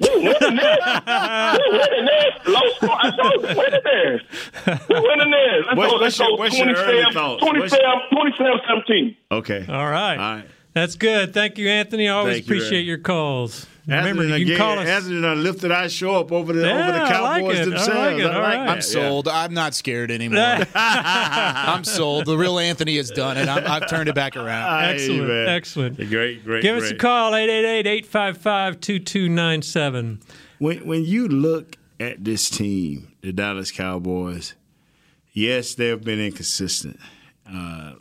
We 0.00 0.08
winning 0.16 0.56
this. 0.56 0.78
we 1.60 1.78
winning 1.78 2.06
this. 2.06 2.46
Low 2.46 2.70
score. 2.76 2.96
I 2.98 3.10
told 3.14 3.34
you, 3.34 3.40
we 3.40 3.54
winning 3.54 3.80
this. 3.84 4.22
We 4.88 4.94
winning 5.00 5.30
this. 5.30 5.66
Let's 5.66 5.76
What's- 5.76 5.90
go. 5.92 5.96
Let's 5.98 5.98
what's 5.98 6.18
your- 6.18 6.28
go. 6.28 6.36
what's 6.36 6.58
your 6.58 6.68
early 6.68 7.02
27, 7.02 7.12
thoughts? 7.12 7.42
27, 7.42 7.80
27, 8.10 8.60
17. 8.66 9.16
Okay. 9.32 9.66
All 9.68 9.90
right. 9.90 10.16
All 10.18 10.34
right. 10.36 10.44
That's 10.72 10.94
good. 10.94 11.34
Thank 11.34 11.58
you, 11.58 11.68
Anthony. 11.68 12.08
I 12.08 12.12
always 12.14 12.36
Thank 12.36 12.46
appreciate 12.46 12.78
Ray. 12.78 12.84
your 12.84 12.98
calls. 12.98 13.66
Remember, 13.86 14.22
you 14.24 14.28
can 14.30 14.42
again, 14.42 14.56
call 14.58 14.78
us. 14.78 14.86
Anthony 14.88 15.20
done 15.22 15.42
lifted 15.42 15.72
our 15.72 15.88
show 15.88 16.16
up 16.20 16.32
over 16.32 16.52
the 16.52 16.66
Yeah, 16.66 16.72
over 16.82 16.92
the 16.92 16.98
I 17.04 17.20
like 17.20 17.42
Cowboys 17.42 17.58
it. 17.58 17.60
I 17.60 17.64
themselves. 17.64 17.88
like 17.88 18.18
it. 18.18 18.26
All 18.26 18.40
right. 18.40 18.56
that. 18.56 18.68
I'm 18.68 18.82
sold. 18.82 19.28
I'm 19.28 19.54
not 19.54 19.74
scared 19.74 20.10
anymore. 20.10 20.66
I'm 20.74 21.84
sold. 21.84 22.26
The 22.26 22.36
real 22.36 22.58
Anthony 22.58 22.96
has 22.98 23.10
done 23.10 23.36
it. 23.38 23.48
I'm, 23.48 23.64
I've 23.66 23.88
turned 23.88 24.08
it 24.08 24.14
back 24.14 24.36
around. 24.36 24.84
Excellent. 24.94 25.28
man. 25.28 25.48
Excellent. 25.48 25.96
Great, 26.10 26.44
great. 26.44 26.62
Give 26.62 26.76
us 26.76 26.90
a 26.90 26.94
call, 26.94 27.32
888-855-2297. 27.32 30.20
When 30.58 30.86
when 30.86 31.04
you 31.04 31.26
look 31.28 31.76
at 31.98 32.24
this 32.24 32.48
team, 32.50 33.12
the 33.22 33.32
Dallas 33.32 33.70
Cowboys, 33.72 34.54
yes, 35.32 35.74
they've 35.74 36.02
been 36.02 36.20
inconsistent, 36.20 36.98
uh, 37.50 37.94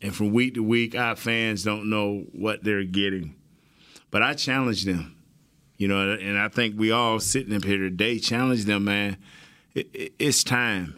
and 0.00 0.14
from 0.14 0.32
week 0.32 0.54
to 0.54 0.62
week, 0.62 0.94
our 0.96 1.14
fans 1.16 1.62
don't 1.62 1.90
know 1.90 2.24
what 2.32 2.64
they're 2.64 2.84
getting. 2.84 3.34
But 4.10 4.22
I 4.22 4.32
challenge 4.34 4.84
them, 4.84 5.15
you 5.76 5.88
know, 5.88 6.12
and 6.12 6.38
I 6.38 6.48
think 6.48 6.78
we 6.78 6.90
all 6.90 7.20
sitting 7.20 7.54
up 7.54 7.64
here 7.64 7.78
today 7.78 8.18
challenge 8.18 8.64
them, 8.64 8.84
man. 8.84 9.16
It, 9.74 9.88
it, 9.94 10.12
it's 10.18 10.42
time. 10.44 10.96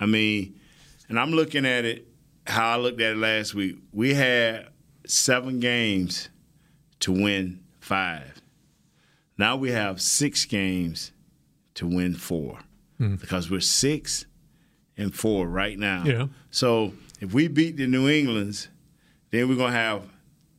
I 0.00 0.06
mean, 0.06 0.58
and 1.08 1.18
I'm 1.20 1.30
looking 1.32 1.66
at 1.66 1.84
it 1.84 2.06
how 2.46 2.68
I 2.74 2.76
looked 2.76 3.00
at 3.00 3.12
it 3.12 3.16
last 3.18 3.54
week. 3.54 3.76
We 3.92 4.14
had 4.14 4.68
seven 5.06 5.60
games 5.60 6.28
to 7.00 7.12
win 7.12 7.60
five. 7.80 8.40
Now 9.36 9.56
we 9.56 9.70
have 9.72 10.00
six 10.00 10.44
games 10.44 11.12
to 11.74 11.86
win 11.86 12.14
four 12.14 12.60
Hmm. 12.98 13.16
because 13.16 13.50
we're 13.50 13.60
six 13.60 14.24
and 14.96 15.12
four 15.14 15.48
right 15.48 15.76
now. 15.78 16.04
Yeah. 16.06 16.26
So 16.50 16.92
if 17.20 17.34
we 17.34 17.48
beat 17.48 17.76
the 17.76 17.86
New 17.88 18.08
Englands, 18.08 18.68
then 19.30 19.48
we're 19.48 19.56
gonna 19.56 19.72
have 19.72 20.04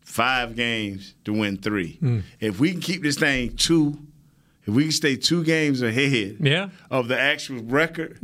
five 0.05 0.55
games 0.55 1.13
to 1.25 1.33
win 1.33 1.57
three. 1.57 1.97
Hmm. 1.97 2.19
If 2.39 2.59
we 2.59 2.71
can 2.71 2.79
keep 2.79 3.03
this 3.03 3.17
thing 3.17 3.55
two, 3.57 3.99
if 4.65 4.73
we 4.73 4.83
can 4.83 4.91
stay 4.93 5.15
two 5.17 5.43
games 5.43 5.81
ahead 5.81 6.37
Yeah. 6.39 6.69
of 6.89 7.07
the 7.09 7.19
actual 7.19 7.61
record, 7.63 8.17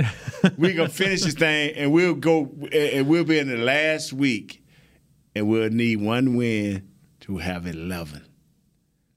we're 0.58 0.74
gonna 0.74 0.88
finish 1.04 1.22
this 1.24 1.34
thing 1.36 1.74
and 1.76 1.92
we'll 1.92 2.16
go 2.16 2.50
and 2.72 3.08
we'll 3.08 3.26
be 3.26 3.38
in 3.40 3.48
the 3.50 3.58
last 3.58 4.14
week 4.14 4.64
and 5.36 5.48
we'll 5.50 5.70
need 5.70 6.02
one 6.02 6.36
win 6.38 6.88
to 7.22 7.38
have 7.40 7.68
eleven. 7.68 8.24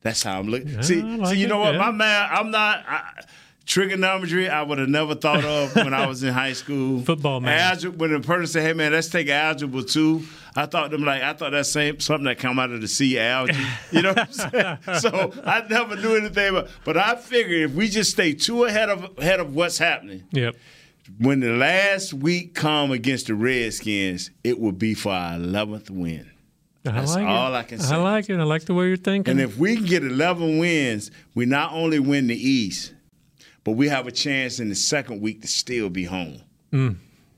That's 0.02 0.22
how 0.22 0.38
I'm 0.38 0.48
looking. 0.48 0.82
see, 0.82 1.00
like 1.00 1.34
see, 1.34 1.40
you 1.40 1.46
know 1.46 1.60
it, 1.62 1.64
what? 1.66 1.72
yeah. 1.74 1.78
My 1.78 1.90
man, 1.92 2.28
I'm 2.30 2.50
not. 2.50 2.84
I, 2.86 3.22
trigonometry, 3.66 4.48
I 4.48 4.62
would 4.62 4.78
have 4.78 4.88
never 4.88 5.14
thought 5.14 5.44
of 5.44 5.74
when 5.76 5.94
I 5.94 6.06
was 6.06 6.22
in 6.22 6.32
high 6.32 6.52
school. 6.52 7.00
Football 7.04 7.40
man. 7.40 7.58
Algebra, 7.58 7.98
when 7.98 8.12
a 8.14 8.20
person 8.20 8.46
said, 8.46 8.62
"Hey 8.62 8.72
man, 8.72 8.92
let's 8.92 9.08
take 9.08 9.28
algebra 9.28 9.82
two, 9.82 10.22
I 10.56 10.66
thought 10.66 10.90
them 10.90 11.04
like 11.04 11.22
I 11.22 11.32
thought 11.32 11.52
that's 11.52 11.70
same 11.70 12.00
something 12.00 12.24
that 12.26 12.38
come 12.38 12.58
out 12.58 12.70
of 12.70 12.80
the 12.80 12.88
sea 12.88 13.18
algae. 13.18 13.54
You 13.90 14.02
know 14.02 14.12
what 14.12 14.18
I'm 14.18 14.32
saying? 14.32 14.78
so 15.00 15.32
I 15.44 15.64
never 15.68 15.96
knew 15.96 16.14
anything 16.16 16.48
about. 16.50 16.68
But 16.84 16.96
I 16.96 17.16
figured 17.16 17.70
if 17.70 17.74
we 17.76 17.88
just 17.88 18.10
stay 18.12 18.34
two 18.34 18.64
ahead 18.64 18.88
of 18.90 19.18
ahead 19.18 19.40
of 19.40 19.54
what's 19.54 19.78
happening, 19.78 20.24
Yep. 20.32 20.56
when 21.18 21.40
the 21.40 21.50
last 21.52 22.14
week 22.14 22.54
come 22.54 22.90
against 22.92 23.26
the 23.28 23.34
Redskins, 23.34 24.30
it 24.42 24.58
will 24.60 24.72
be 24.72 24.94
for 24.94 25.12
our 25.12 25.36
eleventh 25.36 25.90
win. 25.90 26.30
I 26.86 26.90
That's 26.90 27.14
like 27.14 27.26
all 27.26 27.54
it. 27.54 27.58
I 27.58 27.62
can 27.62 27.78
say. 27.78 27.94
I 27.94 27.98
like 27.98 28.28
it. 28.28 28.38
I 28.38 28.42
like 28.42 28.66
the 28.66 28.74
way 28.74 28.88
you're 28.88 28.98
thinking. 28.98 29.30
And 29.30 29.40
if 29.40 29.56
we 29.56 29.74
can 29.76 29.86
get 29.86 30.04
11 30.04 30.58
wins, 30.58 31.10
we 31.34 31.46
not 31.46 31.72
only 31.72 31.98
win 31.98 32.26
the 32.26 32.36
East, 32.36 32.92
but 33.64 33.72
we 33.72 33.88
have 33.88 34.06
a 34.06 34.12
chance 34.12 34.60
in 34.60 34.68
the 34.68 34.74
second 34.74 35.20
week 35.20 35.42
to 35.42 35.48
still 35.48 35.90
be 35.90 36.04
home. 36.04 36.40
Mm. 36.72 36.96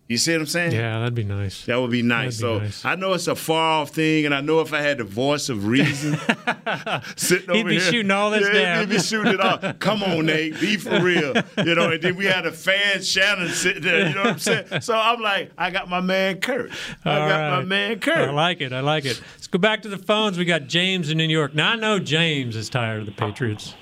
You 0.09 0.18
see 0.18 0.33
what 0.33 0.43
I'm 0.43 0.47
saying? 0.47 0.70
Yeah, 0.70 1.01
that'd 1.01 1.16
be 1.16 1.24
nice. 1.24 1.64
That 1.64 1.81
would 1.81 1.91
be 1.91 2.03
nice. 2.03 2.39
That'd 2.39 2.59
so 2.59 2.64
nice. 2.64 2.85
I 2.85 2.95
know 2.95 3.14
it's 3.14 3.27
a 3.27 3.35
far 3.35 3.83
off 3.83 3.91
thing, 3.91 4.24
and 4.24 4.33
I 4.33 4.41
know 4.41 4.61
if 4.61 4.72
I 4.72 4.81
had 4.81 4.99
the 4.99 5.05
voice 5.05 5.49
of 5.49 5.66
reason 5.66 6.16
sitting 7.16 7.51
over 7.51 7.55
here. 7.55 7.57
He'd 7.57 7.61
over 7.61 7.68
be 7.68 7.72
here, 7.72 7.81
shooting 7.81 8.11
all 8.12 8.31
this 8.31 8.47
yeah, 8.47 8.53
down. 8.53 8.81
He'd 8.81 8.95
be 8.95 9.01
shooting 9.01 9.33
it 9.33 9.41
off. 9.41 9.81
Come 9.81 10.05
on, 10.05 10.27
Nate, 10.27 10.61
be 10.61 10.77
for 10.77 11.01
real. 11.03 11.35
You 11.59 11.74
know, 11.74 11.91
and 11.91 12.01
then 12.01 12.14
we 12.14 12.24
had 12.24 12.47
a 12.47 12.53
fan 12.53 13.03
Shannon 13.03 13.49
sitting 13.49 13.83
there. 13.83 14.09
You 14.09 14.14
know 14.14 14.22
what 14.22 14.33
I'm 14.35 14.39
saying? 14.39 14.81
So 14.81 14.95
I'm 14.95 15.20
like, 15.20 15.51
I 15.59 15.72
got 15.72 15.89
my 15.89 16.01
man 16.01 16.41
Kurt. 16.41 16.70
I 17.05 17.18
All 17.18 17.29
got 17.29 17.51
my 17.59 17.64
man 17.64 17.99
Kurt. 17.99 18.29
I 18.29 18.31
like 18.31 18.61
it. 18.61 18.72
I 18.72 18.81
like 18.81 19.07
it. 19.07 19.20
Let's 19.35 19.49
go 19.49 19.59
back 19.59 19.83
to 19.83 19.89
the 19.89 19.99
phones. 19.99 20.39
We 20.39 20.45
got 20.45 20.68
James 20.68 21.11
in 21.11 21.18
New 21.18 21.24
York. 21.24 21.53
Now 21.53 21.72
I 21.72 21.77
know 21.77 21.99
James 21.99 22.55
is 22.55 22.68
tired 22.68 23.01
of 23.01 23.07
the 23.07 23.12
Patriots. 23.12 23.74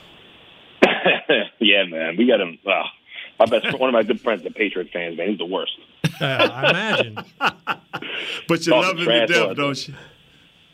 Yeah, 1.64 1.84
man, 1.84 2.16
we 2.16 2.26
got 2.26 2.40
him. 2.40 2.58
Uh, 2.66 2.82
my 3.38 3.46
best, 3.46 3.78
one 3.78 3.88
of 3.88 3.92
my 3.94 4.02
good 4.04 4.20
friends, 4.20 4.42
the 4.44 4.50
Patriot 4.50 4.90
fans, 4.92 5.16
man, 5.16 5.28
he's 5.30 5.38
the 5.38 5.44
worst. 5.44 5.72
Uh, 6.20 6.24
I 6.24 6.70
imagine. 6.70 7.18
But 8.48 8.66
you 8.66 8.72
Talking 8.72 8.88
love 8.88 8.98
him 8.98 9.04
to 9.06 9.26
death, 9.26 9.56
don't 9.56 9.88
you? 9.88 9.94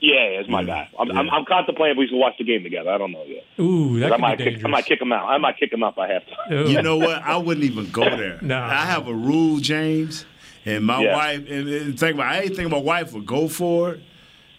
Yeah, 0.00 0.40
it's 0.40 0.48
my 0.48 0.64
guy. 0.64 0.88
I'm, 0.98 1.10
I'm, 1.10 1.30
I'm 1.30 1.44
contemplating 1.44 1.92
if 1.96 1.98
we 1.98 2.08
should 2.08 2.16
watch 2.16 2.34
the 2.38 2.44
game 2.44 2.62
together. 2.62 2.90
I 2.90 2.96
don't 2.98 3.12
know 3.12 3.22
yet. 3.24 3.44
Ooh, 3.58 4.00
that 4.00 4.12
I 4.12 4.16
might 4.16 4.38
be 4.38 4.44
kick, 4.44 4.64
I 4.64 4.68
might 4.68 4.86
kick 4.86 5.00
him 5.00 5.12
out. 5.12 5.28
I 5.28 5.36
might 5.38 5.58
kick 5.58 5.72
him 5.72 5.82
out 5.82 5.92
if 5.92 5.98
I 5.98 6.08
have 6.08 6.22
to. 6.26 6.70
You 6.70 6.80
know 6.82 6.96
what? 6.96 7.22
I 7.22 7.36
wouldn't 7.36 7.64
even 7.64 7.90
go 7.90 8.02
there. 8.16 8.38
No. 8.40 8.58
I 8.58 8.86
have 8.86 9.06
a 9.08 9.14
rule, 9.14 9.58
James, 9.58 10.24
and 10.64 10.84
my 10.86 11.02
Yeah. 11.02 11.14
wife. 11.14 11.40
And, 11.48 11.68
and 11.68 11.98
think 12.00 12.14
about, 12.14 12.26
I 12.32 12.40
ain't 12.40 12.56
think 12.56 12.70
my 12.70 12.78
wife 12.80 13.12
would 13.12 13.26
go 13.26 13.46
for 13.46 13.92
it, 13.92 14.00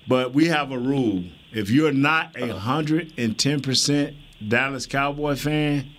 but 0.07 0.33
we 0.33 0.45
have 0.47 0.71
a 0.71 0.77
rule. 0.77 1.23
If 1.51 1.69
you're 1.71 1.91
not 1.91 2.39
a 2.39 2.55
hundred 2.57 3.11
and 3.17 3.37
ten 3.37 3.61
percent 3.61 4.15
Dallas 4.47 4.85
Cowboy 4.85 5.35
fan, 5.35 5.89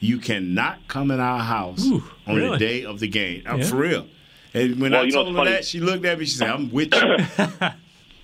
you 0.00 0.18
cannot 0.18 0.78
come 0.88 1.10
in 1.10 1.20
our 1.20 1.40
house 1.40 1.84
Ooh, 1.86 2.02
on 2.26 2.34
really? 2.36 2.50
the 2.50 2.58
day 2.58 2.84
of 2.84 2.98
the 3.00 3.06
game. 3.08 3.42
I'm 3.46 3.60
Yeah. 3.60 3.66
for 3.66 3.76
real. 3.76 4.06
And 4.54 4.80
when 4.80 4.90
Well, 4.92 5.02
I 5.02 5.04
you 5.04 5.12
told 5.12 5.26
what's 5.26 5.36
her 5.36 5.44
funny? 5.44 5.50
that, 5.52 5.64
she 5.64 5.78
looked 5.80 6.04
at 6.04 6.18
me. 6.18 6.24
She 6.24 6.32
said, 6.32 6.50
"I'm 6.50 6.70
with 6.72 6.92
you." 6.94 7.16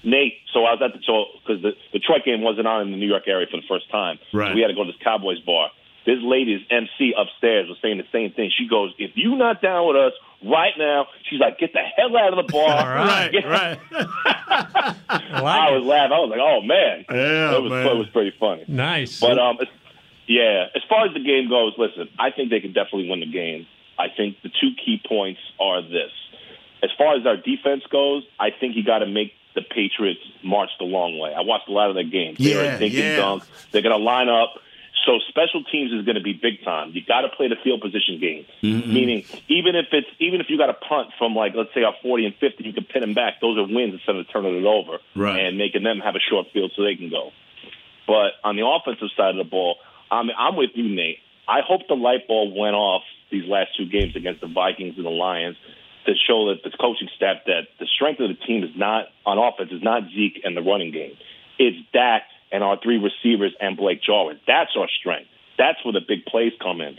Nate, 0.05 0.35
so 0.53 0.65
I 0.65 0.73
was 0.75 0.81
at 0.85 0.93
the 0.93 1.01
so 1.05 1.25
because 1.45 1.63
the 1.63 1.73
Detroit 1.93 2.25
game 2.25 2.41
wasn't 2.43 2.67
on 2.67 2.83
in 2.83 2.91
the 2.93 2.97
New 2.97 3.09
York 3.09 3.25
area 3.27 3.47
for 3.51 3.57
the 3.61 3.67
first 3.69 3.91
time. 3.91 4.19
Right. 4.33 4.51
So 4.51 4.55
we 4.55 4.61
had 4.61 4.69
to 4.69 4.75
go 4.75 4.85
to 4.85 4.91
this 4.93 5.01
Cowboys 5.03 5.41
bar. 5.41 5.71
This 6.05 6.19
lady's 6.23 6.61
MC 6.71 7.13
upstairs 7.19 7.69
was 7.69 7.79
saying 7.83 7.99
the 7.99 8.07
same 8.13 8.31
thing. 8.33 8.51
She 8.57 8.69
goes, 8.69 8.93
"If 8.99 9.13
you 9.17 9.37
not 9.37 9.61
down 9.61 9.89
with 9.89 9.97
us 9.97 10.13
right 10.45 10.73
now," 10.79 11.07
she's 11.29 11.41
like, 11.41 11.59
"Get 11.59 11.73
the 11.73 11.81
hell 11.81 12.17
out 12.17 12.37
of 12.39 12.47
the 12.47 12.53
bar." 12.53 12.99
All 12.99 13.05
right, 13.05 13.33
Get- 13.33 13.45
right. 13.45 13.79
I 13.91 14.95
I 15.11 15.71
was 15.73 15.85
laughing. 15.85 16.13
I 16.13 16.19
was 16.21 16.31
like, 16.31 16.41
"Oh 16.41 16.61
man, 16.63 17.05
Yeah, 17.11 17.57
it 17.57 17.63
was 17.63 17.71
man. 17.71 17.87
it 17.87 17.97
was 17.97 18.09
pretty 18.11 18.33
funny." 18.39 18.65
Nice. 18.69 19.19
But 19.21 19.39
um, 19.39 19.57
it's- 19.61 19.77
yeah, 20.27 20.67
as 20.75 20.83
far 20.89 21.07
as 21.07 21.15
the 21.15 21.21
game 21.23 21.49
goes, 21.49 21.73
listen, 21.79 22.09
I 22.19 22.31
think 22.31 22.51
they 22.51 22.61
can 22.61 22.73
definitely 22.73 23.09
win 23.09 23.21
the 23.21 23.27
game. 23.31 23.67
I 23.99 24.09
think 24.15 24.37
the 24.43 24.49
two 24.51 24.71
key 24.85 25.01
points 25.07 25.41
are 25.61 25.83
this: 25.83 26.11
as 26.83 26.91
far 26.99 27.15
as 27.17 27.25
our 27.27 27.37
defense 27.37 27.83
goes, 27.91 28.25
I 28.39 28.51
think 28.51 28.77
you 28.77 28.85
got 28.85 28.99
to 29.01 29.07
make 29.07 29.33
the 29.55 29.63
Patriots 29.63 30.21
march 30.45 30.69
the 30.79 30.85
long 30.85 31.19
way. 31.19 31.33
I 31.33 31.41
watched 31.41 31.69
a 31.69 31.73
lot 31.73 31.89
of 31.89 31.95
their 31.95 32.05
games. 32.05 32.39
They're 32.39 32.65
Yeah, 32.65 32.79
a 32.79 32.87
yeah. 32.87 33.17
dunk. 33.17 33.43
They're 33.73 33.83
going 33.83 33.97
to 33.99 34.05
line 34.05 34.29
up. 34.29 34.55
So 35.07 35.19
special 35.29 35.63
teams 35.65 35.93
is 35.93 36.05
going 36.05 36.17
to 36.17 36.23
be 36.23 36.33
big 36.33 36.65
time. 36.65 36.91
You 36.93 37.01
got 37.07 37.21
to 37.23 37.29
play 37.29 37.47
the 37.49 37.55
field 37.63 37.81
position 37.81 38.19
game, 38.21 38.45
Mm-hmm. 38.63 38.93
meaning 38.93 39.25
even 39.49 39.77
if 39.77 39.87
it's 39.93 40.09
even 40.19 40.41
if 40.41 40.51
you 40.51 40.59
got 40.59 40.69
a 40.69 40.75
punt 40.75 41.09
from 41.17 41.35
like 41.35 41.53
let's 41.55 41.73
say 41.75 41.85
our 41.85 41.95
forty 42.03 42.27
and 42.27 42.35
fifty, 42.35 42.65
you 42.65 42.73
can 42.75 42.85
pin 42.85 43.01
them 43.03 43.15
back. 43.15 43.35
Those 43.41 43.57
are 43.57 43.63
wins 43.65 43.95
instead 43.95 44.17
of 44.17 44.27
turning 44.33 44.57
it 44.57 44.67
over 44.67 44.99
Right. 45.15 45.39
and 45.47 45.57
making 45.57 45.85
them 45.85 46.01
have 46.01 46.17
a 46.17 46.21
short 46.29 46.49
field 46.53 46.73
so 46.77 46.83
they 46.83 46.97
can 46.97 47.09
go. 47.09 47.31
But 48.07 48.33
on 48.45 48.57
the 48.57 48.67
offensive 48.67 49.09
side 49.17 49.31
of 49.31 49.37
the 49.37 49.49
ball, 49.49 49.77
I'm, 50.11 50.31
I'm 50.37 50.57
with 50.57 50.71
you, 50.75 50.89
Nate. 50.95 51.19
I 51.49 51.61
hope 51.67 51.83
the 51.89 51.95
light 51.95 52.27
bulb 52.27 52.55
went 52.57 52.75
off 52.75 53.03
these 53.31 53.45
last 53.49 53.71
two 53.77 53.87
games 53.87 54.17
against 54.17 54.41
the 54.41 54.49
Vikings 54.49 54.95
and 54.97 55.07
the 55.07 55.11
Lions 55.11 55.57
to 56.07 56.13
show 56.27 56.49
that 56.49 56.63
the 56.63 56.77
coaching 56.77 57.09
staff 57.17 57.39
that 57.47 57.67
the 57.79 57.87
strength 57.87 58.21
of 58.21 58.29
the 58.29 58.47
team 58.47 58.63
is 58.63 58.71
not 58.77 59.07
on 59.25 59.39
offense 59.39 59.71
is 59.73 59.83
not 59.83 60.05
Zeke 60.15 60.41
and 60.45 60.57
the 60.57 60.63
running 60.63 60.93
game. 60.93 61.17
It's 61.59 61.77
Dak 61.93 62.23
and 62.53 62.63
our 62.63 62.79
three 62.81 62.99
receivers 62.99 63.55
and 63.61 63.77
Blake 63.77 64.03
Jarwin. 64.03 64.39
That's 64.47 64.71
our 64.79 64.89
strength. 65.01 65.29
That's 65.59 65.85
where 65.85 65.93
the 65.93 66.05
big 66.07 66.25
plays 66.27 66.53
come 66.63 66.81
in. 66.81 66.97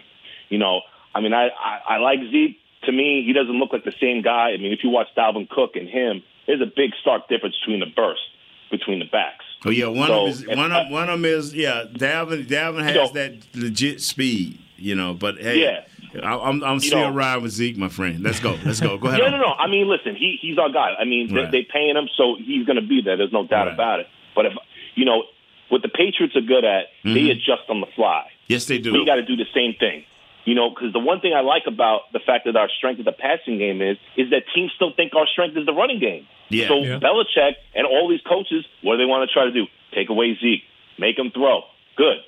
You 0.49 0.57
know, 0.57 0.81
I 1.15 1.21
mean, 1.21 1.33
I, 1.33 1.47
I, 1.47 1.95
I 1.95 1.97
like 1.97 2.19
Zeke. 2.31 2.59
To 2.83 2.91
me, 2.91 3.23
he 3.25 3.33
doesn't 3.33 3.57
look 3.57 3.73
like 3.73 3.83
the 3.83 3.95
same 3.99 4.21
guy. 4.21 4.51
I 4.51 4.57
mean, 4.57 4.71
if 4.71 4.79
you 4.83 4.89
watch 4.89 5.07
Dalvin 5.17 5.49
Cook 5.49 5.75
and 5.75 5.87
him, 5.87 6.23
there's 6.45 6.61
a 6.61 6.71
big 6.73 6.91
stark 7.01 7.27
difference 7.27 7.55
between 7.59 7.79
the 7.79 7.91
burst 7.93 8.21
between 8.69 8.99
the 8.99 9.05
backs. 9.05 9.45
Oh 9.65 9.69
yeah, 9.69 9.87
one 9.87 10.07
So, 10.07 10.27
of 10.27 10.39
them 10.39 10.49
is 10.51 10.57
one 10.57 10.71
of 10.71 10.91
one 10.91 11.09
of 11.09 11.19
them 11.21 11.25
is 11.25 11.53
yeah. 11.53 11.85
Dalvin 11.91 12.47
Dalvin 12.47 12.83
has 12.83 13.09
So- 13.09 13.13
that 13.15 13.33
legit 13.55 14.01
speed. 14.01 14.59
you 14.77 14.93
know. 14.95 15.13
But 15.13 15.39
hey, 15.39 15.61
Yeah. 15.61 15.81
I, 16.23 16.37
I'm 16.37 16.63
I'm 16.63 16.79
still 16.79 16.99
know- 17.09 17.09
riding 17.13 17.43
with 17.43 17.51
Zeke, 17.51 17.77
my 17.77 17.89
friend. 17.89 18.21
Let's 18.23 18.39
go. 18.39 18.57
Let's 18.65 18.79
go. 18.79 18.97
Go 18.97 19.07
ahead. 19.07 19.19
No, 19.19 19.29
no, 19.29 19.37
no. 19.37 19.53
I 19.53 19.67
mean, 19.67 19.87
listen, 19.89 20.15
he 20.15 20.37
he's 20.41 20.57
our 20.57 20.69
guy. 20.71 20.93
I 20.99 21.03
mean, 21.05 21.33
Right. 21.33 21.51
they, 21.51 21.61
they 21.63 21.67
paying 21.71 21.95
him, 21.95 22.07
so 22.17 22.35
he's 22.37 22.65
going 22.65 22.75
to 22.81 22.87
be 22.87 23.01
there. 23.03 23.17
There's 23.17 23.33
no 23.33 23.45
doubt 23.45 23.65
Right. 23.65 23.73
about 23.73 23.99
it. 24.01 24.07
But 24.35 24.45
if 24.45 24.53
you 24.95 25.05
know 25.05 25.23
what 25.69 25.81
the 25.81 25.89
Patriots 25.89 26.35
are 26.35 26.41
good 26.41 26.63
at, 26.63 26.85
they 27.03 27.09
Mhm. 27.27 27.31
adjust 27.31 27.63
on 27.69 27.81
the 27.81 27.87
fly. 27.95 28.27
Yes, 28.47 28.65
they 28.65 28.77
do. 28.77 28.93
We 28.93 29.05
got 29.05 29.15
to 29.15 29.23
do 29.23 29.35
the 29.35 29.45
same 29.53 29.73
thing. 29.73 30.05
You 30.47 30.55
know, 30.55 30.69
because 30.69 30.93
the 30.93 30.99
one 31.03 31.19
thing 31.19 31.33
I 31.35 31.41
like 31.41 31.63
about 31.67 32.07
the 32.13 32.21
fact 32.25 32.45
that 32.45 32.55
our 32.55 32.69
strength 32.69 32.99
of 32.99 33.05
the 33.05 33.11
passing 33.11 33.57
game 33.57 33.81
is, 33.81 33.97
is 34.15 34.29
that 34.29 34.43
teams 34.55 34.71
still 34.77 34.93
think 34.95 35.13
our 35.13 35.27
strength 35.27 35.57
is 35.57 35.65
the 35.65 35.73
running 35.73 35.99
game. 35.99 36.25
Yeah. 36.47 36.69
So 36.69 36.77
Yeah. 36.79 36.99
Belichick 37.03 37.55
and 37.75 37.85
all 37.85 38.07
these 38.07 38.21
coaches, 38.21 38.63
what 38.81 38.93
do 38.95 38.99
they 38.99 39.05
want 39.05 39.27
to 39.27 39.33
try 39.33 39.43
to 39.43 39.51
do? 39.51 39.65
Take 39.93 40.07
away 40.07 40.37
Zeke, 40.39 40.63
make 40.97 41.19
him 41.19 41.31
throw. 41.31 41.63
Good. 41.97 42.23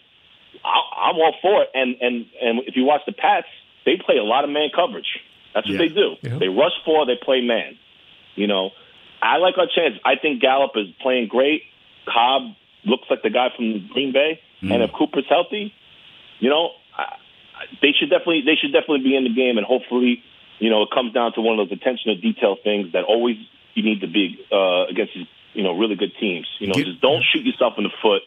I, 0.66 1.08
I'm 1.08 1.16
all 1.16 1.34
for 1.42 1.64
it. 1.64 1.70
And 1.74 1.96
and 2.02 2.26
and 2.42 2.60
if 2.68 2.76
you 2.76 2.84
watch 2.84 3.04
the 3.06 3.14
Pats, 3.14 3.48
they 3.86 3.96
play 3.96 4.18
a 4.18 4.24
lot 4.24 4.44
of 4.44 4.50
man 4.50 4.68
coverage. 4.76 5.08
That's 5.54 5.66
what 5.66 5.80
Yeah. 5.80 5.88
they 5.88 5.88
do. 5.88 6.40
They 6.40 6.50
rush 6.50 6.76
four, 6.84 7.06
they 7.06 7.16
play 7.16 7.40
man. 7.40 7.78
You 8.36 8.48
know, 8.48 8.72
I 9.22 9.38
like 9.38 9.58
our 9.58 9.68
chance. 9.74 9.96
I 10.04 10.18
think 10.22 10.42
Gallup 10.42 10.72
is 10.76 10.88
playing 11.02 11.30
great. 11.30 11.64
Cobb 12.06 12.52
looks 12.84 13.08
like 13.10 13.22
the 13.24 13.30
guy 13.30 13.48
from 13.56 13.88
Green 13.94 14.12
Bay, 14.12 14.42
and 14.60 14.72
mm. 14.72 14.84
if 14.84 14.92
Cooper's 14.92 15.28
healthy, 15.30 15.74
you 16.40 16.50
know, 16.50 16.72
they 17.82 17.94
should 17.98 18.10
definitely 18.10 18.42
they 18.46 18.56
should 18.56 18.72
definitely 18.74 19.04
be 19.04 19.16
in 19.16 19.24
the 19.24 19.34
game, 19.34 19.58
and 19.58 19.66
hopefully, 19.66 20.24
you 20.60 20.70
know, 20.70 20.84
it 20.84 20.90
comes 20.92 21.14
down 21.14 21.34
to 21.34 21.42
one 21.42 21.60
of 21.60 21.70
those 21.70 21.78
attention 21.78 22.14
to 22.14 22.16
detail 22.16 22.58
things 22.64 22.94
that 22.94 23.04
always 23.04 23.38
you 23.74 23.84
need 23.84 24.02
to 24.02 24.08
be 24.08 24.40
uh, 24.52 24.86
against 24.88 25.14
these 25.16 25.28
you 25.54 25.64
know 25.64 25.78
really 25.78 25.96
good 25.96 26.12
teams. 26.20 26.48
You 26.60 26.68
know, 26.68 26.74
just 26.74 27.02
don't 27.02 27.24
shoot 27.24 27.46
yourself 27.46 27.74
in 27.78 27.84
the 27.84 27.92
foot, 28.02 28.24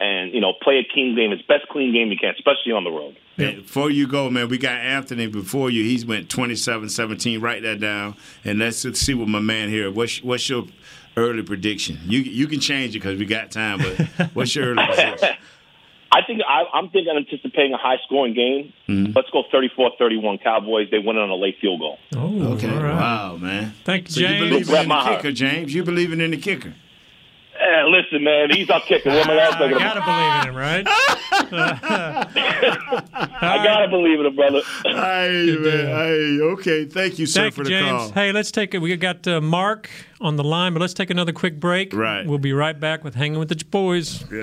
and 0.00 0.32
you 0.32 0.40
know, 0.40 0.52
play 0.60 0.78
a 0.78 0.92
clean 0.92 1.14
game, 1.14 1.32
as 1.32 1.40
best 1.42 1.68
clean 1.68 1.92
game 1.92 2.10
you 2.10 2.18
can, 2.18 2.34
especially 2.34 2.72
on 2.72 2.84
the 2.84 2.90
road. 2.90 3.16
Before 3.36 3.90
you 3.90 4.06
go, 4.06 4.28
man, 4.30 4.48
we 4.48 4.58
got 4.58 4.76
Anthony 4.76 5.26
before 5.26 5.70
you. 5.70 5.82
He's 5.84 6.04
went 6.04 6.28
27-17. 6.28 7.40
Write 7.40 7.62
that 7.62 7.80
down, 7.80 8.16
and 8.44 8.58
let's 8.58 8.82
see 8.98 9.14
what 9.14 9.28
my 9.28 9.40
man 9.40 9.68
here. 9.68 9.90
What's 9.90 10.22
what's 10.22 10.48
your 10.48 10.66
early 11.16 11.42
prediction? 11.42 11.98
You 12.04 12.20
you 12.20 12.46
can 12.46 12.60
change 12.60 12.94
it 12.94 13.00
because 13.00 13.18
we 13.18 13.26
got 13.26 13.50
time. 13.50 13.78
But 13.78 14.30
what's 14.34 14.54
your 14.54 14.66
early 14.66 14.84
prediction? 14.94 15.36
I 16.14 16.20
think 16.26 16.40
I, 16.46 16.64
I'm 16.76 16.90
thinking 16.90 17.14
anticipating 17.16 17.72
a 17.72 17.78
high 17.78 17.96
scoring 18.04 18.34
game. 18.34 18.72
Mm-hmm. 18.88 19.12
Let's 19.16 19.30
go 19.30 19.44
34-31 19.52 20.42
Cowboys. 20.42 20.88
They 20.90 20.98
win 20.98 21.16
it 21.16 21.20
on 21.20 21.30
a 21.30 21.34
late 21.34 21.56
field 21.60 21.80
goal. 21.80 21.96
Oh, 22.14 22.52
okay. 22.52 22.68
Wow, 22.68 23.38
man. 23.40 23.72
Thank 23.84 24.08
you, 24.08 24.12
so 24.14 24.20
you 24.20 24.26
James. 24.28 24.50
believe 24.50 24.66
Brett 24.68 24.82
in 24.82 24.88
the 24.90 25.04
kicker, 25.16 25.32
James? 25.32 25.74
You 25.74 25.84
believing 25.84 26.20
in 26.20 26.32
the 26.32 26.36
kicker? 26.36 26.74
Hey, 27.58 27.82
listen, 27.86 28.22
man, 28.24 28.50
he's 28.50 28.68
our 28.70 28.80
kicker. 28.80 29.08
What 29.10 29.28
am 29.28 29.38
I 29.38 29.42
else 29.44 29.56
thinking 29.56 29.78
Gotta 29.78 30.00
about? 30.02 30.06
believe 30.06 30.42
in 30.42 30.48
him, 30.48 30.56
right? 30.56 30.86
I 33.42 33.62
gotta 33.64 33.88
believe 33.88 34.20
in 34.20 34.26
him, 34.26 34.36
brother. 34.36 34.60
Hey, 34.84 35.56
man. 35.60 35.86
Hey, 35.86 36.40
okay. 36.40 36.84
Thank 36.86 37.18
you, 37.18 37.26
sir, 37.26 37.42
Thank 37.42 37.54
for 37.54 37.60
you, 37.60 37.64
the 37.64 37.70
James. 37.70 37.90
call. 37.90 38.12
Hey, 38.12 38.32
let's 38.32 38.50
take 38.50 38.74
it. 38.74 38.78
We 38.78 38.96
got 38.96 39.26
uh, 39.28 39.40
Mark 39.40 39.88
on 40.20 40.36
the 40.36 40.44
line, 40.44 40.72
but 40.74 40.80
let's 40.80 40.94
take 40.94 41.10
another 41.10 41.32
quick 41.32 41.60
break. 41.60 41.92
Right. 41.94 42.26
We'll 42.26 42.38
be 42.38 42.52
right 42.52 42.78
back 42.78 43.04
with 43.04 43.14
Hanging 43.14 43.38
with 43.38 43.48
the 43.48 43.62
Boys. 43.64 44.24
Yeah. 44.30 44.42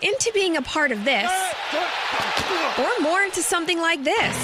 into 0.01 0.31
being 0.33 0.57
a 0.57 0.61
part 0.61 0.91
of 0.91 1.03
this 1.05 1.29
or 2.79 3.01
more 3.01 3.21
into 3.21 3.41
something 3.41 3.79
like 3.79 4.03
this, 4.03 4.35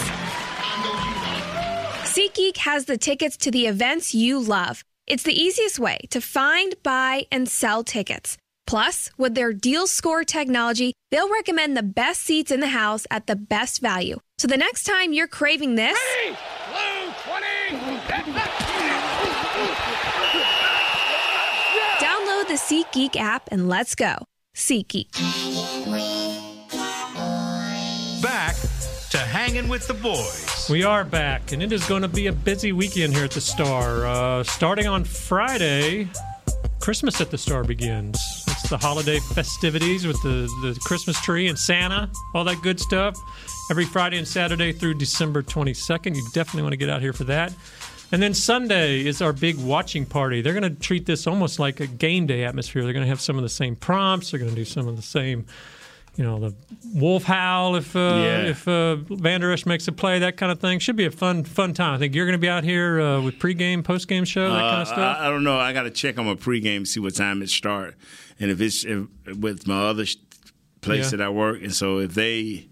SeatGeek 2.04 2.58
has 2.58 2.86
the 2.86 2.98
tickets 2.98 3.38
to 3.38 3.52
the 3.52 3.68
events 3.68 4.14
you 4.14 4.40
love. 4.40 4.84
It's 5.08 5.24
the 5.24 5.34
easiest 5.34 5.80
way 5.80 6.00
to 6.10 6.22
find, 6.22 6.76
buy, 6.84 7.26
and 7.32 7.48
sell 7.48 7.84
tickets. 7.84 8.38
Plus, 8.66 9.10
with 9.18 9.34
their 9.36 9.54
deal 9.54 9.88
score 9.88 10.24
technology, 10.24 10.94
they'll 11.10 11.32
recommend 11.32 11.78
the 11.78 11.84
best 11.84 12.22
seats 12.22 12.52
in 12.52 12.60
the 12.60 12.68
house 12.68 13.08
at 13.10 13.26
the 13.26 13.36
best 13.36 13.82
value. 13.82 14.20
So 14.38 14.48
the 14.48 14.58
next 14.58 14.84
time 14.84 15.14
you're 15.14 15.28
craving 15.28 15.76
this, 15.76 15.98
download 22.00 22.48
the 22.48 22.60
SeatGeek 22.60 23.16
app 23.16 23.48
and 23.52 23.70
let's 23.70 23.96
go. 23.96 24.18
SeatGeek. 24.58 25.14
Back 28.24 28.56
to 29.12 29.20
hanging 29.20 29.68
with 29.68 29.88
the 29.88 29.94
boys. 29.94 30.68
We 30.68 30.84
are 30.84 31.04
back, 31.04 31.52
and 31.52 31.62
it 31.62 31.72
is 31.72 31.88
going 31.88 32.02
to 32.02 32.08
be 32.08 32.26
a 32.26 32.34
busy 32.34 32.72
weekend 32.72 33.14
here 33.14 33.26
at 33.26 33.32
the 33.32 33.40
Star. 33.40 34.08
Uh, 34.08 34.44
starting 34.44 34.88
on 34.88 35.04
Friday, 35.04 36.10
Christmas 36.80 37.22
at 37.22 37.30
the 37.30 37.38
Star 37.38 37.64
begins. 37.64 38.18
It's 38.48 38.68
the 38.68 38.80
holiday 38.80 39.20
festivities 39.20 40.08
with 40.08 40.20
the, 40.24 40.50
the 40.64 40.76
Christmas 40.86 41.22
tree 41.22 41.48
and 41.50 41.58
Santa, 41.58 42.10
all 42.34 42.44
that 42.46 42.60
good 42.64 42.80
stuff. 42.80 43.16
Every 43.70 43.86
Friday 43.86 44.18
and 44.18 44.28
Saturday 44.28 44.72
through 44.74 44.96
December 44.96 45.44
22nd. 45.44 46.16
You 46.16 46.28
definitely 46.34 46.64
want 46.64 46.74
to 46.74 46.78
get 46.78 46.90
out 46.90 47.02
here 47.02 47.14
for 47.14 47.26
that. 47.26 47.54
And 48.12 48.22
then 48.22 48.34
Sunday 48.34 49.06
is 49.06 49.22
our 49.22 49.34
big 49.34 49.58
watching 49.58 50.06
party. 50.06 50.42
They're 50.42 50.54
going 50.58 50.74
to 50.74 50.80
treat 50.80 51.06
this 51.06 51.28
almost 51.28 51.60
like 51.60 51.80
a 51.82 51.88
game 51.88 52.26
day 52.26 52.44
atmosphere. 52.46 52.84
They're 52.84 52.94
going 52.94 53.06
to 53.06 53.10
have 53.10 53.20
some 53.22 53.36
of 53.38 53.44
the 53.44 53.50
same 53.50 53.76
prompts. 53.76 54.32
They're 54.32 54.40
going 54.40 54.52
to 54.52 54.56
do 54.56 54.64
some 54.64 54.88
of 54.88 54.96
the 54.96 55.02
same, 55.02 55.46
you 56.16 56.24
know, 56.24 56.40
the 56.40 56.54
wolf 56.96 57.24
howl 57.24 57.76
if 57.76 57.96
uh, 57.98 58.00
Yeah. 58.00 58.44
if 58.48 58.66
uh, 58.66 58.96
Vander 58.96 59.52
Esch 59.52 59.66
makes 59.66 59.90
a 59.90 59.92
play, 59.92 60.20
that 60.20 60.38
kind 60.38 60.54
of 60.54 60.60
thing. 60.62 60.80
Should 60.80 60.96
be 60.96 61.06
a 61.06 61.12
fun 61.12 61.44
fun 61.44 61.74
time. 61.74 61.96
I 61.96 61.98
think 61.98 62.16
you're 62.16 62.26
going 62.26 62.40
to 62.40 62.42
be 62.42 62.48
out 62.50 62.64
here 62.64 63.02
uh, 63.02 63.22
with 63.22 63.40
pregame, 63.40 63.84
postgame 63.84 64.26
show, 64.26 64.50
that 64.54 64.60
kind 64.62 64.82
of 64.84 64.88
Uh, 64.88 64.92
stuff. 64.94 65.18
I, 65.20 65.28
I 65.28 65.30
don't 65.30 65.44
know. 65.44 65.58
I 65.60 65.74
got 65.74 65.84
to 65.84 65.92
check 65.92 66.18
on 66.18 66.26
my 66.26 66.36
pregame, 66.36 66.88
see 66.88 67.02
what 67.02 67.14
time 67.14 67.42
it 67.42 67.50
start, 67.50 67.96
and 68.40 68.50
if 68.50 68.62
it's 68.62 68.86
if, 68.86 69.06
with 69.38 69.68
my 69.68 69.90
other 69.90 70.06
place 70.80 71.12
Yeah. 71.12 71.18
that 71.18 71.22
I 71.22 71.30
work, 71.30 71.62
and 71.62 71.74
so 71.76 72.00
if 72.00 72.14
they 72.14 72.68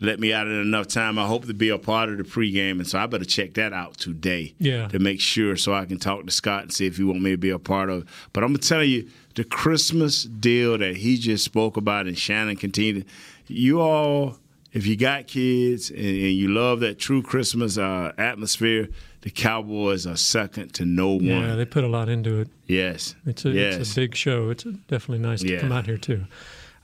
let 0.00 0.18
me 0.18 0.32
out 0.32 0.46
in 0.46 0.54
enough 0.54 0.88
time, 0.88 1.18
I 1.18 1.26
hope 1.26 1.46
to 1.46 1.54
be 1.54 1.68
a 1.68 1.78
part 1.78 2.08
of 2.08 2.16
the 2.18 2.24
pregame, 2.24 2.72
and 2.72 2.86
so 2.86 2.98
I 2.98 3.06
better 3.06 3.24
check 3.24 3.54
that 3.54 3.72
out 3.72 3.98
today. 3.98 4.54
Yeah. 4.58 4.88
to 4.88 4.98
make 4.98 5.20
sure, 5.20 5.56
so 5.56 5.74
I 5.74 5.84
can 5.84 5.98
talk 5.98 6.24
to 6.24 6.30
Scott 6.30 6.62
and 6.62 6.72
see 6.72 6.86
if 6.86 6.96
he 6.96 7.04
want 7.04 7.20
me 7.22 7.30
to 7.32 7.36
be 7.36 7.50
a 7.50 7.58
part 7.58 7.90
of. 7.90 8.02
It. 8.02 8.08
But 8.32 8.42
I'm 8.44 8.50
gonna 8.50 8.58
tell 8.58 8.82
you 8.84 9.08
the 9.34 9.44
Christmas 9.44 10.24
deal 10.24 10.78
that 10.78 10.96
he 10.96 11.16
just 11.18 11.44
spoke 11.44 11.76
about, 11.76 12.06
and 12.06 12.16
Shannon 12.18 12.56
continued. 12.56 13.06
You 13.46 13.80
all, 13.80 14.38
if 14.72 14.86
you 14.86 14.96
got 14.96 15.26
kids 15.26 15.90
and, 15.90 15.98
and 15.98 16.32
you 16.32 16.48
love 16.48 16.80
that 16.80 16.98
true 16.98 17.22
Christmas 17.22 17.76
uh, 17.76 18.12
atmosphere, 18.16 18.88
the 19.22 19.30
Cowboys 19.30 20.06
are 20.06 20.16
second 20.16 20.72
to 20.74 20.84
no 20.86 21.08
one. 21.10 21.24
Yeah, 21.26 21.54
they 21.56 21.64
put 21.66 21.84
a 21.84 21.88
lot 21.88 22.08
into 22.08 22.40
it. 22.40 22.48
Yes. 22.66 23.16
It's 23.26 23.44
a, 23.44 23.50
yes. 23.50 23.76
it's 23.76 23.92
a 23.92 23.96
big 23.96 24.14
show. 24.14 24.48
It's 24.50 24.62
definitely 24.64 25.18
nice 25.18 25.40
to 25.42 25.52
Yeah. 25.52 25.60
come 25.60 25.72
out 25.72 25.86
here 25.86 25.98
too. 25.98 26.24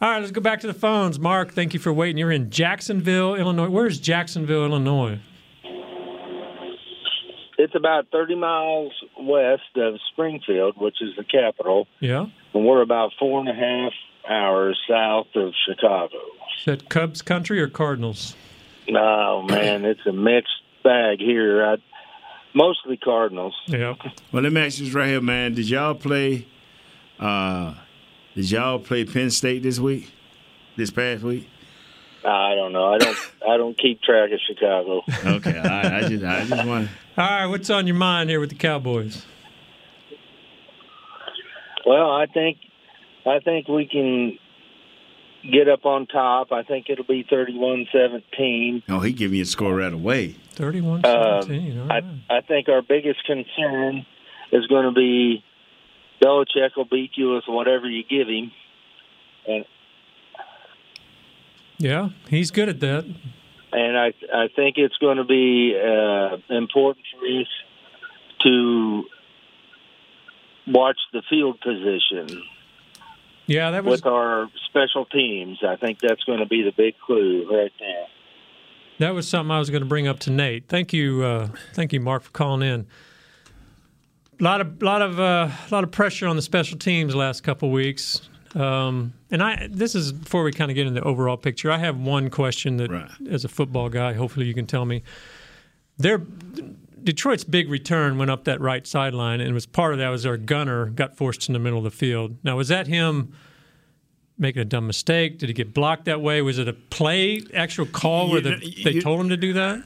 All 0.00 0.10
right, 0.10 0.18
let's 0.18 0.30
go 0.30 0.40
back 0.42 0.60
to 0.60 0.66
the 0.66 0.74
phones. 0.74 1.18
Mark, 1.18 1.52
thank 1.52 1.72
you 1.72 1.80
for 1.80 1.92
waiting. 1.92 2.18
You're 2.18 2.30
in 2.32 2.50
Jacksonville, 2.50 3.34
Illinois. 3.34 3.68
Where's 3.70 3.98
Jacksonville, 3.98 4.64
Illinois? 4.66 5.18
It's 7.58 7.74
about 7.74 8.08
30 8.12 8.34
miles 8.34 8.92
west 9.18 9.62
of 9.76 9.94
Springfield, 10.12 10.74
which 10.78 10.96
is 11.00 11.16
the 11.16 11.24
capital, 11.24 11.88
Yeah. 12.00 12.26
and 12.52 12.66
we're 12.66 12.82
about 12.82 13.12
four 13.18 13.40
and 13.40 13.48
a 13.48 13.54
half 13.54 13.92
hours 14.28 14.78
south 14.88 15.28
of 15.34 15.54
Chicago. 15.66 16.18
Is 16.58 16.64
that 16.66 16.88
Cubs 16.90 17.22
country 17.22 17.58
or 17.60 17.68
Cardinals? 17.68 18.36
No, 18.88 19.42
man, 19.48 19.86
it's 19.86 20.04
a 20.06 20.12
mixed 20.12 20.52
bag 20.84 21.18
here. 21.20 21.64
I, 21.64 21.76
mostly 22.54 22.98
Cardinals. 22.98 23.54
Yeah. 23.66 23.94
Well, 24.32 24.42
let 24.42 24.52
me 24.52 24.60
ask 24.60 24.78
you 24.78 24.84
this 24.84 24.94
right 24.94 25.08
here, 25.08 25.22
man. 25.22 25.54
Did 25.54 25.70
y'all 25.70 25.94
play? 25.94 26.46
Uh, 27.18 27.72
did 28.36 28.50
y'all 28.50 28.78
play 28.78 29.04
Penn 29.04 29.30
State 29.30 29.62
this 29.62 29.80
week? 29.80 30.12
This 30.76 30.90
past 30.90 31.22
week? 31.22 31.48
I 32.22 32.54
don't 32.54 32.72
know. 32.72 32.92
I 32.92 32.98
don't. 32.98 33.16
I 33.48 33.56
don't 33.56 33.78
keep 33.78 34.02
track 34.02 34.30
of 34.30 34.38
Chicago. 34.46 35.02
Okay, 35.24 35.58
I, 35.58 35.98
I 35.98 36.08
just, 36.08 36.22
I 36.24 36.44
just 36.44 36.66
want. 36.66 36.88
All 37.16 37.24
right, 37.24 37.46
what's 37.46 37.70
on 37.70 37.86
your 37.86 37.96
mind 37.96 38.28
here 38.28 38.38
with 38.40 38.50
the 38.50 38.56
Cowboys? 38.56 39.24
Well, 41.86 42.10
I 42.10 42.26
think, 42.26 42.58
I 43.24 43.38
think 43.38 43.68
we 43.68 43.86
can 43.86 44.38
get 45.50 45.68
up 45.68 45.86
on 45.86 46.06
top. 46.06 46.52
I 46.52 46.62
think 46.62 46.86
it'll 46.90 47.04
be 47.04 47.24
31-17. 47.24 48.82
Oh, 48.88 49.00
he 49.00 49.12
giving 49.12 49.36
you 49.36 49.42
a 49.44 49.46
score 49.46 49.76
right 49.76 49.92
away. 49.92 50.34
31 50.56 51.06
Um, 51.06 51.90
I, 51.90 52.00
I 52.28 52.40
think 52.40 52.68
our 52.68 52.82
biggest 52.82 53.24
concern 53.24 54.04
is 54.52 54.66
going 54.66 54.86
to 54.86 54.92
be 54.92 55.44
Belichick 56.22 56.70
will 56.76 56.86
beat 56.90 57.12
you 57.16 57.34
with 57.34 57.44
whatever 57.46 57.88
you 57.88 58.02
give 58.08 58.28
him, 58.28 58.50
and 59.46 59.64
Yeah, 61.78 62.10
he's 62.28 62.50
good 62.50 62.68
at 62.68 62.80
that. 62.80 63.04
and 63.72 63.98
I 63.98 64.12
I 64.34 64.48
think 64.54 64.76
it's 64.78 64.96
going 64.98 65.18
to 65.18 65.24
be 65.24 65.76
uh, 65.78 66.36
important 66.54 67.04
for 67.12 67.26
us 67.26 67.46
to 68.44 69.04
watch 70.68 70.98
the 71.12 71.22
field 71.30 71.60
position 71.60 72.42
Yeah, 73.46 73.70
that 73.70 73.84
was 73.84 74.00
with 74.02 74.06
our 74.06 74.48
special 74.68 75.04
teams. 75.06 75.58
I 75.66 75.76
think 75.76 75.98
that's 76.00 76.22
going 76.24 76.40
to 76.40 76.46
be 76.46 76.62
the 76.62 76.72
big 76.76 76.94
clue 77.04 77.46
right 77.50 77.72
there. 77.78 78.06
that 78.98 79.14
was 79.14 79.28
something 79.28 79.50
I 79.50 79.58
was 79.58 79.70
going 79.70 79.82
to 79.82 79.88
bring 79.88 80.08
up 80.08 80.18
to 80.20 80.30
Nate. 80.30 80.64
Thank 80.68 80.92
you, 80.92 81.22
uh, 81.22 81.48
thank 81.74 81.92
you, 81.92 82.00
Mark, 82.00 82.22
for 82.24 82.30
calling 82.32 82.62
in. 82.68 82.86
A 84.38 84.42
lot 84.42 84.60
of 84.60 84.82
lot 84.82 85.02
of 85.02 85.18
uh, 85.18 85.48
lot 85.70 85.84
of 85.84 85.90
pressure 85.90 86.26
on 86.26 86.36
the 86.36 86.42
special 86.42 86.78
teams 86.78 87.14
last 87.14 87.42
couple 87.42 87.70
weeks. 87.70 88.28
Um, 88.54 89.14
and 89.30 89.42
I 89.42 89.68
this 89.70 89.94
is 89.94 90.12
before 90.12 90.42
we 90.42 90.52
kind 90.52 90.70
of 90.70 90.74
get 90.74 90.86
into 90.86 91.00
the 91.00 91.06
overall 91.06 91.36
picture. 91.36 91.70
I 91.70 91.78
have 91.78 91.98
one 91.98 92.28
question 92.28 92.76
that, 92.76 92.90
as 93.30 93.44
a 93.44 93.48
football 93.48 93.88
guy, 93.88 94.12
hopefully 94.12 94.46
you 94.46 94.54
can 94.54 94.66
tell 94.66 94.84
me. 94.84 95.02
Their 95.98 96.18
Detroit's 97.02 97.44
big 97.44 97.70
return 97.70 98.18
went 98.18 98.30
up 98.30 98.44
that 98.44 98.60
right 98.60 98.86
sideline, 98.86 99.40
and 99.40 99.48
it 99.48 99.54
was 99.54 99.64
part 99.64 99.92
of 99.92 99.98
that 100.00 100.08
was 100.08 100.24
their 100.24 100.36
gunner 100.36 100.86
got 100.86 101.16
forced 101.16 101.48
in 101.48 101.52
the 101.52 101.58
middle 101.58 101.78
of 101.78 101.84
the 101.84 101.90
field. 101.90 102.36
Now, 102.42 102.56
was 102.56 102.68
that 102.68 102.88
him 102.88 103.32
making 104.38 104.62
a 104.62 104.64
dumb 104.64 104.86
mistake? 104.86 105.38
Did 105.38 105.48
he 105.48 105.52
get 105.52 105.72
blocked 105.74 106.04
that 106.06 106.20
way? 106.20 106.42
Was 106.42 106.58
it 106.58 106.68
a 106.68 106.72
play, 106.72 107.42
actual 107.54 107.86
call 107.86 108.30
where 108.30 108.40
the, 108.40 108.56
they 108.84 108.92
you- 108.92 109.02
told 109.02 109.20
him 109.20 109.28
to 109.30 109.36
do 109.36 109.52
that? 109.54 109.82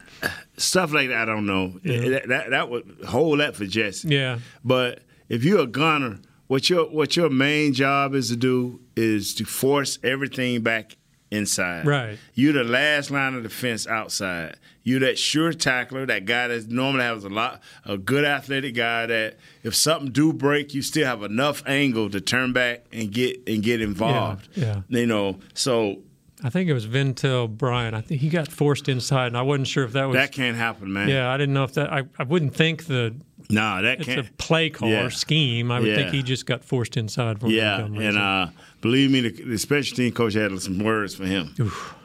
Stuff 0.56 0.92
like 0.92 1.08
that, 1.08 1.22
I 1.22 1.24
don't 1.24 1.46
know. 1.46 1.78
That, 1.82 2.24
that 2.28 2.50
that 2.50 2.68
would 2.70 2.98
hold 3.06 3.40
that 3.40 3.56
for 3.56 3.64
Jesse. 3.64 4.08
Yeah. 4.08 4.40
But 4.62 5.00
if 5.30 5.42
you're 5.44 5.60
a 5.60 5.66
gunner, 5.66 6.18
what 6.48 6.68
your 6.68 6.84
what 6.90 7.16
your 7.16 7.30
main 7.30 7.72
job 7.72 8.14
is 8.14 8.28
to 8.28 8.36
do 8.36 8.80
is 8.96 9.34
to 9.36 9.44
force 9.44 9.98
everything 10.02 10.60
back 10.62 10.96
inside. 11.30 11.86
Right. 11.86 12.18
You're 12.34 12.52
the 12.52 12.64
last 12.64 13.10
line 13.10 13.34
of 13.34 13.42
defense 13.42 13.86
outside. 13.86 14.56
You're 14.82 15.00
that 15.00 15.18
sure 15.18 15.52
tackler, 15.52 16.06
that 16.06 16.24
guy 16.24 16.48
that 16.48 16.68
normally 16.70 17.04
has 17.04 17.22
a 17.24 17.28
lot 17.28 17.60
a 17.84 17.98
good 17.98 18.24
athletic 18.24 18.74
guy 18.74 19.06
that 19.06 19.36
if 19.62 19.74
something 19.74 20.10
do 20.10 20.32
break, 20.32 20.72
you 20.74 20.82
still 20.82 21.06
have 21.06 21.22
enough 21.22 21.62
angle 21.66 22.08
to 22.10 22.20
turn 22.20 22.52
back 22.52 22.86
and 22.92 23.12
get 23.12 23.42
and 23.46 23.62
get 23.62 23.80
involved. 23.80 24.48
Yeah. 24.56 24.82
You 24.88 25.06
know, 25.06 25.38
so 25.54 25.98
I 26.42 26.48
think 26.48 26.70
it 26.70 26.72
was 26.72 26.86
Ventell 26.86 27.48
Bryant. 27.50 27.94
I 27.94 28.00
think 28.00 28.22
he 28.22 28.30
got 28.30 28.48
forced 28.48 28.88
inside, 28.88 29.26
and 29.28 29.36
I 29.36 29.42
wasn't 29.42 29.68
sure 29.68 29.84
if 29.84 29.92
that 29.92 30.06
was 30.06 30.14
that 30.16 30.32
can't 30.32 30.56
happen, 30.56 30.90
man. 30.92 31.08
Yeah, 31.08 31.30
I 31.30 31.36
didn't 31.36 31.52
know 31.54 31.64
if 31.64 31.74
that. 31.74 31.92
I, 31.92 32.04
I 32.18 32.22
wouldn't 32.22 32.54
think 32.54 32.86
the. 32.86 33.14
No, 33.50 33.82
that 33.82 33.98
it's 33.98 34.06
can't. 34.06 34.26
a 34.28 34.32
play 34.34 34.70
call 34.70 34.88
Yeah. 34.88 35.04
or 35.06 35.10
scheme. 35.10 35.70
I 35.72 35.80
would 35.80 35.94
think 35.94 36.10
he 36.10 36.22
just 36.22 36.46
got 36.46 36.64
forced 36.64 36.96
inside 36.96 37.40
for 37.40 37.48
Yeah, 37.48 37.80
and 37.84 38.16
uh, 38.16 38.46
believe 38.80 39.10
me, 39.10 39.20
the, 39.20 39.30
the 39.30 39.58
special 39.58 39.96
team 39.96 40.12
coach 40.12 40.34
had 40.34 40.58
some 40.60 40.78
words 40.82 41.14
for 41.14 41.24
him. 41.24 41.54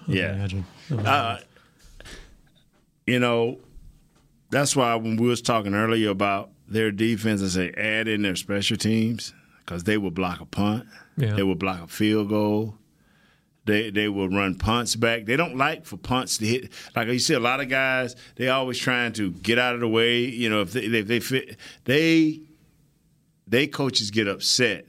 yeah, 0.08 0.34
imagine. 0.34 0.66
Uh, 0.92 1.38
you 3.08 3.20
know, 3.20 3.60
that's 4.50 4.76
why 4.76 4.96
when 4.96 5.16
we 5.18 5.28
was 5.28 5.42
talking 5.42 5.74
earlier 5.74 6.10
about 6.10 6.50
their 6.68 6.92
defense, 6.92 7.42
I 7.44 7.48
say 7.48 7.72
add 7.78 8.08
in 8.08 8.22
their 8.22 8.36
special 8.36 8.78
teams 8.78 9.34
because 9.60 9.84
they 9.84 9.98
will 9.98 10.12
block 10.12 10.42
a 10.42 10.46
punt, 10.46 10.86
Yeah. 11.18 11.34
they 11.36 11.44
will 11.44 11.56
block 11.56 11.82
a 11.84 11.88
field 11.88 12.30
goal. 12.30 12.76
They 13.66 13.90
they 13.90 14.08
will 14.10 14.30
run 14.30 14.54
punts 14.56 14.96
back. 14.96 15.26
They 15.26 15.36
don't 15.36 15.58
like 15.58 15.86
for 15.86 15.98
punts 15.98 16.38
to 16.38 16.46
hit. 16.46 16.72
Like 16.96 17.08
you 17.08 17.18
see, 17.18 17.34
a 17.34 17.40
lot 17.40 17.62
of 17.62 17.68
guys 17.68 18.16
they 18.36 18.48
always 18.48 18.78
trying 18.78 19.14
to 19.14 19.32
get 19.32 19.58
out 19.58 19.74
of 19.74 19.80
the 19.82 19.88
way. 19.88 20.20
You 20.20 20.52
know, 20.52 20.62
if 20.62 20.74
they 20.74 20.82
if 20.82 21.08
they 21.08 21.20
fit, 21.20 21.58
they 21.86 22.42
they 23.48 23.66
coaches 23.66 24.12
get 24.12 24.28
upset, 24.28 24.86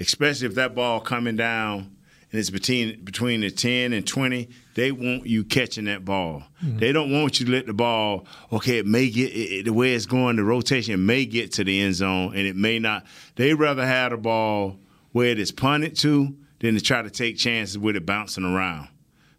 especially 0.00 0.46
if 0.48 0.54
that 0.56 0.74
ball 0.74 1.00
coming 1.00 1.36
down 1.36 1.90
and 2.30 2.40
it's 2.40 2.50
between 2.50 3.04
between 3.04 3.40
the 3.42 3.50
ten 3.50 3.92
and 3.92 4.06
twenty. 4.06 4.48
They 4.74 4.90
want 4.90 5.24
you 5.26 5.44
catching 5.44 5.84
that 5.84 6.04
ball. 6.04 6.42
Mm-hmm. 6.64 6.78
They 6.78 6.90
don't 6.90 7.12
want 7.12 7.38
you 7.38 7.46
to 7.46 7.52
let 7.52 7.66
the 7.66 7.72
ball. 7.74 8.26
Okay, 8.52 8.78
it 8.78 8.86
may 8.86 9.08
get 9.08 9.30
it, 9.30 9.36
it- 9.60 9.64
the 9.66 9.72
way 9.72 9.94
it's 9.94 10.06
going. 10.06 10.34
The 10.36 10.42
rotation 10.44 11.06
may 11.06 11.26
get 11.26 11.52
to 11.52 11.64
the 11.64 11.80
end 11.80 11.94
zone, 11.94 12.34
and 12.34 12.44
it 12.46 12.56
may 12.56 12.78
not. 12.80 13.04
They 13.36 13.54
rather 13.54 13.86
have 13.86 14.10
the 14.10 14.16
ball 14.16 14.78
where 15.12 15.28
it 15.28 15.38
is 15.38 15.52
punted 15.52 15.94
to 15.98 16.34
than 16.58 16.74
to 16.74 16.80
try 16.80 17.02
to 17.02 17.10
take 17.10 17.36
chances 17.36 17.78
with 17.78 17.94
it 17.94 18.04
bouncing 18.04 18.44
around. 18.44 18.88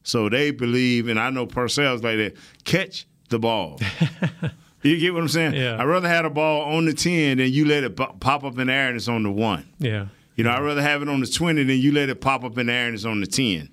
So 0.04 0.30
they 0.30 0.52
believe, 0.52 1.08
and 1.10 1.20
I 1.20 1.32
know 1.32 1.48
Parcells 1.48 2.02
like 2.04 2.18
that. 2.18 2.34
Catch 2.64 3.08
the 3.30 3.40
ball. 3.40 3.80
you 4.84 4.98
get 5.00 5.14
what 5.14 5.22
I'm 5.22 5.28
saying? 5.28 5.54
Yeah. 5.56 5.78
I'd 5.82 5.86
rather 5.86 6.08
have 6.08 6.26
a 6.26 6.30
ball 6.30 6.62
on 6.76 6.86
the 6.86 6.94
ten 6.94 7.40
than 7.40 7.52
you 7.52 7.66
let 7.66 7.84
it 7.84 7.96
pop 7.96 8.44
up 8.46 8.58
in 8.60 8.68
the 8.68 8.74
air 8.74 8.88
and 8.88 8.96
it's 8.96 9.08
on 9.10 9.24
the 9.24 9.32
one. 9.32 9.68
yeah. 9.80 10.06
You 10.36 10.44
know, 10.44 10.52
I'd 10.52 10.62
rather 10.62 10.82
have 10.82 11.02
it 11.02 11.10
on 11.10 11.20
the 11.22 11.28
20 11.28 11.64
than 11.64 11.78
you 11.78 11.92
let 11.92 12.10
it 12.10 12.20
pop 12.22 12.44
up 12.44 12.58
in 12.58 12.68
the 12.68 12.74
air 12.74 12.88
and 12.88 12.96
it's 12.96 13.06
on 13.06 13.22
the 13.22 13.28
10. 13.28 13.70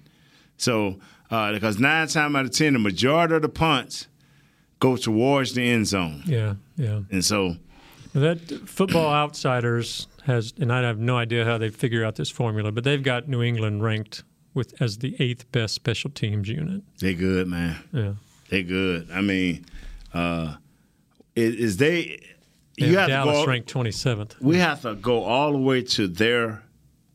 So, 0.56 1.00
uh, 1.30 1.52
because 1.52 1.78
nine 1.80 2.06
times 2.08 2.36
out 2.36 2.44
of 2.44 2.50
10, 2.52 2.74
the 2.74 2.78
majority 2.78 3.34
of 3.34 3.42
the 3.42 3.48
punts 3.48 4.06
go 4.78 4.96
towards 4.96 5.54
the 5.54 5.62
end 5.62 5.86
zone. 5.88 6.22
Yeah, 6.26 6.54
yeah. 6.76 7.00
And 7.10 7.24
so, 7.24 7.56
That 8.14 8.68
Football 8.68 9.12
Outsiders 9.12 10.06
has, 10.24 10.52
and 10.60 10.72
I 10.72 10.82
have 10.82 10.98
no 10.98 11.16
idea 11.16 11.44
how 11.44 11.58
they 11.58 11.70
figure 11.70 12.04
out 12.04 12.14
this 12.16 12.30
formula, 12.30 12.70
but 12.70 12.84
they've 12.84 13.02
got 13.02 13.28
New 13.28 13.42
England 13.42 13.82
ranked 13.82 14.22
with 14.54 14.80
as 14.80 14.98
the 14.98 15.16
eighth 15.18 15.50
best 15.50 15.74
special 15.74 16.10
teams 16.10 16.48
unit. 16.48 16.82
they 17.00 17.14
good, 17.14 17.48
man. 17.48 17.76
Yeah. 17.92 18.12
They 18.50 18.62
good. 18.62 19.08
I 19.10 19.22
mean, 19.22 19.64
uh, 20.12 20.56
is, 21.34 21.54
is 21.54 21.76
they, 21.78 21.92
They 21.94 22.20
you 22.76 22.96
have 22.98 23.08
Dallas 23.08 23.40
to 23.40 23.44
go, 23.44 23.50
ranked 23.50 23.72
27th. 23.72 24.40
we 24.40 24.56
have 24.58 24.82
to 24.82 24.94
go 24.94 25.22
all 25.24 25.52
the 25.52 25.58
way 25.58 25.82
to 25.82 26.08
their 26.08 26.62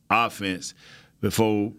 offense 0.10 0.74
before 1.22 1.74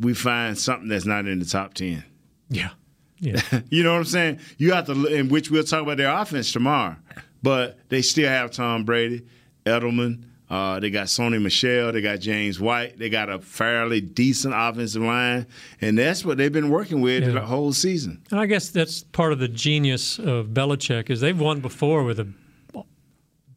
we 0.00 0.14
find 0.14 0.56
something 0.58 0.88
that's 0.88 1.04
not 1.04 1.26
in 1.26 1.38
the 1.38 1.44
top 1.44 1.74
10. 1.74 2.04
Yeah. 2.50 2.70
Yeah. 3.20 3.40
you 3.68 3.82
know 3.82 3.90
what 3.94 3.98
I'm 3.98 4.04
saying? 4.04 4.38
You 4.58 4.74
have 4.74 4.86
to, 4.86 5.06
in 5.06 5.28
which 5.28 5.50
we'll 5.50 5.64
talk 5.64 5.82
about 5.82 5.96
their 5.96 6.08
offense 6.08 6.52
tomorrow, 6.52 6.94
but 7.42 7.76
they 7.88 8.00
still 8.00 8.28
have 8.28 8.52
Tom 8.52 8.84
Brady, 8.84 9.26
Edelman. 9.66 10.22
Uh, 10.48 10.78
they 10.78 10.88
got 10.88 11.08
Sony 11.08 11.42
Michel. 11.42 11.90
They 11.90 12.00
got 12.00 12.20
James 12.20 12.60
White. 12.60 12.96
They 12.96 13.10
got 13.10 13.28
a 13.28 13.40
fairly 13.40 14.00
decent 14.00 14.54
offensive 14.56 15.02
line, 15.02 15.46
and 15.80 15.98
that's 15.98 16.24
what 16.24 16.38
they've 16.38 16.52
been 16.52 16.70
working 16.70 17.00
with 17.00 17.24
Yeah. 17.24 17.30
the 17.32 17.40
whole 17.40 17.72
season. 17.72 18.22
And 18.30 18.38
I 18.38 18.46
guess 18.46 18.68
that's 18.70 19.02
part 19.02 19.32
of 19.32 19.40
the 19.40 19.48
genius 19.48 20.20
of 20.20 20.50
Belichick 20.50 21.10
is 21.10 21.20
they've 21.20 21.36
won 21.40 21.58
before 21.58 22.04
with 22.04 22.20
a 22.20 22.28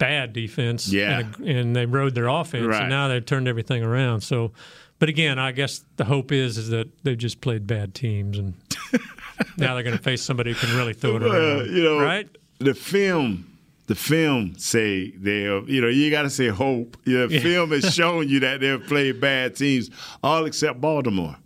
bad 0.02 0.34
defense. 0.34 0.92
Yeah. 0.92 1.20
And, 1.20 1.36
a- 1.48 1.60
and 1.60 1.76
they 1.76 1.86
rode 1.86 2.16
their 2.16 2.28
offense, 2.28 2.66
Right. 2.68 2.82
and 2.82 2.90
now 2.90 3.08
they've 3.08 3.26
turned 3.26 3.48
everything 3.48 3.84
around. 3.84 4.22
So, 4.22 4.52
but 5.00 5.08
again, 5.10 5.40
I 5.40 5.52
guess 5.52 5.84
the 5.96 6.06
hope 6.06 6.32
is 6.32 6.58
is 6.58 6.70
that 6.70 6.90
they've 7.04 7.18
just 7.18 7.40
played 7.42 7.66
bad 7.68 7.94
teams, 7.96 8.38
and 8.38 8.54
now 9.58 9.74
they're 9.74 9.84
going 9.84 9.98
to 9.98 10.04
face 10.04 10.22
somebody 10.22 10.54
who 10.54 10.60
can 10.68 10.76
really 10.76 10.94
throw 10.94 11.16
it 11.16 11.22
Well, 11.22 11.32
around. 11.60 11.76
you 11.76 11.84
know, 11.84 12.00
right? 12.00 12.28
The 12.60 12.74
film, 12.74 13.48
the 13.88 13.96
film 13.96 14.56
say 14.58 15.12
they, 15.12 15.42
you 15.44 15.82
know, 15.82 15.88
you 15.88 16.12
got 16.12 16.24
to 16.24 16.30
say 16.30 16.48
hope. 16.50 16.98
The 17.06 17.28
Yeah. 17.30 17.40
film 17.40 17.72
has 17.72 17.94
shown 17.94 18.30
you 18.30 18.40
that 18.42 18.60
they've 18.62 18.84
played 18.86 19.20
bad 19.22 19.56
teams, 19.56 19.90
all 20.24 20.46
except 20.46 20.80
Baltimore. 20.82 21.38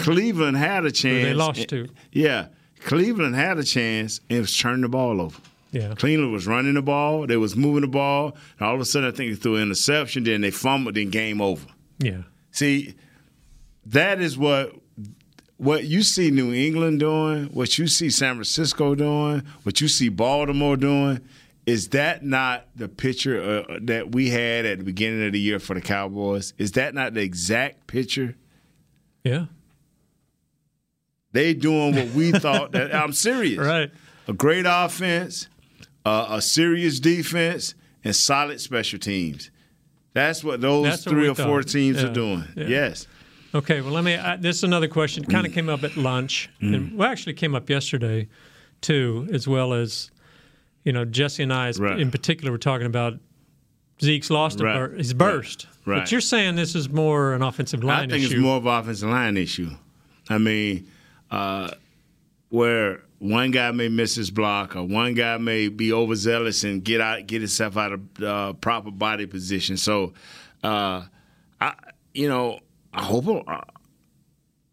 Cleveland 0.00 0.56
had 0.56 0.84
a 0.84 0.90
chance. 0.92 1.24
they 1.24 1.34
lost 1.34 1.68
to. 1.68 1.88
Yeah, 2.12 2.46
Cleveland 2.84 3.34
had 3.34 3.58
a 3.58 3.64
chance 3.64 4.20
and 4.30 4.40
was 4.40 4.56
turning 4.56 4.80
the 4.82 4.88
ball 4.88 5.20
over. 5.20 5.38
Yeah. 5.74 5.92
Cleveland 5.96 6.32
was 6.32 6.46
running 6.46 6.74
the 6.74 6.82
ball, 6.82 7.26
they 7.26 7.36
was 7.36 7.56
moving 7.56 7.80
the 7.80 7.88
ball, 7.88 8.36
and 8.58 8.68
all 8.68 8.76
of 8.76 8.80
a 8.80 8.84
sudden 8.84 9.08
I 9.08 9.12
think 9.12 9.32
they 9.32 9.36
threw 9.36 9.56
an 9.56 9.62
interception, 9.62 10.22
then 10.22 10.40
they 10.40 10.52
fumbled, 10.52 10.94
then 10.94 11.10
game 11.10 11.40
over. 11.40 11.66
Yeah. 11.98 12.22
See, 12.52 12.94
that 13.86 14.20
is 14.20 14.38
what 14.38 14.72
what 15.56 15.84
you 15.84 16.02
see 16.02 16.30
New 16.30 16.52
England 16.52 17.00
doing, 17.00 17.46
what 17.46 17.76
you 17.76 17.88
see 17.88 18.08
San 18.08 18.34
Francisco 18.34 18.94
doing, 18.94 19.42
what 19.64 19.80
you 19.80 19.88
see 19.88 20.08
Baltimore 20.08 20.76
doing. 20.76 21.20
Is 21.66 21.88
that 21.88 22.22
not 22.22 22.66
the 22.76 22.88
picture 22.88 23.64
uh, 23.68 23.78
that 23.82 24.12
we 24.12 24.28
had 24.28 24.66
at 24.66 24.78
the 24.78 24.84
beginning 24.84 25.26
of 25.26 25.32
the 25.32 25.40
year 25.40 25.58
for 25.58 25.74
the 25.74 25.80
Cowboys? 25.80 26.52
Is 26.56 26.72
that 26.72 26.94
not 26.94 27.14
the 27.14 27.22
exact 27.22 27.88
picture? 27.88 28.36
Yeah. 29.24 29.46
They 31.32 31.52
doing 31.54 31.96
what 31.96 32.10
we 32.10 32.30
thought. 32.30 32.72
That 32.72 32.94
I'm 32.94 33.12
serious. 33.12 33.58
Right. 33.66 33.90
A 34.28 34.32
great 34.32 34.64
offense, 34.66 35.48
uh, 36.04 36.26
a 36.30 36.42
serious 36.42 37.00
defense, 37.00 37.74
and 38.04 38.14
solid 38.14 38.60
special 38.60 38.98
teams. 38.98 39.50
That's 40.12 40.44
what 40.44 40.60
those 40.60 40.84
That's 40.86 41.04
three 41.04 41.22
we 41.22 41.28
or 41.28 41.34
four 41.34 41.62
thought. 41.62 41.72
teams 41.72 42.02
Yeah. 42.02 42.08
are 42.08 42.12
doing. 42.12 42.44
Yeah. 42.56 42.66
Yes. 42.68 43.06
Okay, 43.54 43.80
well, 43.80 43.92
let 43.92 44.04
me. 44.04 44.14
Uh, 44.14 44.36
this 44.38 44.56
is 44.56 44.64
another 44.64 44.88
question. 44.88 45.24
Kind 45.24 45.46
of 45.46 45.52
came 45.52 45.68
up 45.68 45.82
at 45.84 45.96
lunch, 45.96 46.50
Mm. 46.60 46.74
and 46.74 46.98
well, 46.98 47.08
actually 47.10 47.34
came 47.34 47.54
up 47.54 47.70
yesterday, 47.70 48.28
too, 48.80 49.28
as 49.32 49.46
well 49.48 49.72
as, 49.72 50.10
you 50.84 50.92
know, 50.92 51.04
Jesse 51.04 51.42
and 51.42 51.52
I, 51.52 51.70
Right. 51.78 51.98
in 51.98 52.10
particular, 52.10 52.50
were 52.52 52.58
talking 52.58 52.86
about 52.86 53.14
Zeke's 54.02 54.28
lost 54.28 54.60
Right. 54.60 54.74
bur- 54.90 54.96
his 54.96 55.14
burst. 55.14 55.66
Right. 55.86 56.00
But 56.00 56.12
you're 56.12 56.20
saying 56.20 56.56
this 56.56 56.74
is 56.74 56.88
more 56.90 57.32
an 57.32 57.42
offensive 57.42 57.84
line 57.84 58.10
I 58.10 58.14
think 58.14 58.24
issue. 58.24 58.34
it's 58.34 58.42
more 58.42 58.56
of 58.56 58.66
an 58.66 58.72
offensive 58.74 59.08
line 59.08 59.36
issue. 59.36 59.70
I 60.28 60.38
mean, 60.38 60.86
uh, 61.30 61.70
where 62.48 63.02
one 63.24 63.52
guy 63.52 63.70
may 63.70 63.88
miss 63.88 64.14
his 64.14 64.30
block, 64.30 64.76
or 64.76 64.84
one 64.84 65.14
guy 65.14 65.38
may 65.38 65.68
be 65.68 65.94
overzealous 65.94 66.62
and 66.62 66.84
get 66.84 67.00
out, 67.00 67.26
get 67.26 67.40
himself 67.40 67.74
out 67.78 67.92
of 67.92 68.22
uh, 68.22 68.52
proper 68.52 68.90
body 68.90 69.24
position. 69.24 69.78
So, 69.78 70.12
uh, 70.62 71.04
I, 71.58 71.74
you 72.12 72.28
know, 72.28 72.60
I 72.92 73.02
hope. 73.02 73.26
Uh, 73.48 73.60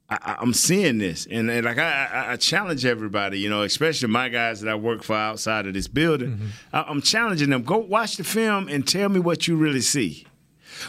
I, 0.10 0.36
I'm 0.40 0.54
seeing 0.54 0.98
this, 0.98 1.26
and, 1.32 1.50
and 1.50 1.66
like 1.66 1.78
I, 1.78 2.10
I, 2.12 2.32
I 2.34 2.36
challenge 2.36 2.86
everybody, 2.86 3.40
you 3.40 3.50
know, 3.50 3.62
especially 3.62 4.10
my 4.10 4.28
guys 4.28 4.60
that 4.60 4.70
I 4.70 4.76
work 4.76 5.04
for 5.04 5.16
outside 5.16 5.66
of 5.66 5.74
this 5.74 5.88
building. 5.88 6.52
I, 6.74 6.82
I'm 6.82 7.02
challenging 7.02 7.50
them. 7.50 7.64
Go 7.64 7.78
watch 7.78 8.18
the 8.18 8.26
film 8.26 8.68
and 8.68 8.86
tell 8.86 9.08
me 9.08 9.22
what 9.22 9.48
you 9.48 9.56
really 9.56 9.80
see. 9.80 10.28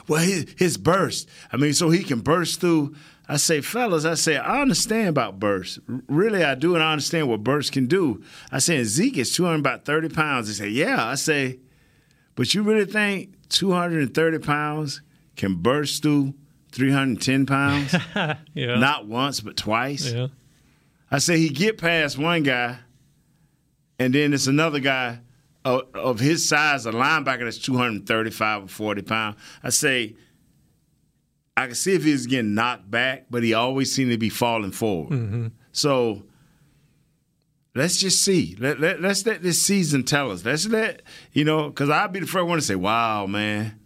Well, 0.09 0.21
his, 0.21 0.47
his 0.59 0.77
burst. 0.77 1.29
I 1.53 1.59
mean, 1.59 1.75
so 1.75 1.91
he 1.91 2.03
can 2.03 2.19
burst 2.19 2.61
through. 2.61 2.97
I 3.33 3.37
say, 3.37 3.63
fellas, 3.63 4.05
I 4.05 4.13
say, 4.13 4.37
I 4.37 4.61
understand 4.61 5.09
about 5.09 5.41
burst. 5.41 5.79
Really, 5.87 6.45
I 6.45 6.55
do, 6.55 6.75
and 6.75 6.85
I 6.85 6.93
understand 6.93 7.31
what 7.31 7.43
burst 7.43 7.73
can 7.73 7.87
do. 7.87 8.23
I 8.51 8.59
say, 8.59 8.77
and 8.77 8.85
Zeke 8.85 9.17
is 9.17 9.35
200 9.35 9.61
about 9.61 9.87
30 9.87 10.11
pounds. 10.11 10.49
They 10.49 10.67
say, 10.67 10.69
yeah. 10.69 11.03
I 11.03 11.15
say, 11.15 11.59
but 12.35 12.53
you 12.53 12.63
really 12.63 12.85
think 12.85 13.49
230 13.49 14.39
pounds 14.41 15.01
can 15.35 15.55
burst 15.55 16.03
through 16.03 16.35
310 16.73 17.47
pounds? 17.47 17.95
yeah. 18.53 18.79
Not 18.79 19.09
once, 19.09 19.41
but 19.41 19.57
twice. 19.57 20.13
Yeah. 20.13 20.27
I 21.11 21.17
say 21.19 21.39
he 21.39 21.49
get 21.49 21.79
past 21.79 22.19
one 22.19 22.43
guy, 22.43 22.81
and 23.99 24.15
then 24.15 24.35
it's 24.35 24.47
another 24.47 24.79
guy 24.79 25.21
of, 25.65 25.85
of 25.95 26.21
his 26.21 26.47
size, 26.47 26.85
a 26.85 26.93
linebacker 26.93 27.45
that's 27.45 27.57
235 27.57 28.65
or 28.65 28.69
40 28.69 29.03
pounds. 29.03 29.37
I 29.63 29.71
say, 29.71 30.17
I 31.57 31.67
can 31.67 31.75
see 31.75 31.95
if 31.95 32.05
he 32.05 32.13
was 32.13 32.27
getting 32.27 32.55
knocked 32.55 32.91
back, 32.91 33.27
but 33.31 33.43
he 33.43 33.55
always 33.55 33.93
seemed 33.95 34.11
to 34.11 34.19
be 34.19 34.31
falling 34.31 34.73
forward. 34.73 35.13
Mm-hmm. 35.13 35.47
So 35.73 36.23
let's 37.75 37.99
just 37.99 38.25
see. 38.25 38.57
Let, 38.59 38.81
let, 38.81 39.01
let's 39.01 39.27
let 39.27 39.43
this 39.43 39.63
season 39.63 40.05
tell 40.05 40.31
us. 40.31 40.45
Let's 40.45 40.67
let, 40.67 41.03
you 41.33 41.45
know, 41.45 41.69
because 41.69 41.91
I'd 41.91 42.13
be 42.13 42.21
the 42.21 42.27
first 42.27 42.47
one 42.47 42.59
to 42.59 42.65
say, 42.65 42.75
wow, 42.75 43.27
man. 43.27 43.79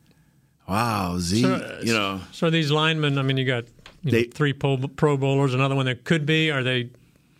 Wow, 0.69 1.19
Z. 1.19 1.43
So, 1.43 1.81
you 1.83 1.93
know, 1.93 2.21
So 2.33 2.51
these 2.51 2.71
linemen, 2.71 3.19
I 3.19 3.23
mean, 3.23 3.37
you 3.37 3.45
got 3.45 3.65
you 4.03 4.13
know, 4.13 4.25
three 4.33 4.53
pro, 4.53 4.77
pro 4.77 5.17
bowlers, 5.17 5.55
another 5.55 5.75
one 5.75 5.87
that 5.87 6.05
could 6.05 6.27
be. 6.27 6.51
Are 6.51 6.63
they 6.63 6.91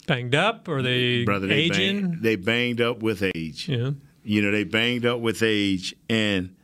banged 0.07 0.35
up? 0.35 0.69
Or 0.69 0.79
are 0.79 0.83
they 0.83 1.25
brother, 1.25 1.47
they 1.47 1.55
aging? 1.55 2.03
bang, 2.03 2.19
they 2.21 2.37
banged 2.37 2.81
up 2.81 3.03
with 3.03 3.23
age. 3.23 3.69
Yeah. 3.69 3.93
You 4.23 4.43
know, 4.43 4.51
they 4.51 4.65
banged 4.65 5.07
up 5.07 5.21
with 5.21 5.43
age, 5.43 5.95
and 6.09 6.57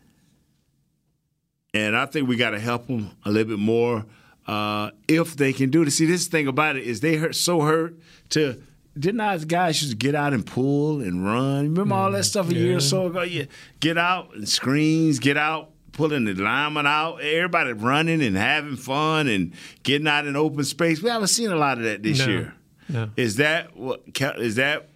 and 1.74 1.96
I 1.96 2.06
think 2.06 2.28
we 2.28 2.36
got 2.36 2.50
to 2.50 2.60
help 2.60 2.86
them 2.86 3.10
a 3.24 3.30
little 3.30 3.48
bit 3.56 3.58
more 3.58 4.04
uh, 4.46 4.90
if 5.08 5.36
they 5.36 5.52
can 5.52 5.70
do 5.70 5.82
it. 5.82 5.90
See, 5.90 6.06
this 6.06 6.26
thing 6.26 6.46
about 6.46 6.76
it 6.76 6.84
is 6.86 7.00
they 7.00 7.16
hurt 7.16 7.34
so 7.34 7.60
hurt 7.60 7.94
to. 8.30 8.62
Didn't 8.98 9.20
our 9.22 9.38
guys 9.38 9.80
used 9.80 9.92
to 9.92 9.96
get 9.96 10.14
out 10.14 10.34
and 10.34 10.44
pull 10.44 11.00
and 11.00 11.24
run? 11.24 11.68
Remember 11.70 11.94
all 11.94 12.10
that 12.12 12.24
stuff 12.24 12.50
a 12.50 12.54
year 12.54 12.76
or 12.76 12.80
so 12.80 13.06
ago? 13.06 13.22
Yeah, 13.22 13.44
get 13.80 13.96
out 13.96 14.34
and 14.34 14.46
screens, 14.46 15.18
get 15.18 15.38
out, 15.38 15.70
pulling 15.92 16.26
the 16.26 16.34
lineman 16.34 16.86
out, 16.86 17.22
everybody 17.22 17.72
running 17.72 18.22
and 18.22 18.36
having 18.36 18.76
fun 18.76 19.28
and 19.28 19.54
getting 19.82 20.06
out 20.06 20.26
in 20.26 20.36
open 20.36 20.64
space. 20.64 21.02
We 21.02 21.08
haven't 21.08 21.28
seen 21.28 21.50
a 21.50 21.56
lot 21.56 21.78
of 21.78 21.84
that 21.84 22.02
this 22.02 22.18
No. 22.18 22.26
year. 22.26 22.54
No. 22.90 23.10
Is 23.16 23.36
that 23.36 23.74
what 23.76 24.02
is 24.38 24.56
that 24.56 24.88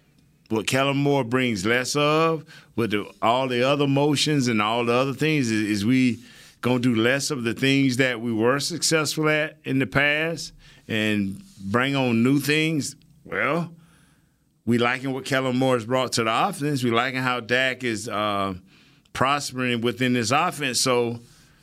what 0.49 0.67
Kellen 0.67 0.97
Moore 0.97 1.23
brings 1.23 1.65
less 1.65 1.95
of 1.95 2.45
with 2.75 2.91
the, 2.91 3.09
all 3.23 3.47
the 3.47 3.63
other 3.67 3.87
motions 3.87 4.47
and 4.47 4.61
all 4.61 4.85
the 4.85 4.93
other 4.93 5.13
things? 5.13 5.49
Is, 5.49 5.67
is 5.79 5.85
we 5.85 6.19
gonna 6.61 6.79
do 6.79 6.95
less 6.95 7.31
of 7.31 7.43
the 7.43 7.53
things 7.53 7.97
that 7.97 8.19
we 8.21 8.31
were 8.33 8.59
successful 8.59 9.29
at 9.29 9.57
in 9.63 9.79
the 9.79 9.87
past 9.87 10.53
and 10.87 11.41
bring 11.63 11.95
on 11.95 12.23
new 12.23 12.39
things? 12.39 12.95
Well, 13.23 13.73
we 14.65 14.77
liking 14.77 15.13
what 15.13 15.25
Kellen 15.25 15.57
Moore 15.57 15.75
has 15.75 15.85
brought 15.85 16.13
to 16.13 16.23
the 16.23 16.47
offense. 16.49 16.83
We 16.83 16.91
liking 16.91 17.21
how 17.21 17.39
Dak 17.39 17.83
is 17.83 18.09
uh, 18.09 18.55
prospering 19.13 19.81
within 19.81 20.13
this 20.13 20.31
offense. 20.31 20.81
So 20.81 21.19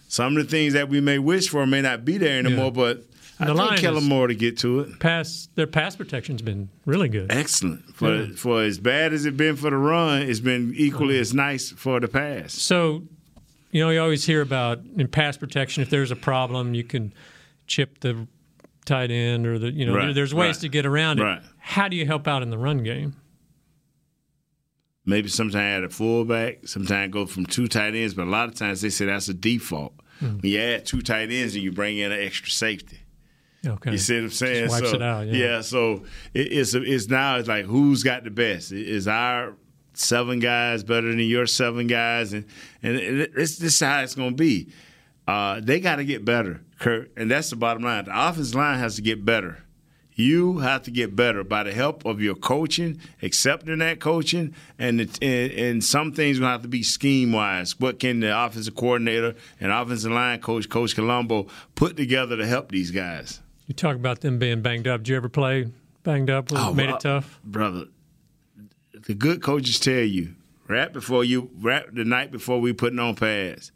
some 0.09 0.37
of 0.37 0.45
the 0.45 0.51
things 0.51 0.73
that 0.75 0.89
we 0.89 1.01
may 1.01 1.19
wish 1.19 1.49
for 1.49 1.67
may 1.67 1.83
not 1.83 2.05
be 2.05 2.19
there 2.19 2.39
anymore, 2.39 2.73
but 2.73 3.05
I 3.41 3.47
The 3.47 3.55
think 3.55 3.79
Kellen 3.81 4.05
Moore 4.05 4.29
to 4.29 4.35
get 4.35 4.59
to 4.59 4.81
it. 4.81 5.01
Pass 5.01 5.49
their 5.55 5.67
pass 5.67 5.97
protection's 5.97 6.41
been 6.41 6.69
really 6.87 7.09
good. 7.09 7.33
Excellent. 7.33 7.95
For 7.95 8.15
Yeah. 8.15 8.27
for 8.37 8.63
as 8.63 8.79
bad 8.79 9.13
as 9.13 9.27
it's 9.27 9.37
been 9.37 9.57
for 9.57 9.71
the 9.71 9.77
run, 9.77 10.23
it's 10.23 10.41
been 10.41 10.73
equally 10.77 11.19
as 11.19 11.35
nice 11.35 11.71
for 11.71 11.99
the 12.01 12.09
pass. 12.09 12.55
So, 12.55 13.03
you 13.75 13.81
know, 13.81 13.91
you 13.91 14.01
always 14.01 14.25
hear 14.25 14.41
about 14.41 14.79
in 14.97 15.09
pass 15.09 15.37
protection, 15.37 15.83
if 15.83 15.91
there's 15.91 16.13
a 16.13 16.17
problem, 16.17 16.75
you 16.75 16.85
can 16.85 17.13
chip 17.67 17.99
the 17.99 18.29
tight 18.85 19.11
end 19.11 19.47
or 19.49 19.59
the, 19.59 19.73
you 19.73 19.85
know, 19.85 19.97
Right, 19.97 20.05
there- 20.05 20.15
there's 20.15 20.33
ways 20.33 20.57
right, 20.57 20.61
to 20.63 20.69
get 20.69 20.87
around 20.87 21.19
it. 21.19 21.25
right. 21.25 21.43
How 21.59 21.89
do 21.89 21.97
you 21.97 22.07
help 22.07 22.29
out 22.29 22.43
in 22.45 22.51
the 22.51 22.59
run 22.59 22.85
game? 22.85 23.17
Maybe 25.05 25.29
sometimes 25.29 25.57
add 25.57 25.83
a 25.85 25.89
fullback, 25.91 26.69
sometimes 26.69 27.13
go 27.13 27.27
from 27.27 27.47
two 27.47 27.67
tight 27.67 27.97
ends, 27.97 28.15
but 28.15 28.29
a 28.29 28.31
lot 28.31 28.49
of 28.49 28.55
times 28.55 28.81
they 28.81 28.91
say 28.91 29.07
that's 29.07 29.29
a 29.29 29.35
default. 29.35 29.93
Hmm. 30.21 30.39
When 30.39 30.53
you 30.53 30.61
add 30.61 30.87
two 30.87 31.03
tight 31.03 31.31
ends 31.33 31.57
and 31.57 31.65
you 31.65 31.73
bring 31.73 31.99
in 31.99 32.13
an 32.13 32.21
extra 32.21 32.51
safety. 32.51 33.01
Okay. 33.67 33.91
You 33.93 33.99
see 33.99 34.15
what 34.15 34.23
I'm 34.25 34.31
saying? 34.31 34.69
So, 34.71 34.95
it 34.95 35.03
out, 35.03 35.27
yeah. 35.27 35.63
so 35.63 36.05
it, 36.33 36.53
it's 36.53 36.75
it's 36.75 37.09
now 37.09 37.39
it's 37.39 37.49
like 37.49 37.65
who's 37.65 38.03
got 38.05 38.23
the 38.23 38.31
best? 38.31 38.71
Is 38.73 39.09
our 39.09 39.57
seven 39.95 40.39
guys 40.39 40.85
better 40.85 41.09
than 41.09 41.21
your 41.21 41.47
seven 41.47 41.87
guys? 41.87 42.33
And 42.33 42.45
and 42.83 43.29
this 43.35 43.61
is 43.61 43.81
how 43.81 44.03
it's 44.03 44.15
going 44.15 44.31
to 44.31 44.37
be. 44.37 44.71
Uh, 45.27 45.61
they 45.63 45.81
got 45.81 45.97
to 45.97 46.05
get 46.05 46.25
better, 46.25 46.61
Kurt, 46.79 47.11
and 47.17 47.31
that's 47.31 47.51
the 47.51 47.57
bottom 47.57 47.83
line. 47.83 48.05
The 48.05 48.29
offensive 48.29 48.55
line 48.55 48.79
has 48.79 48.97
to 48.97 49.03
get 49.03 49.25
better. 49.25 49.65
You 50.17 50.59
have 50.59 50.83
to 50.85 50.93
get 50.93 51.17
better 51.17 51.43
by 51.43 51.65
the 51.65 51.73
help 51.73 52.05
of 52.05 52.21
your 52.21 52.37
coaching, 52.37 53.01
accepting 53.21 53.79
that 53.79 53.99
coaching, 53.99 54.55
and 54.79 55.01
it, 55.01 55.19
and, 55.21 55.51
and 55.53 55.85
some 55.85 56.13
things 56.13 56.39
will 56.39 56.47
have 56.47 56.63
to 56.63 56.69
be 56.69 56.85
scheme 56.85 57.33
wise. 57.33 57.81
What 57.81 57.99
can 57.99 58.21
the 58.21 58.45
offensive 58.45 58.77
coordinator 58.77 59.35
and 59.61 59.73
offensive 59.73 60.13
line 60.13 60.41
coach, 60.41 60.69
Coach 60.69 60.95
Colombo, 60.95 61.49
put 61.75 61.97
together 61.97 62.37
to 62.37 62.47
help 62.47 62.71
these 62.71 62.93
guys? 62.93 63.41
You 63.67 63.75
talk 63.75 63.97
about 63.97 64.21
them 64.21 64.39
being 64.39 64.61
banged 64.63 64.87
up. 64.87 65.01
Did 65.01 65.09
you 65.09 65.17
ever 65.17 65.29
play 65.29 65.73
banged 66.05 66.31
up? 66.31 66.53
It 66.53 66.75
made 66.75 66.91
it 66.91 67.01
tough? 67.01 67.41
brother. 67.43 67.87
The 69.07 69.15
good 69.15 69.43
coaches 69.43 69.79
tell 69.79 69.95
you 70.03 70.35
right 70.69 70.93
before 70.93 71.25
you, 71.25 71.51
right 71.61 71.85
the 71.95 72.05
night 72.05 72.31
before 72.33 72.61
we 72.61 72.73
putting 72.73 72.99
on 72.99 73.15
pads, 73.17 73.71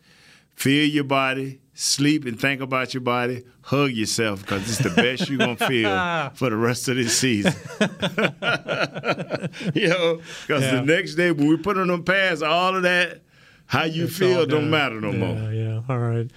feel 0.55 0.89
your 0.89 1.05
body, 1.05 1.61
sleep 1.75 2.25
and 2.25 2.41
think 2.41 2.61
about 2.61 2.95
your 2.95 3.03
body, 3.03 3.45
hug 3.63 3.91
yourself 3.93 4.41
because 4.41 4.69
it's 4.69 4.79
the 4.79 4.91
best 5.01 5.29
you're 5.29 5.39
gonna 5.39 5.57
feel 5.57 6.31
for 6.35 6.49
the 6.51 6.57
rest 6.57 6.89
of 6.89 6.97
this 6.97 7.17
season. 7.19 7.53
you 9.75 9.89
know, 9.89 10.21
because 10.47 10.63
Yeah. 10.63 10.77
the 10.77 10.83
next 10.85 11.15
day 11.15 11.31
when 11.31 11.47
we 11.49 11.57
put 11.57 11.77
on 11.79 11.89
them 11.89 12.05
pads, 12.05 12.43
all 12.43 12.75
of 12.75 12.83
that, 12.83 13.21
how 13.67 13.85
you 13.85 14.05
It's 14.05 14.17
feel 14.17 14.47
don't 14.47 14.71
matter 14.71 15.01
no 15.01 15.11
yeah, 15.11 15.19
more. 15.19 15.53
Yeah, 15.53 15.83
All 15.89 15.99
right. 15.99 16.31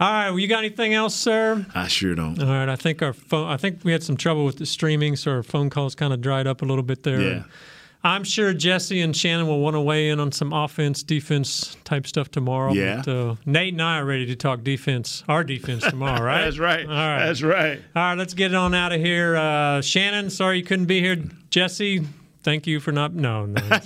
All 0.00 0.12
right. 0.12 0.30
Well, 0.30 0.38
you 0.38 0.46
got 0.46 0.58
anything 0.60 0.94
else, 0.94 1.14
sir? 1.16 1.66
I 1.74 1.88
sure 1.88 2.14
don't. 2.14 2.40
All 2.40 2.46
right. 2.46 2.68
I 2.68 2.76
think 2.76 3.02
our 3.02 3.12
phone. 3.12 3.48
I 3.48 3.56
think 3.56 3.82
we 3.82 3.90
had 3.90 4.02
some 4.04 4.16
trouble 4.16 4.44
with 4.44 4.58
the 4.58 4.66
streaming, 4.66 5.16
so 5.16 5.32
our 5.32 5.42
phone 5.42 5.70
calls 5.70 5.96
kind 5.96 6.12
of 6.12 6.20
dried 6.20 6.46
up 6.46 6.62
a 6.62 6.64
little 6.64 6.84
bit 6.84 7.02
there. 7.02 7.20
Yeah. 7.20 7.42
I'm 8.04 8.22
sure 8.22 8.52
Jesse 8.54 9.00
and 9.00 9.16
Shannon 9.16 9.48
will 9.48 9.60
want 9.60 9.74
to 9.74 9.80
weigh 9.80 10.10
in 10.10 10.20
on 10.20 10.30
some 10.30 10.52
offense, 10.52 11.02
defense 11.02 11.76
type 11.84 12.06
stuff 12.06 12.30
tomorrow. 12.30 12.72
Yeah. 12.72 13.02
But, 13.04 13.10
uh, 13.10 13.34
Nate 13.44 13.72
and 13.72 13.82
I 13.82 13.98
are 13.98 14.04
ready 14.04 14.26
to 14.26 14.36
talk 14.36 14.62
defense, 14.62 15.24
our 15.28 15.42
defense 15.42 15.82
tomorrow, 15.82 16.22
right? 16.22 16.42
That's 16.44 16.58
right. 16.58 16.86
All 16.86 16.92
right. 16.92 17.26
That's 17.26 17.42
right. 17.42 17.80
All 17.96 18.02
right. 18.02 18.14
Let's 18.14 18.34
get 18.34 18.52
it 18.52 18.54
on 18.54 18.72
out 18.72 18.92
of 18.92 19.00
here. 19.00 19.36
Uh, 19.36 19.80
Shannon, 19.80 20.30
sorry 20.30 20.58
you 20.58 20.64
couldn't 20.64 20.86
be 20.86 21.00
here. 21.00 21.16
Jesse, 21.50 22.06
thank 22.42 22.68
you 22.68 22.78
for 22.78 22.92
not. 22.92 23.14
No, 23.14 23.46
no. 23.46 23.60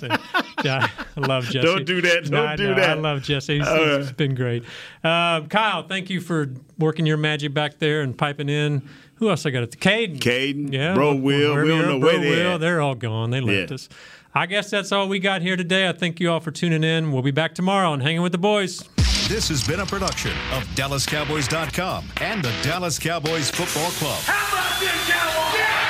yeah, 0.64 0.88
I 1.16 1.20
love 1.20 1.44
Jesse. 1.44 1.60
Don't 1.66 1.86
do 1.86 2.02
that. 2.02 2.24
Don't 2.24 2.46
I 2.46 2.56
do 2.56 2.68
know. 2.68 2.74
that. 2.74 2.90
I 2.98 3.00
love 3.00 3.22
Jesse. 3.22 3.58
He's, 3.58 3.66
right. 3.66 4.16
been 4.16 4.34
great. 4.34 4.64
Uh, 5.02 5.40
Kyle, 5.42 5.86
thank 5.86 6.10
you 6.10 6.20
for 6.20 6.52
working 6.78 7.06
your 7.06 7.16
magic 7.16 7.54
back 7.54 7.78
there 7.78 8.02
and 8.02 8.16
piping 8.16 8.50
in. 8.50 8.88
Who 9.22 9.30
else 9.30 9.46
I 9.46 9.50
got 9.50 9.62
at 9.62 9.70
the 9.70 9.76
Caden? 9.76 10.18
Caden, 10.18 10.72
yeah, 10.72 10.94
Bro 10.94 11.14
Will, 11.14 11.54
we 11.54 11.68
don't 11.68 11.82
know 11.82 12.00
Bro 12.00 12.08
where 12.08 12.18
they 12.18 12.28
Will, 12.44 12.58
they're 12.58 12.80
all 12.80 12.96
gone. 12.96 13.30
They 13.30 13.40
left 13.40 13.70
Yeah. 13.70 13.74
us. 13.76 13.88
I 14.34 14.46
guess 14.46 14.68
that's 14.68 14.90
all 14.90 15.06
we 15.08 15.20
got 15.20 15.42
here 15.42 15.54
today. 15.56 15.88
I 15.88 15.92
thank 15.92 16.18
you 16.18 16.28
all 16.28 16.40
for 16.40 16.50
tuning 16.50 16.82
in. 16.82 17.12
We'll 17.12 17.22
be 17.22 17.30
back 17.30 17.54
tomorrow 17.54 17.92
on 17.92 18.00
Hanging 18.00 18.22
with 18.22 18.32
the 18.32 18.38
Boys. 18.38 18.82
This 19.28 19.48
has 19.48 19.64
been 19.64 19.78
a 19.78 19.86
production 19.86 20.32
of 20.52 20.64
DallasCowboys.com 20.74 22.04
and 22.20 22.42
the 22.44 22.52
Dallas 22.64 22.98
Cowboys 22.98 23.48
Football 23.48 23.90
Club. 23.92 24.18
How 24.24 24.58
about 24.58 24.80
this, 24.80 25.08
Cowboys? 25.08 25.81